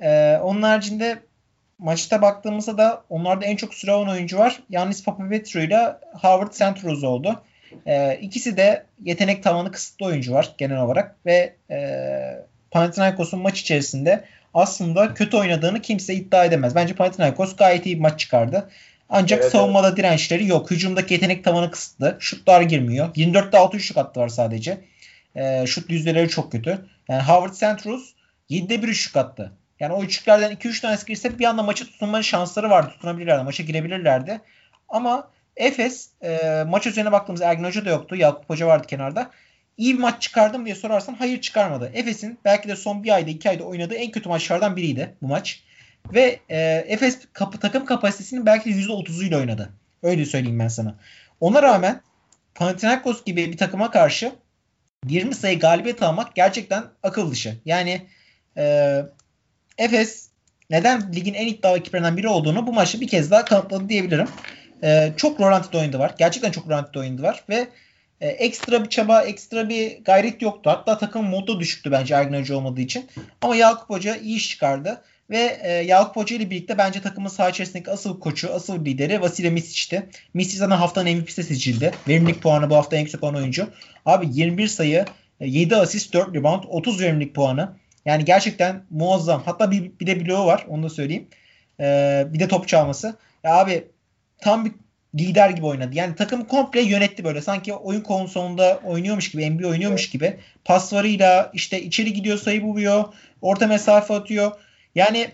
E, 0.00 0.36
onun 0.42 0.62
haricinde 0.62 1.22
maçta 1.78 2.22
baktığımızda 2.22 2.78
da 2.78 3.04
onlarda 3.08 3.44
en 3.44 3.56
çok 3.56 3.74
süre 3.74 3.92
olan 3.92 4.08
oyuncu 4.08 4.38
var. 4.38 4.62
Yannis 4.70 5.04
Papavetro 5.04 5.60
ile 5.60 5.96
Howard 6.12 6.52
Centroz 6.52 7.04
oldu. 7.04 7.42
E, 7.86 8.18
ikisi 8.20 8.56
de 8.56 8.86
yetenek 9.02 9.42
tavanı 9.42 9.72
kısıtlı 9.72 10.06
oyuncu 10.06 10.32
var 10.32 10.54
genel 10.58 10.78
olarak 10.78 11.16
ve 11.26 11.56
e, 11.70 11.78
Panathinaikos'un 12.70 13.40
maç 13.40 13.60
içerisinde 13.60 14.24
aslında 14.54 15.14
kötü 15.14 15.36
oynadığını 15.36 15.82
kimse 15.82 16.14
iddia 16.14 16.44
edemez. 16.44 16.74
Bence 16.74 16.94
Panathinaikos 16.94 17.56
gayet 17.56 17.86
iyi 17.86 17.96
bir 17.96 18.00
maç 18.00 18.20
çıkardı. 18.20 18.70
Ancak 19.08 19.42
evet, 19.42 19.52
savunmada 19.52 19.88
evet. 19.88 19.96
dirençleri 19.96 20.46
yok. 20.46 20.70
Hücumdaki 20.70 21.14
yetenek 21.14 21.44
tavanı 21.44 21.70
kısıtlı. 21.70 22.16
Şutlar 22.20 22.60
girmiyor. 22.60 23.14
24'te 23.14 23.58
6 23.58 23.80
şut 23.80 23.98
attı 23.98 24.20
var 24.20 24.28
sadece. 24.28 24.80
E, 25.36 25.66
şut 25.66 25.90
yüzdeleri 25.90 26.28
çok 26.28 26.52
kötü. 26.52 26.86
Yani 27.08 27.22
Howard 27.22 27.54
Centrus 27.54 28.14
7'de 28.50 28.82
1 28.82 28.88
üçlük 28.88 29.16
attı. 29.16 29.52
Yani 29.80 29.92
o 29.92 30.02
üçlüklerden 30.02 30.52
2-3 30.52 30.80
tanesi 30.80 31.06
girse 31.06 31.38
bir 31.38 31.44
anda 31.44 31.62
maçı 31.62 31.84
tutunma 31.84 32.22
şansları 32.22 32.70
vardı. 32.70 32.90
Tutunabilirlerdi. 32.92 33.44
Maça 33.44 33.62
girebilirlerdi. 33.62 34.40
Ama 34.88 35.30
Efes 35.56 36.10
e, 36.22 36.64
maç 36.68 36.86
üzerine 36.86 37.12
baktığımızda 37.12 37.50
Ergin 37.50 37.64
Hoca 37.64 37.84
da 37.84 37.90
yoktu. 37.90 38.16
Yakup 38.16 38.50
Hoca 38.50 38.66
vardı 38.66 38.86
kenarda. 38.86 39.30
İyi 39.82 39.94
bir 39.94 40.00
maç 40.00 40.22
çıkardım 40.22 40.64
diye 40.64 40.74
sorarsan 40.74 41.14
hayır 41.14 41.40
çıkarmadı. 41.40 41.90
Efes'in 41.94 42.38
belki 42.44 42.68
de 42.68 42.76
son 42.76 43.04
bir 43.04 43.14
ayda 43.14 43.30
iki 43.30 43.50
ayda 43.50 43.64
oynadığı 43.64 43.94
en 43.94 44.10
kötü 44.10 44.28
maçlardan 44.28 44.76
biriydi 44.76 45.14
bu 45.22 45.26
maç. 45.26 45.62
Ve 46.14 46.40
e, 46.48 46.84
Efes 46.88 47.18
kapı, 47.32 47.58
takım 47.58 47.84
kapasitesinin 47.84 48.46
belki 48.46 48.74
de 48.74 48.80
%30'uyla 48.80 49.36
oynadı. 49.36 49.70
Öyle 50.02 50.26
söyleyeyim 50.26 50.58
ben 50.58 50.68
sana. 50.68 50.94
Ona 51.40 51.62
rağmen 51.62 52.00
Panathinaikos 52.54 53.24
gibi 53.24 53.52
bir 53.52 53.56
takıma 53.56 53.90
karşı 53.90 54.32
20 55.06 55.34
sayı 55.34 55.58
galibiyet 55.58 56.02
almak 56.02 56.34
gerçekten 56.34 56.84
akıl 57.02 57.30
dışı. 57.30 57.56
Yani 57.64 58.06
e, 58.56 58.96
Efes 59.78 60.28
neden 60.70 61.12
ligin 61.14 61.34
en 61.34 61.46
iddialı 61.46 61.78
ekiplerinden 61.78 62.16
biri 62.16 62.28
olduğunu 62.28 62.66
bu 62.66 62.72
maçta 62.72 63.00
bir 63.00 63.08
kez 63.08 63.30
daha 63.30 63.44
kanıtladı 63.44 63.88
diyebilirim. 63.88 64.28
E, 64.82 65.12
çok 65.16 65.40
rölantido 65.40 65.78
oynadı 65.78 65.98
var. 65.98 66.14
Gerçekten 66.18 66.50
çok 66.50 66.68
rölantido 66.68 67.00
oynadı 67.00 67.22
var 67.22 67.44
ve 67.48 67.68
e, 68.22 68.28
ekstra 68.28 68.84
bir 68.84 68.88
çaba, 68.88 69.22
ekstra 69.22 69.68
bir 69.68 70.04
gayret 70.04 70.42
yoktu. 70.42 70.70
Hatta 70.70 70.98
takım 70.98 71.24
modu 71.24 71.60
düşüktü 71.60 71.90
bence 71.90 72.14
Ergin 72.14 72.40
Hoca 72.40 72.56
olmadığı 72.56 72.80
için. 72.80 73.06
Ama 73.42 73.56
Yakup 73.56 73.90
Hoca 73.90 74.16
iyi 74.16 74.36
iş 74.36 74.48
çıkardı. 74.48 75.02
Ve 75.30 75.58
e, 75.62 75.72
Yakup 75.72 76.16
Hoca 76.16 76.36
ile 76.36 76.50
birlikte 76.50 76.78
bence 76.78 77.00
takımın 77.00 77.28
saha 77.28 77.48
içerisindeki 77.48 77.90
asıl 77.90 78.20
koçu, 78.20 78.54
asıl 78.54 78.84
lideri 78.84 79.20
Vasile 79.20 79.50
Misic'ti. 79.50 80.08
Misic 80.34 80.58
zaten 80.58 80.76
haftanın 80.76 81.16
MVP'si 81.16 81.42
seçildi. 81.42 81.92
Verimlilik 82.08 82.42
puanı 82.42 82.70
bu 82.70 82.76
hafta 82.76 82.96
en 82.96 83.00
yüksek 83.00 83.22
olan 83.24 83.34
oyuncu. 83.34 83.68
Abi 84.06 84.26
21 84.30 84.68
sayı, 84.68 85.04
7 85.40 85.76
asist, 85.76 86.14
4 86.14 86.34
rebound, 86.34 86.64
30 86.68 87.00
verimlilik 87.00 87.34
puanı. 87.34 87.76
Yani 88.04 88.24
gerçekten 88.24 88.84
muazzam. 88.90 89.42
Hatta 89.44 89.70
bir, 89.70 89.98
bir 90.00 90.06
de 90.06 90.26
bloğu 90.26 90.46
var 90.46 90.66
onu 90.68 90.82
da 90.82 90.88
söyleyeyim. 90.88 91.28
Ee, 91.80 92.26
bir 92.28 92.40
de 92.40 92.48
top 92.48 92.68
çalması. 92.68 93.16
Ya 93.44 93.54
abi 93.54 93.84
tam 94.38 94.64
bir 94.64 94.72
lider 95.14 95.50
gibi 95.50 95.66
oynadı. 95.66 95.90
Yani 95.94 96.14
takım 96.14 96.44
komple 96.44 96.80
yönetti 96.80 97.24
böyle. 97.24 97.40
Sanki 97.40 97.74
oyun 97.74 98.00
konsolunda 98.00 98.80
oynuyormuş 98.84 99.30
gibi, 99.30 99.50
NBA 99.50 99.68
oynuyormuş 99.68 100.10
gibi. 100.10 100.38
Paslarıyla 100.64 101.50
işte 101.54 101.82
içeri 101.82 102.12
gidiyor, 102.12 102.38
sayı 102.38 102.62
buluyor, 102.62 103.04
orta 103.42 103.66
mesafe 103.66 104.14
atıyor. 104.14 104.52
Yani 104.94 105.30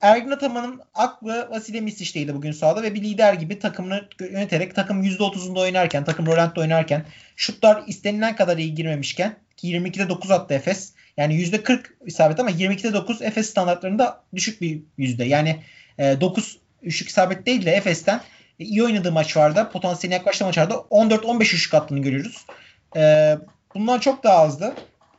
Ergin 0.00 0.30
Ataman'ın 0.30 0.80
aklı 0.94 1.48
Vasile 1.50 1.80
Misic'teydi 1.80 2.34
bugün 2.34 2.52
sahada 2.52 2.82
ve 2.82 2.94
bir 2.94 3.02
lider 3.02 3.34
gibi 3.34 3.58
takımını 3.58 4.08
yöneterek 4.20 4.74
takım 4.74 5.04
%30'unda 5.04 5.60
oynarken, 5.60 6.04
takım 6.04 6.26
Roland'da 6.26 6.60
oynarken 6.60 7.04
şutlar 7.36 7.82
istenilen 7.86 8.36
kadar 8.36 8.58
iyi 8.58 8.74
girmemişken 8.74 9.36
ki 9.56 9.68
22'de 9.68 10.08
9 10.08 10.30
attı 10.30 10.54
Efes. 10.54 10.92
Yani 11.16 11.34
%40 11.34 11.80
isabet 12.06 12.40
ama 12.40 12.50
22'de 12.50 12.92
9 12.92 13.22
Efes 13.22 13.50
standartlarında 13.50 14.24
düşük 14.34 14.60
bir 14.60 14.82
yüzde. 14.98 15.24
Yani 15.24 15.62
e, 15.98 16.20
9 16.20 16.58
üçlük 16.82 17.08
isabet 17.08 17.46
değil 17.46 17.66
de 17.66 17.70
Efes'ten 17.70 18.20
iyi 18.58 18.84
oynadığı 18.84 19.12
maç 19.12 19.36
vardı. 19.36 19.68
Potansiyeline 19.72 20.14
yaklaştığı 20.14 20.44
maçlarda 20.44 20.74
14-15 20.74 21.42
üçlük 21.42 21.74
attığını 21.74 21.98
görüyoruz. 21.98 22.46
E, 22.96 23.36
bundan 23.74 23.98
çok 23.98 24.24
daha 24.24 24.38
azdı. 24.38 24.74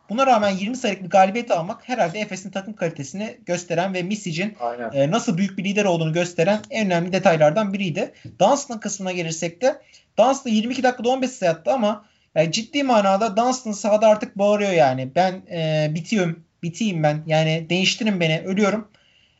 Buna 0.09 0.27
rağmen 0.27 0.49
20 0.49 0.77
sayılık 0.77 1.03
bir 1.03 1.09
galibiyet 1.09 1.51
almak 1.51 1.89
herhalde 1.89 2.19
Efes'in 2.19 2.49
takım 2.49 2.73
kalitesini 2.73 3.37
gösteren 3.45 3.93
ve 3.93 4.03
Misic'in 4.03 4.57
e, 4.93 5.11
nasıl 5.11 5.37
büyük 5.37 5.57
bir 5.57 5.63
lider 5.63 5.85
olduğunu 5.85 6.13
gösteren 6.13 6.59
en 6.69 6.85
önemli 6.85 7.13
detaylardan 7.13 7.73
biriydi. 7.73 8.13
Dunstan 8.39 8.79
kısmına 8.79 9.11
gelirsek 9.11 9.61
de 9.61 9.81
Dunstan 10.19 10.51
22 10.51 10.83
dakikada 10.83 11.09
15 11.09 11.31
sayı 11.31 11.51
attı 11.51 11.71
ama 11.71 12.05
yani 12.35 12.51
ciddi 12.51 12.83
manada 12.83 13.37
Dunstan 13.37 13.71
sahada 13.71 14.07
artık 14.07 14.37
bağırıyor 14.37 14.71
yani. 14.71 15.15
Ben 15.15 15.41
e, 15.51 15.87
bitiyorum, 15.95 16.43
biteyim 16.63 17.03
ben. 17.03 17.23
Yani 17.25 17.67
değiştirin 17.69 18.19
beni, 18.19 18.41
ölüyorum. 18.41 18.87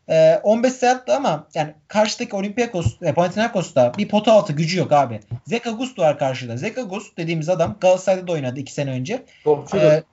E, 0.09 0.39
15 0.43 0.73
sayı 0.73 0.91
attı 0.91 1.15
ama 1.15 1.47
yani 1.53 1.73
karşıdaki 1.87 2.35
Olympiakos, 2.35 3.01
e, 3.01 3.13
Panathinaikos'ta 3.13 3.93
bir 3.97 4.07
pota 4.07 4.31
altı 4.31 4.53
gücü 4.53 4.79
yok 4.79 4.91
abi. 4.91 5.19
Zek 5.47 5.67
August 5.67 5.99
var 5.99 6.19
karşıda. 6.19 6.57
Zek 6.57 6.77
August 6.77 7.17
dediğimiz 7.17 7.49
adam 7.49 7.75
Galatasaray'da 7.81 8.27
da 8.27 8.31
oynadı 8.31 8.59
2 8.59 8.73
sene 8.73 8.91
önce. 8.91 9.25
Topçudur. 9.43 9.81
E, 9.81 10.03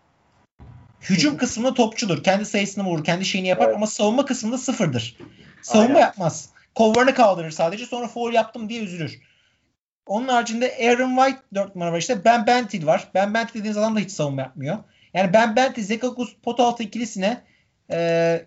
hücum 1.00 1.36
kısmında 1.36 1.74
topçudur. 1.74 2.22
Kendi 2.22 2.44
sayısını 2.44 2.84
vurur, 2.84 3.04
kendi 3.04 3.24
şeyini 3.24 3.48
yapar 3.48 3.66
evet. 3.66 3.76
ama 3.76 3.86
savunma 3.86 4.24
kısmında 4.24 4.58
sıfırdır. 4.58 5.16
Savunma 5.62 5.88
Aynen. 5.88 6.00
yapmaz. 6.00 6.48
Kollarını 6.74 7.14
kaldırır 7.14 7.50
sadece 7.50 7.86
sonra 7.86 8.08
foul 8.08 8.32
yaptım 8.32 8.68
diye 8.68 8.82
üzülür. 8.82 9.20
Onun 10.06 10.28
haricinde 10.28 10.76
Aaron 10.88 11.16
White 11.16 11.42
4 11.54 11.76
numara 11.76 11.92
var 11.92 11.98
işte. 11.98 12.24
Ben 12.24 12.46
Bentil 12.46 12.86
var. 12.86 13.08
Ben 13.14 13.34
Bentil 13.34 13.54
dediğiniz 13.54 13.76
adam 13.76 13.96
da 13.96 14.00
hiç 14.00 14.10
savunma 14.10 14.42
yapmıyor. 14.42 14.78
Yani 15.14 15.32
Ben 15.32 15.56
Bentil, 15.56 15.82
Zekakus 15.82 16.36
pot 16.42 16.60
altı 16.60 16.82
ikilisine 16.82 17.42
e, 17.90 18.42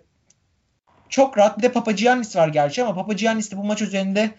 çok 1.14 1.38
rahat. 1.38 1.58
Bir 1.58 1.64
de 1.64 1.72
Papagiannis 1.72 2.36
var 2.36 2.48
gerçi 2.48 2.84
ama 2.84 2.96
Papagiannis 2.96 3.52
de 3.52 3.58
bu 3.58 3.64
maç 3.64 3.82
üzerinde 3.82 4.30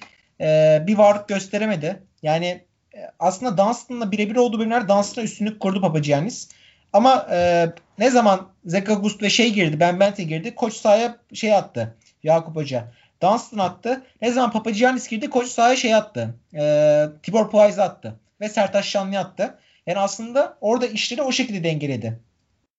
e, 0.41 0.79
bir 0.87 0.99
varlık 0.99 1.29
gösteremedi. 1.29 2.03
Yani 2.23 2.65
e, 2.95 2.99
aslında 3.19 3.59
Dunstan'la 3.59 4.13
birebir 4.13 4.37
olduğu 4.37 4.59
bölümler 4.59 4.89
Dunstan'a 4.89 5.25
üstünlük 5.25 5.61
kurdu 5.61 5.81
Papagiannis. 5.81 6.49
Ama 6.93 7.27
e, 7.31 7.67
ne 7.99 8.11
zaman 8.11 8.49
Zekagust 8.65 9.23
ve 9.23 9.31
şey 9.31 9.53
girdi, 9.53 9.81
Ben 9.81 10.01
Bente 10.01 10.23
girdi, 10.23 10.55
koç 10.55 10.75
sahaya 10.75 11.17
şey 11.35 11.55
attı. 11.55 11.97
Yakup 12.23 12.57
Hoca. 12.57 12.93
Dunstan 13.23 13.59
attı. 13.59 14.03
Ne 14.23 14.33
zaman 14.33 14.53
Papagiannis 14.53 15.09
girdi, 15.09 15.31
koç 15.31 15.49
sahaya 15.49 15.77
şey 15.77 15.95
attı. 15.95 16.35
E, 16.55 17.05
Tibor 17.23 17.51
Plyce 17.51 17.83
attı. 17.83 18.15
Ve 18.41 18.49
Sertaş 18.49 18.89
Şanlı 18.89 19.19
attı. 19.19 19.59
Yani 19.87 19.99
aslında 19.99 20.59
orada 20.61 20.87
işleri 20.87 21.23
o 21.23 21.33
şekilde 21.33 21.65
dengeledi. 21.65 22.21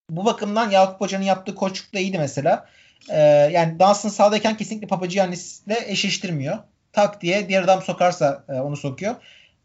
Bu 0.09 0.25
bakımdan 0.25 0.69
Yakup 0.69 1.01
Hoca'nın 1.01 1.23
yaptığı 1.23 1.55
koçluk 1.55 1.93
da 1.93 1.99
iyiydi 1.99 2.17
mesela. 2.17 2.65
E, 3.09 3.19
yani 3.51 3.79
Dunstan 3.79 4.09
sahadayken 4.09 4.57
kesinlikle 4.57 4.87
Papagiannis'le 4.87 5.87
eşleştirmiyor. 5.87 6.57
Tak 6.93 7.21
diye 7.21 7.49
diğer 7.49 7.63
adam 7.63 7.81
sokarsa 7.81 8.43
e, 8.49 8.53
onu 8.53 8.77
sokuyor. 8.77 9.15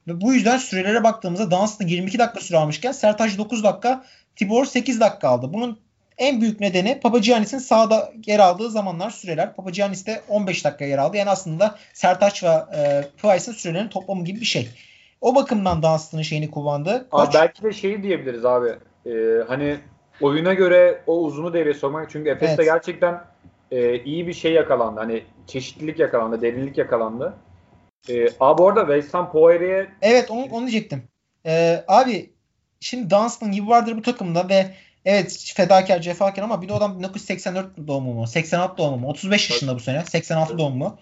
Ve 0.08 0.20
bu 0.20 0.34
yüzden 0.34 0.58
sürelere 0.58 1.04
baktığımızda 1.04 1.50
Dunstan 1.50 1.86
22 1.86 2.18
dakika 2.18 2.40
süre 2.40 2.58
almışken 2.58 2.92
Sertaç 2.92 3.38
9 3.38 3.64
dakika 3.64 4.04
Tibor 4.36 4.64
8 4.64 5.00
dakika 5.00 5.28
aldı. 5.28 5.52
Bunun 5.52 5.78
en 6.18 6.40
büyük 6.40 6.60
nedeni 6.60 7.00
Papagiannis'in 7.00 7.58
sağda 7.58 8.12
yer 8.26 8.38
aldığı 8.38 8.70
zamanlar 8.70 9.10
süreler. 9.10 9.54
Papagiannis 9.54 10.06
de 10.06 10.20
15 10.28 10.64
dakika 10.64 10.84
yer 10.84 10.98
aldı. 10.98 11.16
Yani 11.16 11.30
aslında 11.30 11.78
Sertaç 11.92 12.44
ve 12.44 12.48
e, 12.48 13.04
Price'ın 13.22 13.54
sürelerinin 13.54 13.88
toplamı 13.88 14.24
gibi 14.24 14.40
bir 14.40 14.46
şey. 14.46 14.68
O 15.20 15.34
bakımdan 15.34 15.82
Dunstan'ın 15.82 16.22
şeyini 16.22 16.50
kullandı. 16.50 17.08
Abi 17.12 17.34
belki 17.34 17.62
de 17.62 17.72
şeyi 17.72 18.02
diyebiliriz 18.02 18.44
abi. 18.44 18.68
Ee, 19.06 19.10
hani 19.48 19.80
oyuna 20.20 20.54
göre 20.54 21.02
o 21.06 21.20
uzunu 21.20 21.52
devreye 21.52 21.74
sokmak. 21.74 22.10
Çünkü 22.10 22.30
Efes'te 22.30 22.54
evet. 22.54 22.64
gerçekten 22.64 23.24
e, 23.70 24.02
iyi 24.02 24.26
bir 24.26 24.32
şey 24.32 24.52
yakalandı. 24.52 25.00
Hani 25.00 25.22
çeşitlilik 25.46 25.98
yakalandı, 25.98 26.42
derinlik 26.42 26.78
yakalandı. 26.78 27.34
E, 28.08 28.28
abi 28.40 28.58
bu 28.58 28.68
arada 28.68 28.80
Weston 28.80 29.32
Poirier'e... 29.32 29.88
Evet 30.02 30.30
onu, 30.30 30.44
onu 30.44 30.60
diyecektim. 30.66 31.02
E, 31.46 31.84
abi 31.88 32.30
şimdi 32.80 33.10
Dunstan 33.10 33.52
gibi 33.52 33.68
vardır 33.68 33.96
bu 33.96 34.02
takımda 34.02 34.48
ve 34.48 34.66
evet 35.04 35.52
fedakar 35.56 36.00
cefakar 36.00 36.42
ama 36.42 36.62
bir 36.62 36.68
de 36.68 36.72
adam 36.72 36.98
1984 36.98 37.66
doğumlu 37.86 38.14
mu? 38.14 38.26
86 38.26 38.78
doğumlu 38.78 38.96
mu? 38.96 39.08
35 39.08 39.50
yaşında 39.50 39.74
bu 39.74 39.80
sene. 39.80 40.04
86 40.04 40.58
doğumlu. 40.58 40.98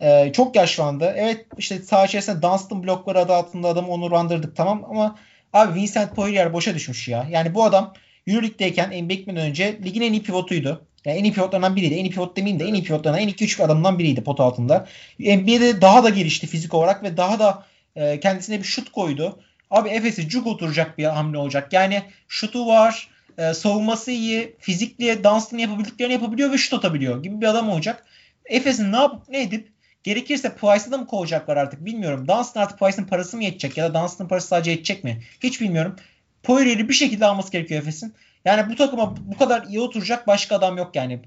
Ee, 0.00 0.32
çok 0.32 0.56
yaşlandı. 0.56 1.12
Evet 1.16 1.46
işte 1.58 1.78
sağ 1.78 2.04
içerisinde 2.04 2.42
Dunstan 2.42 2.82
blokları 2.82 3.18
adı 3.18 3.32
altında 3.32 3.68
adamı 3.68 3.88
onurlandırdık 3.88 4.56
tamam 4.56 4.84
ama 4.90 5.18
abi 5.52 5.74
Vincent 5.74 6.16
Poirier 6.16 6.52
boşa 6.52 6.74
düşmüş 6.74 7.08
ya. 7.08 7.26
Yani 7.30 7.54
bu 7.54 7.64
adam 7.64 7.94
Euroleague'deyken 8.30 9.04
NBA 9.04 9.14
gitmeden 9.14 9.46
önce 9.46 9.78
ligin 9.84 10.02
en 10.02 10.12
iyi 10.12 10.22
pivotuydu. 10.22 10.86
Yani 11.04 11.18
en 11.18 11.24
iyi 11.24 11.32
pivotlarından 11.32 11.76
biriydi. 11.76 11.94
En 11.94 12.04
iyi 12.04 12.10
pivot 12.10 12.36
demeyeyim 12.36 12.60
de 12.60 12.64
en 12.64 12.74
iyi 12.74 12.84
pivotlarından 12.84 13.22
en 13.22 13.28
iyi 13.28 13.34
2-3 13.34 13.62
adamından 13.62 13.98
biriydi 13.98 14.24
pot 14.24 14.40
altında. 14.40 14.86
NBA'de 15.18 15.80
daha 15.80 16.04
da 16.04 16.08
gelişti 16.08 16.46
fizik 16.46 16.74
olarak 16.74 17.02
ve 17.02 17.16
daha 17.16 17.38
da 17.38 17.64
e, 17.96 18.20
kendisine 18.20 18.58
bir 18.58 18.64
şut 18.64 18.92
koydu. 18.92 19.40
Abi 19.70 19.88
Efes'i 19.88 20.28
cuk 20.28 20.46
oturacak 20.46 20.98
bir 20.98 21.04
hamle 21.04 21.38
olacak. 21.38 21.72
Yani 21.72 22.02
şutu 22.28 22.66
var, 22.66 23.08
e, 23.38 23.54
savunması 23.54 24.10
iyi, 24.10 24.56
fizikli, 24.58 25.24
dansını 25.24 25.60
yapabildiklerini 25.60 26.12
yapabiliyor 26.12 26.52
ve 26.52 26.58
şut 26.58 26.74
atabiliyor 26.74 27.22
gibi 27.22 27.40
bir 27.40 27.46
adam 27.46 27.70
olacak. 27.70 28.06
Efes'in 28.44 28.92
ne 28.92 28.96
yapıp 28.96 29.28
ne 29.28 29.42
edip 29.42 29.72
gerekirse 30.02 30.54
Price'ı 30.54 30.92
da 30.92 30.98
mı 30.98 31.06
kovacaklar 31.06 31.56
artık 31.56 31.84
bilmiyorum. 31.84 32.28
Dunstan 32.28 32.62
artık 32.62 32.78
Price'ın 32.78 33.06
parası 33.06 33.36
mı 33.36 33.44
yetecek 33.44 33.76
ya 33.76 33.94
da 33.94 34.02
Dunstan'ın 34.02 34.28
parası 34.28 34.48
sadece 34.48 34.70
yetecek 34.70 35.04
mi? 35.04 35.22
Hiç 35.42 35.60
bilmiyorum. 35.60 35.96
Poirier'i 36.42 36.88
bir 36.88 36.94
şekilde 36.94 37.26
alması 37.26 37.52
gerekiyor 37.52 37.82
Efes'in. 37.82 38.14
Yani 38.44 38.72
bu 38.72 38.76
takıma 38.76 39.14
bu 39.16 39.38
kadar 39.38 39.62
iyi 39.62 39.80
oturacak 39.80 40.26
başka 40.26 40.56
adam 40.56 40.76
yok 40.76 40.96
yani. 40.96 41.20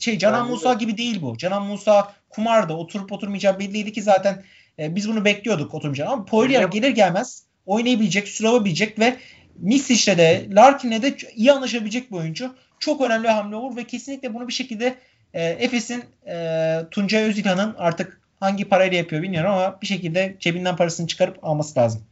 Şey 0.00 0.18
Canan 0.18 0.48
Musa 0.50 0.74
de. 0.74 0.78
gibi 0.78 0.98
değil 0.98 1.22
bu. 1.22 1.38
Canan 1.38 1.66
Musa 1.66 2.12
kumarda 2.30 2.76
oturup 2.76 3.12
oturmayacağı 3.12 3.58
belliydi 3.58 3.92
ki 3.92 4.02
zaten 4.02 4.42
e, 4.78 4.94
biz 4.96 5.08
bunu 5.08 5.24
bekliyorduk 5.24 5.74
oturmayacağını. 5.74 6.10
Ama 6.10 6.24
Poirier 6.24 6.64
gelir 6.64 6.90
gelmez 6.90 7.42
oynayabilecek, 7.66 8.28
süravabilecek 8.28 8.98
ve 8.98 9.16
Misic'le 9.56 10.18
de 10.18 10.46
Larkin'le 10.50 11.02
de 11.02 11.16
iyi 11.34 11.52
anlaşabilecek 11.52 12.12
bir 12.12 12.16
oyuncu. 12.16 12.54
Çok 12.78 13.00
önemli 13.00 13.28
hamle 13.28 13.56
olur 13.56 13.76
ve 13.76 13.84
kesinlikle 13.84 14.34
bunu 14.34 14.48
bir 14.48 14.52
şekilde 14.52 14.94
e, 15.34 15.44
Efes'in 15.44 16.04
e, 16.26 16.78
Tuncay 16.90 17.22
Özilhan'ın 17.22 17.74
artık 17.78 18.20
hangi 18.40 18.64
parayla 18.64 18.98
yapıyor 18.98 19.22
bilmiyorum 19.22 19.50
ama 19.50 19.78
bir 19.82 19.86
şekilde 19.86 20.36
cebinden 20.40 20.76
parasını 20.76 21.06
çıkarıp 21.06 21.44
alması 21.44 21.80
lazım. 21.80 22.02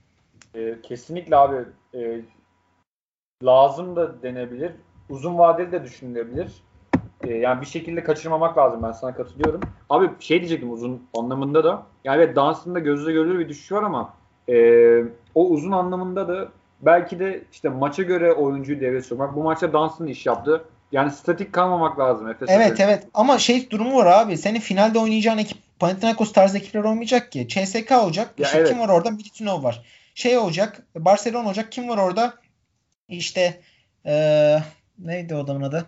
E, 0.55 0.81
kesinlikle 0.83 1.37
abi 1.37 1.57
e, 1.95 2.21
lazım 3.45 3.97
da 3.97 4.23
denebilir. 4.23 4.73
Uzun 5.09 5.39
vadeli 5.39 5.73
de 5.73 5.85
düşünülebilir. 5.85 6.53
E, 7.25 7.35
yani 7.35 7.61
bir 7.61 7.67
şekilde 7.67 8.05
kaçırmamak 8.05 8.59
lazım. 8.59 8.83
Ben 8.83 8.93
sana 8.93 9.15
katılıyorum. 9.15 9.61
Abi 9.91 10.11
şey 10.21 10.39
diyecektim 10.39 10.73
uzun 10.73 11.09
anlamında 11.17 11.65
da. 11.65 11.83
Yani 12.05 12.17
evet 12.17 12.37
dansında 12.37 12.79
gözle 12.79 13.13
görülür 13.13 13.39
bir 13.39 13.49
düşüş 13.49 13.73
var 13.73 13.83
ama 13.83 14.15
e, 14.49 14.55
o 15.35 15.49
uzun 15.49 15.73
anlamında 15.73 16.29
da 16.29 16.49
belki 16.81 17.19
de 17.19 17.45
işte 17.53 17.69
maça 17.69 18.03
göre 18.03 18.33
oyuncuyu 18.33 18.81
devreye 18.81 19.03
sokmak. 19.03 19.37
Bu 19.37 19.43
maçta 19.43 19.73
Dunstan 19.73 20.07
iş 20.07 20.27
yaptı. 20.27 20.65
Yani 20.93 21.11
statik 21.11 21.53
kalmamak 21.53 21.99
lazım 21.99 22.29
Efes. 22.29 22.51
Evet 22.53 22.81
evet 22.81 23.07
ama 23.15 23.39
şey 23.39 23.71
durumu 23.71 23.97
var 23.97 24.07
abi. 24.07 24.37
Senin 24.37 24.61
finalde 24.61 24.99
oynayacağın 24.99 25.39
ekip 25.39 25.59
Panathinaikos 25.79 26.33
tarzı 26.33 26.59
ekipler 26.59 26.85
olmayacak 26.85 27.33
ki. 27.33 27.49
CSK 27.49 27.93
olacak. 27.93 28.35
Ya 28.39 28.47
işte 28.47 28.59
evet. 28.59 28.69
Kim 28.69 28.81
var 28.81 28.89
orada? 28.89 29.11
Milutinov 29.11 29.63
var. 29.63 29.83
Şey 30.15 30.39
olacak. 30.39 30.87
Barcelona 30.95 31.47
olacak. 31.47 31.73
Kim 31.73 31.89
var 31.89 31.99
orada? 31.99 32.35
İşte 33.09 33.61
ee, 34.07 34.59
neydi 34.99 35.35
o 35.35 35.39
adamın 35.39 35.63
adı? 35.63 35.87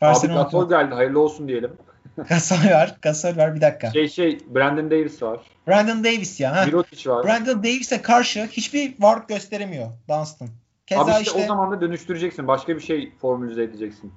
Barcelona 0.00 0.40
Abi 0.40 0.44
Gasol 0.44 0.68
geldi. 0.68 0.94
Hayırlı 0.94 1.20
olsun 1.20 1.48
diyelim. 1.48 1.76
Gasol 2.28 2.70
var. 2.70 2.96
Gasol 3.02 3.36
var. 3.36 3.54
Bir 3.54 3.60
dakika. 3.60 3.90
Şey 3.90 4.08
şey 4.08 4.38
Brandon 4.54 4.90
Davis 4.90 5.22
var. 5.22 5.40
Brandon 5.68 6.04
Davis 6.04 6.40
ya. 6.40 6.56
Ha. 6.56 6.66
Mirotic 6.66 7.10
var. 7.10 7.24
Brandon 7.24 7.58
Davis'e 7.58 8.02
karşı 8.02 8.46
hiçbir 8.46 8.94
varlık 8.98 9.28
gösteremiyor 9.28 9.88
Dunstan. 10.08 10.48
Keza 10.86 11.02
abi 11.02 11.10
işte, 11.10 11.22
işte 11.22 11.44
o 11.44 11.46
zaman 11.46 11.70
da 11.70 11.80
dönüştüreceksin. 11.80 12.48
Başka 12.48 12.76
bir 12.76 12.80
şey 12.80 13.12
formülize 13.20 13.62
edeceksin. 13.62 14.12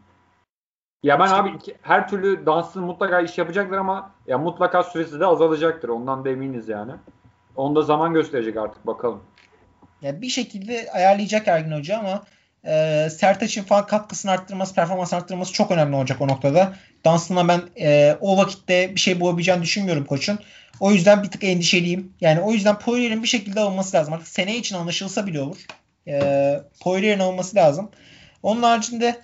Ya 1.04 1.20
ben 1.20 1.26
işte, 1.26 1.38
abi 1.38 1.50
iki, 1.50 1.76
her 1.82 2.08
türlü 2.08 2.46
Dunstan 2.46 2.84
mutlaka 2.84 3.22
iş 3.22 3.38
yapacaklar 3.38 3.78
ama 3.78 4.12
ya 4.28 4.38
mutlaka 4.38 4.84
süresi 4.84 5.20
de 5.20 5.26
azalacaktır. 5.26 5.90
Ondan 5.90 6.26
da 6.26 6.30
eminiz 6.30 6.70
yani. 6.70 6.92
Onda 7.56 7.82
zaman 7.82 8.14
gösterecek 8.14 8.58
artık 8.58 8.88
bakalım. 8.88 9.24
Ya 10.01 10.22
bir 10.22 10.30
şekilde 10.30 10.91
ayarlayacak 10.91 11.47
Ergin 11.47 11.72
Hoca 11.72 11.97
ama 11.99 12.24
e, 12.66 13.08
Sertaç'ın 13.10 13.64
falan 13.64 13.88
katkısını 13.88 14.32
arttırması, 14.32 14.76
performans 14.76 15.14
arttırması 15.14 15.54
çok 15.54 15.72
önemli 15.72 15.95
olacak 15.95 16.22
o 16.22 16.28
noktada. 16.28 16.74
Dunstan'la 17.06 17.47
ben 17.47 17.62
e, 17.80 18.18
o 18.22 18.38
vakitte 18.38 18.95
bir 18.95 18.99
şey 18.99 19.20
bulabileceğini 19.20 19.62
düşünmüyorum 19.62 20.06
koçun. 20.06 20.39
O 20.80 20.91
yüzden 20.91 21.24
bir 21.24 21.32
tık 21.32 21.43
endişeliyim. 21.43 22.14
Yani 22.22 22.41
o 22.41 22.51
yüzden 22.51 22.80
Poirier'in 22.80 23.24
bir 23.24 23.28
şekilde 23.28 23.60
alınması 23.60 23.97
lazım. 23.97 24.14
Artık 24.14 24.28
sene 24.28 24.58
için 24.58 24.76
anlaşılsa 24.76 25.28
bile 25.28 25.41
olur. 25.41 25.66
E, 26.08 26.62
Poirier'in 26.82 27.20
alınması 27.20 27.56
lazım. 27.56 27.91
Onun 28.43 28.64
haricinde 28.64 29.22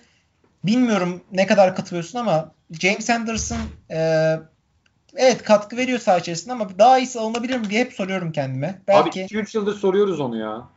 bilmiyorum 0.64 1.24
ne 1.32 1.48
kadar 1.48 1.76
katılıyorsun 1.76 2.20
ama 2.20 2.52
James 2.72 3.10
Anderson 3.10 3.60
e, 3.92 4.36
evet 5.16 5.44
katkı 5.44 5.78
veriyor 5.78 6.00
saha 6.00 6.18
içerisinde 6.18 6.54
ama 6.54 6.80
daha 6.80 7.00
iyisi 7.00 7.20
alınabilir 7.20 7.58
mi 7.58 7.70
diye 7.70 7.82
hep 7.82 7.94
soruyorum 7.94 8.32
kendime. 8.32 8.82
Belki... 8.88 9.22
Abi 9.24 9.34
2-3 9.34 9.58
yıldır 9.58 9.76
soruyoruz 9.76 10.20
onu 10.20 10.38
ya. 10.38 10.68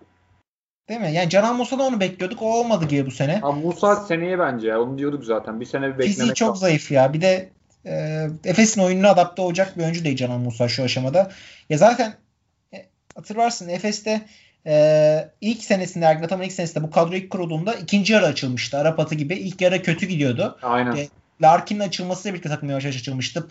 Değil 0.89 1.01
mi? 1.01 1.13
Yani 1.13 1.31
Canan 1.31 1.57
Musa'da 1.57 1.83
onu 1.83 2.01
bekliyorduk. 2.01 2.43
O 2.43 2.61
olmadı 2.61 2.89
gibi 2.89 3.07
bu 3.07 3.11
sene. 3.11 3.41
Abi 3.43 3.61
Musa 3.61 3.97
seneye 3.97 4.39
bence 4.39 4.69
ya. 4.69 4.81
Onu 4.81 4.99
diyorduk 4.99 5.25
zaten. 5.25 5.61
Bir 5.61 5.67
sene 5.67 5.83
bir 5.83 5.91
beklemek 5.93 6.09
Fiziği 6.09 6.35
çok 6.35 6.59
zayıf 6.59 6.91
ya. 6.91 7.13
Bir 7.13 7.21
de 7.21 7.49
e, 7.87 8.27
Efes'in 8.45 8.81
oyununa 8.81 9.11
adapte 9.11 9.43
olacak 9.43 9.79
bir 9.79 9.83
oyuncu 9.83 10.05
değil 10.05 10.17
Canan 10.17 10.41
Musa 10.41 10.69
şu 10.69 10.83
aşamada. 10.83 11.31
Ya 11.71 11.79
zaten 11.79 12.15
e, 12.75 12.87
hatırlarsın 13.15 13.69
Efes'te 13.69 14.21
e, 14.67 15.31
ilk 15.41 15.63
senesinde 15.65 16.05
Ergin 16.05 16.25
Ataman 16.25 16.47
ilk 16.47 16.53
senesinde 16.53 16.85
bu 16.85 16.91
kadro 16.91 17.15
ilk 17.15 17.31
kurulduğunda 17.31 17.75
ikinci 17.75 18.13
yarı 18.13 18.27
açılmıştı. 18.27 18.79
Arap 18.79 19.01
atı 19.01 19.15
gibi. 19.15 19.35
İlk 19.35 19.61
yarı 19.61 19.83
kötü 19.83 20.07
gidiyordu. 20.07 20.59
Aynen. 20.63 20.97
E, 20.97 21.09
Larkin'in 21.43 21.81
açılmasıyla 21.81 22.35
birlikte 22.35 22.49
takım 22.49 22.71
yavaş 22.71 22.85
yavaş 22.85 22.97
açılmıştı. 22.97 23.49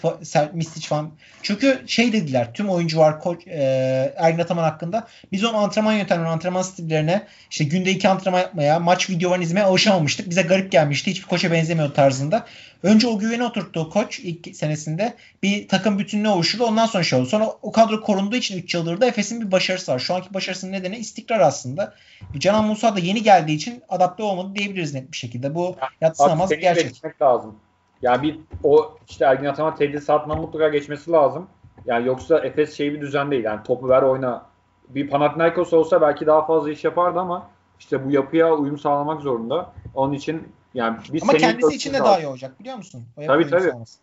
Mistic 0.54 0.88
falan. 0.88 1.12
Çünkü 1.42 1.84
şey 1.88 2.14
dediler 2.14 2.54
tüm 2.54 2.70
oyuncu 2.70 2.98
var 2.98 3.20
koç, 3.20 3.48
e, 3.48 4.14
Ergin 4.18 4.40
Ataman 4.40 4.64
hakkında. 4.64 5.08
Biz 5.32 5.44
onun 5.44 5.58
antrenman 5.58 5.94
yöntemlerine, 5.94 6.32
antrenman 6.32 6.62
stillerine 6.62 7.28
işte 7.50 7.64
günde 7.64 7.92
iki 7.92 8.10
antrenman 8.10 8.40
yapmaya, 8.40 8.80
maç 8.80 9.10
videolarını 9.10 9.44
izlemeye 9.44 9.66
alışamamıştık. 9.66 10.30
Bize 10.30 10.42
garip 10.42 10.72
gelmişti. 10.72 11.12
Hiçbir 11.12 11.28
koça 11.28 11.52
benzemiyor 11.52 11.94
tarzında. 11.94 12.46
Önce 12.84 13.08
o 13.08 13.20
güveni 13.20 13.44
oturttu 13.44 13.90
koç 13.90 14.20
ilk 14.20 14.56
senesinde. 14.56 15.14
Bir 15.44 15.68
takım 15.68 16.00
bütünlüğü 16.00 16.30
oluşturdu. 16.30 16.66
Ondan 16.66 16.86
sonra 16.86 17.04
şey 17.04 17.20
oldu. 17.20 17.28
Sonra 17.28 17.48
o 17.62 17.72
kadro 17.72 18.02
korunduğu 18.02 18.36
için 18.36 18.58
3 18.58 18.74
yıldır 18.74 19.02
da 19.02 19.06
Efes'in 19.06 19.42
bir 19.42 19.52
başarısı 19.52 19.92
var. 19.92 20.00
Şu 20.00 20.16
anki 20.16 20.34
başarısının 20.34 20.72
nedeni 20.72 20.98
istikrar 20.98 21.40
aslında. 21.40 21.94
Canan 22.38 22.66
Musa 22.66 22.96
da 22.96 23.00
yeni 23.00 23.24
geldiği 23.24 23.56
için 23.56 23.84
adapte 23.90 24.24
olmadı 24.24 24.56
diyebiliriz 24.56 24.94
net 24.94 25.12
bir 25.12 25.18
şekilde. 25.18 25.56
Bu 25.56 25.76
yatsınamaz 26.02 26.50
gerçek. 26.50 27.22
lazım. 27.22 27.56
Yani 28.02 28.22
bir 28.22 28.40
o 28.64 28.98
işte 29.10 29.26
Ergin 29.26 29.46
Ataman 29.46 29.76
tedrisatına 29.76 30.36
mutlaka 30.36 30.70
geçmesi 30.70 31.12
lazım. 31.12 31.48
Yani 31.86 32.08
yoksa 32.08 32.40
Efes 32.40 32.78
şey 32.78 32.94
bir 32.94 33.02
düzen 33.02 33.32
değil. 33.32 33.44
Yani 33.44 33.64
topu 33.64 33.90
ver 33.90 34.02
oyna. 34.02 34.46
Bir 34.90 35.10
Panathinaikos 35.10 35.74
olsa 35.74 36.02
belki 36.02 36.26
daha 36.26 36.46
fazla 36.46 36.72
iş 36.72 36.84
yapardı 36.84 37.20
ama 37.20 37.50
işte 37.80 38.06
bu 38.06 38.12
yapıya 38.12 38.54
uyum 38.54 38.78
sağlamak 38.78 39.22
zorunda. 39.22 39.74
Onun 39.96 40.14
için 40.14 40.48
yani 40.74 40.98
bir 41.14 41.22
Ama 41.22 41.34
kendisi 41.34 41.76
için 41.76 41.94
de 41.94 42.00
daha 42.00 42.20
iyi 42.20 42.28
olacak 42.28 42.60
biliyor 42.60 42.78
musun? 42.78 43.06
O 43.18 43.26
tabii 43.26 43.50
tabii. 43.50 43.62
Sağlaması. 43.62 44.00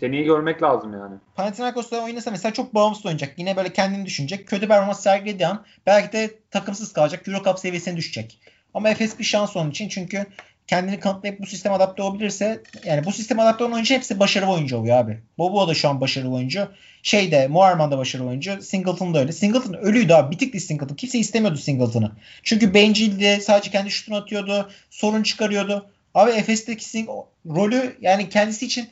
Seneyi 0.00 0.24
görmek 0.24 0.62
lazım 0.62 0.92
yani. 0.92 1.14
Panathinaikos'ta 1.34 2.04
oynasa 2.04 2.30
mesela 2.30 2.52
çok 2.52 2.74
bağımsız 2.74 3.06
oynayacak. 3.06 3.38
Yine 3.38 3.56
böyle 3.56 3.72
kendini 3.72 4.06
düşünecek. 4.06 4.48
Kötü 4.48 4.68
performans 4.68 5.00
sergilediği 5.00 5.48
an 5.48 5.64
belki 5.86 6.12
de 6.12 6.30
takımsız 6.50 6.92
kalacak. 6.92 7.28
Euro 7.28 7.44
Cup 7.44 7.58
seviyesine 7.58 7.96
düşecek. 7.96 8.40
Ama 8.74 8.90
Efes 8.90 9.18
bir 9.18 9.24
şans 9.24 9.56
onun 9.56 9.70
için 9.70 9.88
çünkü 9.88 10.26
kendini 10.70 11.00
kanıtlayıp 11.00 11.40
bu 11.40 11.46
sisteme 11.46 11.74
adapte 11.74 12.02
olabilirse 12.02 12.62
yani 12.84 13.04
bu 13.04 13.12
sisteme 13.12 13.42
adapte 13.42 13.64
olan 13.64 13.72
oyuncu 13.72 13.94
hepsi 13.94 14.20
başarılı 14.20 14.50
oyuncu 14.50 14.76
oluyor 14.76 14.96
abi. 14.96 15.18
Bobo 15.38 15.68
da 15.68 15.74
şu 15.74 15.88
an 15.88 16.00
başarılı 16.00 16.34
oyuncu. 16.34 16.68
Şey 17.02 17.32
de 17.32 17.48
Moerman 17.48 17.90
da 17.90 17.98
başarılı 17.98 18.28
oyuncu. 18.28 18.62
Singleton 18.62 19.14
da 19.14 19.18
öyle. 19.18 19.32
Singleton 19.32 19.72
ölüydü 19.72 20.12
abi. 20.12 20.30
Bitikti 20.30 20.60
Singleton. 20.60 20.94
Kimse 20.94 21.18
istemiyordu 21.18 21.58
Singleton'ı. 21.58 22.12
Çünkü 22.42 22.74
bencildi. 22.74 23.40
Sadece 23.42 23.70
kendi 23.70 23.90
şutunu 23.90 24.16
atıyordu. 24.16 24.70
Sorun 24.90 25.22
çıkarıyordu. 25.22 25.86
Abi 26.14 26.30
Efes'teki 26.30 26.84
Sing 26.84 27.08
rolü 27.46 27.96
yani 28.00 28.28
kendisi 28.28 28.66
için 28.66 28.88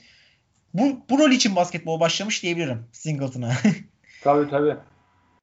bu, 0.74 1.00
bu 1.10 1.18
rol 1.18 1.30
için 1.30 1.56
basketbol 1.56 2.00
başlamış 2.00 2.42
diyebilirim 2.42 2.86
Singleton'a. 2.92 3.52
tabii 4.24 4.50
tabii. 4.50 4.76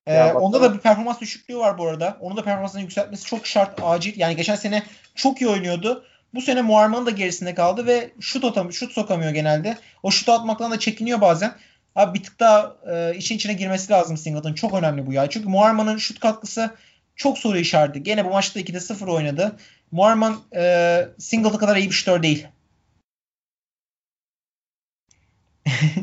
Ee, 0.07 0.23
onda 0.23 0.61
da 0.61 0.73
bir 0.73 0.79
performans 0.79 1.21
düşüklüğü 1.21 1.57
var 1.57 1.77
bu 1.77 1.88
arada. 1.88 2.17
Onun 2.19 2.38
da 2.38 2.43
performansını 2.43 2.81
yükseltmesi 2.81 3.25
çok 3.25 3.47
şart, 3.47 3.79
acil. 3.83 4.19
Yani 4.19 4.36
geçen 4.36 4.55
sene 4.55 4.83
çok 5.15 5.41
iyi 5.41 5.47
oynuyordu. 5.47 6.05
Bu 6.36 6.41
sene 6.41 6.61
Muarman 6.61 7.05
da 7.05 7.09
gerisinde 7.09 7.55
kaldı 7.55 7.86
ve 7.86 8.11
şut 8.19 8.43
atamıyor, 8.43 8.73
şut 8.73 8.91
sokamıyor 8.91 9.31
genelde. 9.31 9.77
O 10.03 10.11
şut 10.11 10.29
atmaktan 10.29 10.71
da 10.71 10.79
çekiniyor 10.79 11.21
bazen. 11.21 11.55
Abi 11.95 12.19
bir 12.19 12.23
tık 12.23 12.39
daha 12.39 12.75
e, 12.91 13.15
işin 13.15 13.36
içine 13.36 13.53
girmesi 13.53 13.91
lazım 13.91 14.17
Singleton. 14.17 14.53
Çok 14.53 14.73
önemli 14.73 15.05
bu 15.05 15.13
ya. 15.13 15.29
Çünkü 15.29 15.49
Muarman'ın 15.49 15.97
şut 15.97 16.19
katkısı 16.19 16.75
çok 17.15 17.38
soru 17.38 17.57
işareti. 17.57 18.03
Gene 18.03 18.25
bu 18.25 18.29
maçta 18.29 18.59
2'de 18.59 18.79
0 18.79 19.07
oynadı. 19.07 19.55
Muarman 19.91 20.36
e, 20.55 21.07
Singleton 21.19 21.57
kadar 21.57 21.75
iyi 21.75 21.88
bir 21.88 21.93
şutör 21.93 22.23
değil. 22.23 22.47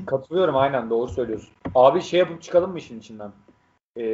Katılıyorum 0.06 0.56
aynen 0.56 0.90
doğru 0.90 1.10
söylüyorsun. 1.10 1.50
Abi 1.74 2.02
şey 2.02 2.20
yapıp 2.20 2.42
çıkalım 2.42 2.70
mı 2.70 2.78
işin 2.78 3.00
içinden? 3.00 3.32
E, 4.00 4.04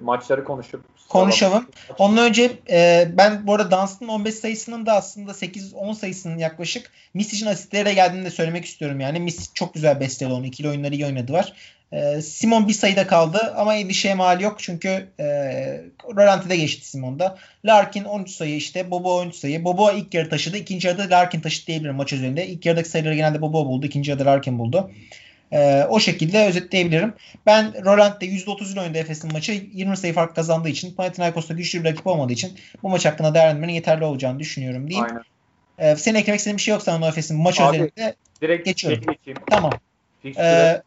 maçları 0.00 0.44
konuşup 0.44 0.84
konuşalım. 1.08 1.66
Ondan 1.98 2.28
önce 2.28 2.52
e, 2.70 3.08
ben 3.12 3.46
bu 3.46 3.54
arada 3.54 3.80
Dunst'ın 3.82 4.08
15 4.08 4.34
sayısının 4.34 4.86
da 4.86 4.92
aslında 4.92 5.30
8-10 5.30 5.94
sayısının 5.94 6.38
yaklaşık 6.38 6.90
Misic'in 7.14 7.46
asistlere 7.46 7.94
geldiğini 7.94 8.24
de 8.24 8.30
söylemek 8.30 8.64
istiyorum. 8.64 9.00
Yani 9.00 9.20
Misic 9.20 9.50
çok 9.54 9.74
güzel 9.74 10.00
besteledi 10.00 10.34
onu. 10.34 10.46
İkili 10.46 10.68
oyunları 10.68 10.94
iyi 10.94 11.06
oynadı 11.06 11.32
var. 11.32 11.52
E, 11.92 12.22
Simon 12.22 12.68
bir 12.68 12.72
sayıda 12.72 13.06
kaldı 13.06 13.54
ama 13.56 13.74
endişeye 13.74 14.14
mal 14.14 14.40
yok 14.40 14.56
çünkü 14.58 15.08
e, 15.20 15.24
Rolanti'de 16.16 16.56
geçti 16.56 16.88
Simon'da. 16.88 17.38
Larkin 17.64 18.04
13 18.04 18.30
sayı 18.30 18.56
işte. 18.56 18.90
Bobo 18.90 19.16
13 19.16 19.34
sayı. 19.34 19.64
Bobo 19.64 19.92
ilk 19.92 20.14
yarı 20.14 20.28
taşıdı. 20.28 20.56
İkinci 20.56 20.88
yarıda 20.88 21.16
Larkin 21.16 21.40
taşıdı 21.40 21.66
diyebilirim 21.66 21.96
maç 21.96 22.12
üzerinde. 22.12 22.46
İlk 22.46 22.66
yarıdaki 22.66 22.88
sayıları 22.88 23.14
genelde 23.14 23.42
Bobo 23.42 23.66
buldu. 23.66 23.86
İkinci 23.86 24.10
yarıda 24.10 24.26
Larkin 24.26 24.58
buldu. 24.58 24.90
E, 25.52 25.84
o 25.88 26.00
şekilde 26.00 26.46
özetleyebilirim. 26.46 27.14
Ben 27.46 27.84
Roland'de 27.84 28.26
%30 28.26 28.72
ile 28.72 28.80
oynadı 28.80 28.98
Efes'in 28.98 29.32
maçı. 29.32 29.52
20 29.52 29.96
sayı 29.96 30.12
fark 30.12 30.36
kazandığı 30.36 30.68
için 30.68 30.94
Panathinaikos'ta 30.94 31.54
güçlü 31.54 31.84
bir 31.84 31.90
rakip 31.90 32.06
olmadığı 32.06 32.32
için 32.32 32.58
bu 32.82 32.88
maç 32.88 33.04
hakkında 33.04 33.34
değerlendirmenin 33.34 33.72
yeterli 33.72 34.04
olacağını 34.04 34.38
düşünüyorum 34.38 34.90
diyeyim. 34.90 35.06
Aynen. 35.10 35.92
E, 35.92 35.96
senin 35.96 36.18
eklemek 36.18 36.38
istediğin 36.38 36.56
bir 36.56 36.62
şey 36.62 36.72
yoksa 36.72 37.00
o 37.02 37.08
Efes'in 37.08 37.36
maç 37.36 37.60
Abi, 37.60 37.76
üzerinde 37.76 38.14
direkt 38.42 38.64
geçiyorum. 38.64 39.04
Geçeyim. 39.06 39.38
Tamam. 39.50 39.72
E, 40.38 40.82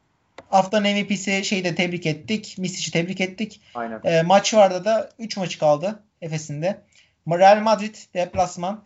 haftanın 0.49 0.88
MVP'si 0.88 1.45
şeyi 1.45 1.64
de 1.64 1.76
tebrik 1.76 2.05
ettik. 2.05 2.55
Misic'i 2.57 2.91
tebrik 2.91 3.22
ettik. 3.22 3.62
Aynen. 3.76 4.01
E, 4.03 4.22
maç 4.22 4.53
vardı 4.53 4.86
da 4.86 5.10
3 5.20 5.38
maçı 5.38 5.60
kaldı 5.60 6.03
Efes'in 6.22 6.62
de. 6.62 6.82
Real 7.28 7.62
Madrid 7.62 7.95
deplasman, 8.14 8.84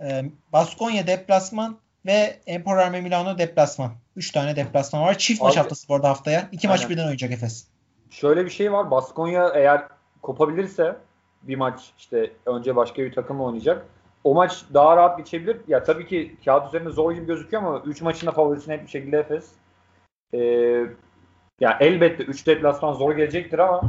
e, 0.00 0.24
Baskonya 0.52 1.06
deplasman 1.06 1.78
ve 2.06 2.40
Emporer 2.46 3.00
Milano 3.00 3.38
deplasman. 3.38 3.92
3 4.16 4.30
tane 4.30 4.56
deplasman 4.56 5.02
var. 5.02 5.18
Çift 5.18 5.42
Abi, 5.42 5.48
maç 5.48 5.56
haftası 5.56 5.88
bu 5.88 5.94
arada 5.94 6.08
haftaya. 6.08 6.48
2 6.52 6.68
maç 6.68 6.90
birden 6.90 7.02
oynayacak 7.02 7.32
Efes. 7.32 7.68
Şöyle 8.10 8.44
bir 8.44 8.50
şey 8.50 8.72
var. 8.72 8.90
Baskonya 8.90 9.48
eğer 9.54 9.82
kopabilirse 10.22 10.96
bir 11.42 11.56
maç 11.56 11.92
işte 11.98 12.32
önce 12.46 12.76
başka 12.76 13.02
bir 13.02 13.12
takımla 13.12 13.42
oynayacak. 13.42 13.86
O 14.24 14.34
maç 14.34 14.64
daha 14.74 14.96
rahat 14.96 15.18
geçebilir. 15.18 15.56
Ya 15.68 15.82
tabii 15.82 16.06
ki 16.06 16.36
kağıt 16.44 16.68
üzerinde 16.68 16.90
zor 16.90 17.12
gibi 17.12 17.26
gözüküyor 17.26 17.62
ama 17.62 17.82
3 17.86 18.02
maçın 18.02 18.26
da 18.26 18.32
favorisi 18.32 18.70
net 18.70 18.82
bir 18.82 18.90
şekilde 18.90 19.18
Efes. 19.18 19.48
Ee, 20.34 20.38
ya 21.60 21.76
elbette 21.80 22.22
3 22.22 22.46
deplasman 22.46 22.92
zor 22.92 23.12
gelecektir 23.16 23.58
ama 23.58 23.82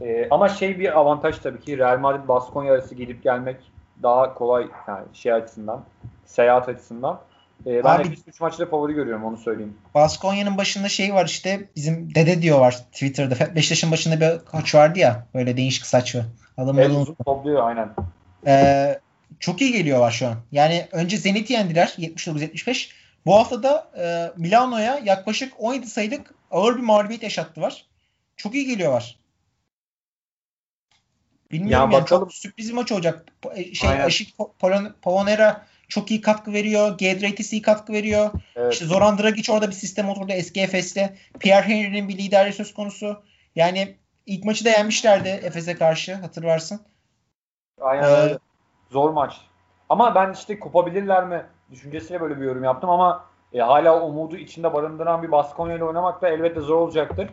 e, 0.00 0.28
ama 0.30 0.48
şey 0.48 0.78
bir 0.78 0.98
avantaj 0.98 1.38
tabii 1.38 1.60
ki 1.60 1.78
Real 1.78 1.98
Madrid 1.98 2.28
Baskonya 2.28 2.72
arası 2.72 2.94
gidip 2.94 3.22
gelmek 3.22 3.56
daha 4.02 4.34
kolay 4.34 4.68
yani 4.88 5.04
şey 5.12 5.32
açısından 5.32 5.84
seyahat 6.24 6.68
açısından. 6.68 7.20
Ee, 7.66 7.84
ben 7.84 7.98
Abi, 7.98 8.08
3 8.26 8.40
maçta 8.40 8.66
favori 8.66 8.92
görüyorum 8.92 9.24
onu 9.24 9.36
söyleyeyim. 9.36 9.74
Baskonya'nın 9.94 10.56
başında 10.56 10.88
şey 10.88 11.14
var 11.14 11.26
işte 11.26 11.68
bizim 11.76 12.14
dede 12.14 12.42
diyor 12.42 12.60
var 12.60 12.72
Twitter'da. 12.92 13.54
Beşiktaş'ın 13.54 13.90
başında 13.90 14.20
bir 14.20 14.44
koç 14.44 14.74
vardı 14.74 14.98
ya 14.98 15.26
böyle 15.34 15.56
değişik 15.56 15.86
saçlı. 15.86 16.24
Adamı 16.56 16.80
evet, 16.80 16.90
uzun 16.90 17.16
topluyor 17.24 17.68
aynen. 17.68 17.88
Ee, 18.46 19.00
çok 19.40 19.60
iyi 19.60 19.72
geliyorlar 19.72 20.10
şu 20.10 20.26
an. 20.26 20.34
Yani 20.52 20.88
önce 20.92 21.16
Zenit'i 21.16 21.52
yendiler 21.52 21.86
79-75. 21.98 22.90
Bu 23.26 23.34
hafta 23.34 23.62
da 23.62 23.90
e, 23.98 24.32
Milano'ya 24.36 25.00
yaklaşık 25.04 25.52
17 25.58 25.86
sayılık 25.86 26.34
ağır 26.50 26.76
bir 26.76 26.82
mağlubiyet 26.82 27.22
yaşattılar. 27.22 27.86
Çok 28.36 28.54
iyi 28.54 28.66
geliyorlar. 28.66 29.18
Bilmiyorum 31.50 31.90
ya 31.90 31.98
yani 31.98 32.08
çok 32.08 32.34
sürpriz 32.34 32.68
bir 32.68 32.74
maç 32.74 32.92
olacak. 32.92 33.26
Şey 33.72 33.90
Aynen. 33.90 34.04
Aşik 34.04 34.34
Pavonera 35.02 35.66
çok 35.88 36.10
iyi 36.10 36.20
katkı 36.20 36.52
veriyor. 36.52 36.98
Gedraitis 36.98 37.52
iyi 37.52 37.62
katkı 37.62 37.92
veriyor. 37.92 38.30
Evet. 38.56 38.72
İşte 38.72 38.84
Zoran 38.84 39.18
Dragic 39.18 39.52
orada 39.52 39.68
bir 39.68 39.72
sistem 39.72 40.08
oturdu 40.08 40.32
eski 40.32 40.60
Efes'te. 40.60 41.16
Pierre 41.40 41.68
Henry'nin 41.68 42.08
bir 42.08 42.18
liderliği 42.18 42.52
söz 42.52 42.74
konusu. 42.74 43.22
Yani 43.54 43.96
ilk 44.26 44.44
maçı 44.44 44.64
da 44.64 44.68
yenmişlerdi 44.68 45.28
Efes'e 45.28 45.74
karşı 45.74 46.14
hatırlarsın. 46.14 46.80
Aynen 47.80 48.02
ee, 48.02 48.06
öyle. 48.06 48.38
Zor 48.90 49.10
maç. 49.10 49.40
Ama 49.88 50.14
ben 50.14 50.32
işte 50.32 50.58
kopabilirler 50.58 51.24
mi 51.24 51.46
düşüncesiyle 51.70 52.20
böyle 52.20 52.40
bir 52.40 52.44
yorum 52.44 52.64
yaptım 52.64 52.90
ama 52.90 53.24
e, 53.52 53.60
hala 53.60 54.02
umudu 54.02 54.36
içinde 54.36 54.74
barındıran 54.74 55.22
bir 55.22 55.32
Baskonya 55.32 55.76
ile 55.76 55.84
oynamak 55.84 56.22
da 56.22 56.28
elbette 56.28 56.60
zor 56.60 56.76
olacaktır. 56.76 57.28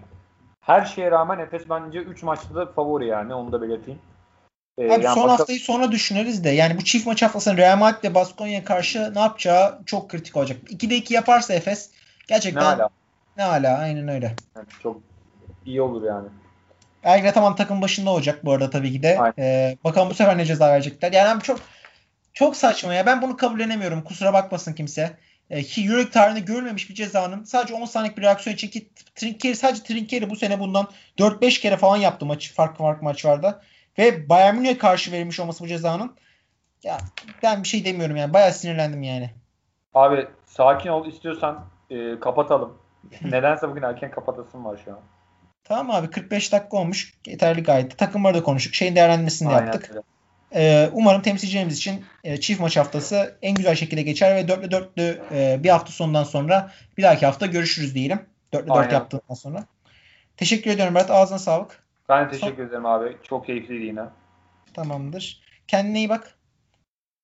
Her 0.61 0.85
şeye 0.85 1.11
rağmen 1.11 1.39
Efes 1.39 1.69
bence 1.69 1.99
3 1.99 2.23
maçta 2.23 2.55
da 2.55 2.65
favori 2.65 3.07
yani 3.07 3.33
onu 3.33 3.51
da 3.51 3.61
belirteyim. 3.61 3.99
Ee, 4.77 4.85
Abi 4.85 4.91
yani 4.91 5.03
son 5.03 5.15
bakalım. 5.15 5.29
haftayı 5.29 5.59
sonra 5.59 5.91
düşünürüz 5.91 6.43
de 6.43 6.49
yani 6.49 6.77
bu 6.77 6.83
çift 6.83 7.07
maç 7.07 7.21
haftasında 7.21 7.57
Real 7.57 7.77
Madrid 7.77 8.03
ve 8.03 8.15
Baskonya 8.15 8.63
karşı 8.63 9.13
ne 9.15 9.19
yapacağı 9.19 9.79
çok 9.85 10.09
kritik 10.09 10.37
olacak. 10.37 10.57
2'de 10.69 10.95
2 10.95 11.13
yaparsa 11.13 11.53
Efes 11.53 11.89
gerçekten 12.27 12.63
ne 12.63 12.67
hala. 12.67 12.89
Ne 13.37 13.43
hala 13.43 13.77
aynen 13.77 14.07
öyle. 14.07 14.35
Yani 14.55 14.67
çok 14.83 15.01
iyi 15.65 15.81
olur 15.81 16.03
yani. 16.03 16.27
Ergin 17.03 17.31
tamam 17.31 17.55
takım 17.55 17.81
başında 17.81 18.09
olacak 18.09 18.45
bu 18.45 18.51
arada 18.51 18.69
tabii 18.69 18.91
ki 18.91 19.03
de. 19.03 19.19
Ee, 19.37 19.77
bakalım 19.83 20.09
bu 20.09 20.13
sefer 20.13 20.37
ne 20.37 20.45
ceza 20.45 20.69
verecekler. 20.71 21.11
Yani 21.11 21.41
çok 21.41 21.59
çok 22.33 22.55
saçma 22.55 22.93
ya. 22.93 23.05
Ben 23.05 23.21
bunu 23.21 23.37
kabullenemiyorum. 23.37 24.03
Kusura 24.03 24.33
bakmasın 24.33 24.73
kimse. 24.73 25.17
Ee, 25.49 25.63
ki 25.63 25.85
Euroleague 25.85 26.11
tarihinde 26.11 26.39
görülmemiş 26.39 26.89
bir 26.89 26.95
cezanın 26.95 27.43
sadece 27.43 27.73
10 27.73 27.85
saniyelik 27.85 28.17
bir 28.17 28.21
reaksiyon 28.21 28.55
için 28.55 28.67
ki 28.67 28.89
Trinkeri 29.15 29.55
sadece 29.55 29.83
Trinkeri 29.83 30.29
bu 30.29 30.35
sene 30.35 30.59
bundan 30.59 30.87
4-5 31.17 31.61
kere 31.61 31.77
falan 31.77 31.97
yaptı 31.97 32.25
maç 32.25 32.53
farklı 32.53 32.77
farklı 32.77 33.03
maçlarda. 33.03 33.61
Ve 33.97 34.29
Bayern 34.29 34.55
Münih'e 34.55 34.77
karşı 34.77 35.11
verilmiş 35.11 35.39
olması 35.39 35.63
bu 35.63 35.67
cezanın. 35.67 36.15
Ya 36.83 36.97
ben 37.43 37.63
bir 37.63 37.67
şey 37.67 37.85
demiyorum 37.85 38.15
yani. 38.15 38.33
Bayağı 38.33 38.53
sinirlendim 38.53 39.03
yani. 39.03 39.29
Abi 39.93 40.27
sakin 40.45 40.89
ol 40.89 41.07
istiyorsan 41.07 41.65
e, 41.89 42.19
kapatalım. 42.19 42.77
Nedense 43.21 43.69
bugün 43.69 43.81
erken 43.81 44.11
kapatasım 44.11 44.65
var 44.65 44.79
şu 44.85 44.91
an. 44.91 44.99
Tamam 45.63 45.91
abi 45.95 46.09
45 46.09 46.51
dakika 46.51 46.77
olmuş. 46.77 47.13
Yeterli 47.27 47.63
gayet. 47.63 47.97
Takımları 47.97 48.37
da 48.37 48.43
konuştuk. 48.43 48.73
Şeyin 48.73 48.95
değerlendirmesini 48.95 49.49
de 49.49 49.55
Aynen 49.55 49.65
yaptık. 49.65 49.89
öyle. 49.89 50.01
Ee, 50.55 50.89
umarım 50.93 51.21
temsilcilerimiz 51.21 51.77
için 51.77 52.05
e, 52.23 52.39
çift 52.39 52.61
maç 52.61 52.77
haftası 52.77 53.37
en 53.41 53.55
güzel 53.55 53.75
şekilde 53.75 54.01
geçer 54.01 54.35
ve 54.35 54.47
dörtlü 54.47 54.71
dörtlü 54.71 55.21
e, 55.31 55.63
bir 55.63 55.69
hafta 55.69 55.91
sonundan 55.91 56.23
sonra 56.23 56.71
bir 56.97 57.03
dahaki 57.03 57.25
hafta 57.25 57.45
görüşürüz 57.45 57.95
diyelim. 57.95 58.25
Dörtlü 58.53 58.67
dört 58.67 58.77
Aynen. 58.77 58.93
yaptığından 58.93 59.35
sonra. 59.35 59.65
Teşekkür 60.37 60.71
ediyorum 60.71 60.95
Berat. 60.95 61.11
Ağzına 61.11 61.39
sağlık. 61.39 61.82
Ben 62.09 62.29
teşekkür 62.29 62.63
ederim 62.63 62.85
abi. 62.85 63.17
Çok 63.23 63.45
keyifliydi 63.45 63.83
yine. 63.85 64.05
Tamamdır. 64.73 65.43
Kendine 65.67 65.97
iyi 65.97 66.09
bak. 66.09 66.35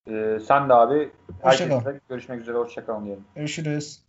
Ee, 0.08 0.40
sen 0.48 0.70
de 0.70 0.74
abi. 0.74 1.12
Hoşça 1.42 1.70
kal. 1.70 1.94
Görüşmek 2.10 2.42
üzere. 2.42 2.58
Hoşçakalın 2.58 3.06
diyelim. 3.06 3.26
Görüşürüz. 3.36 4.02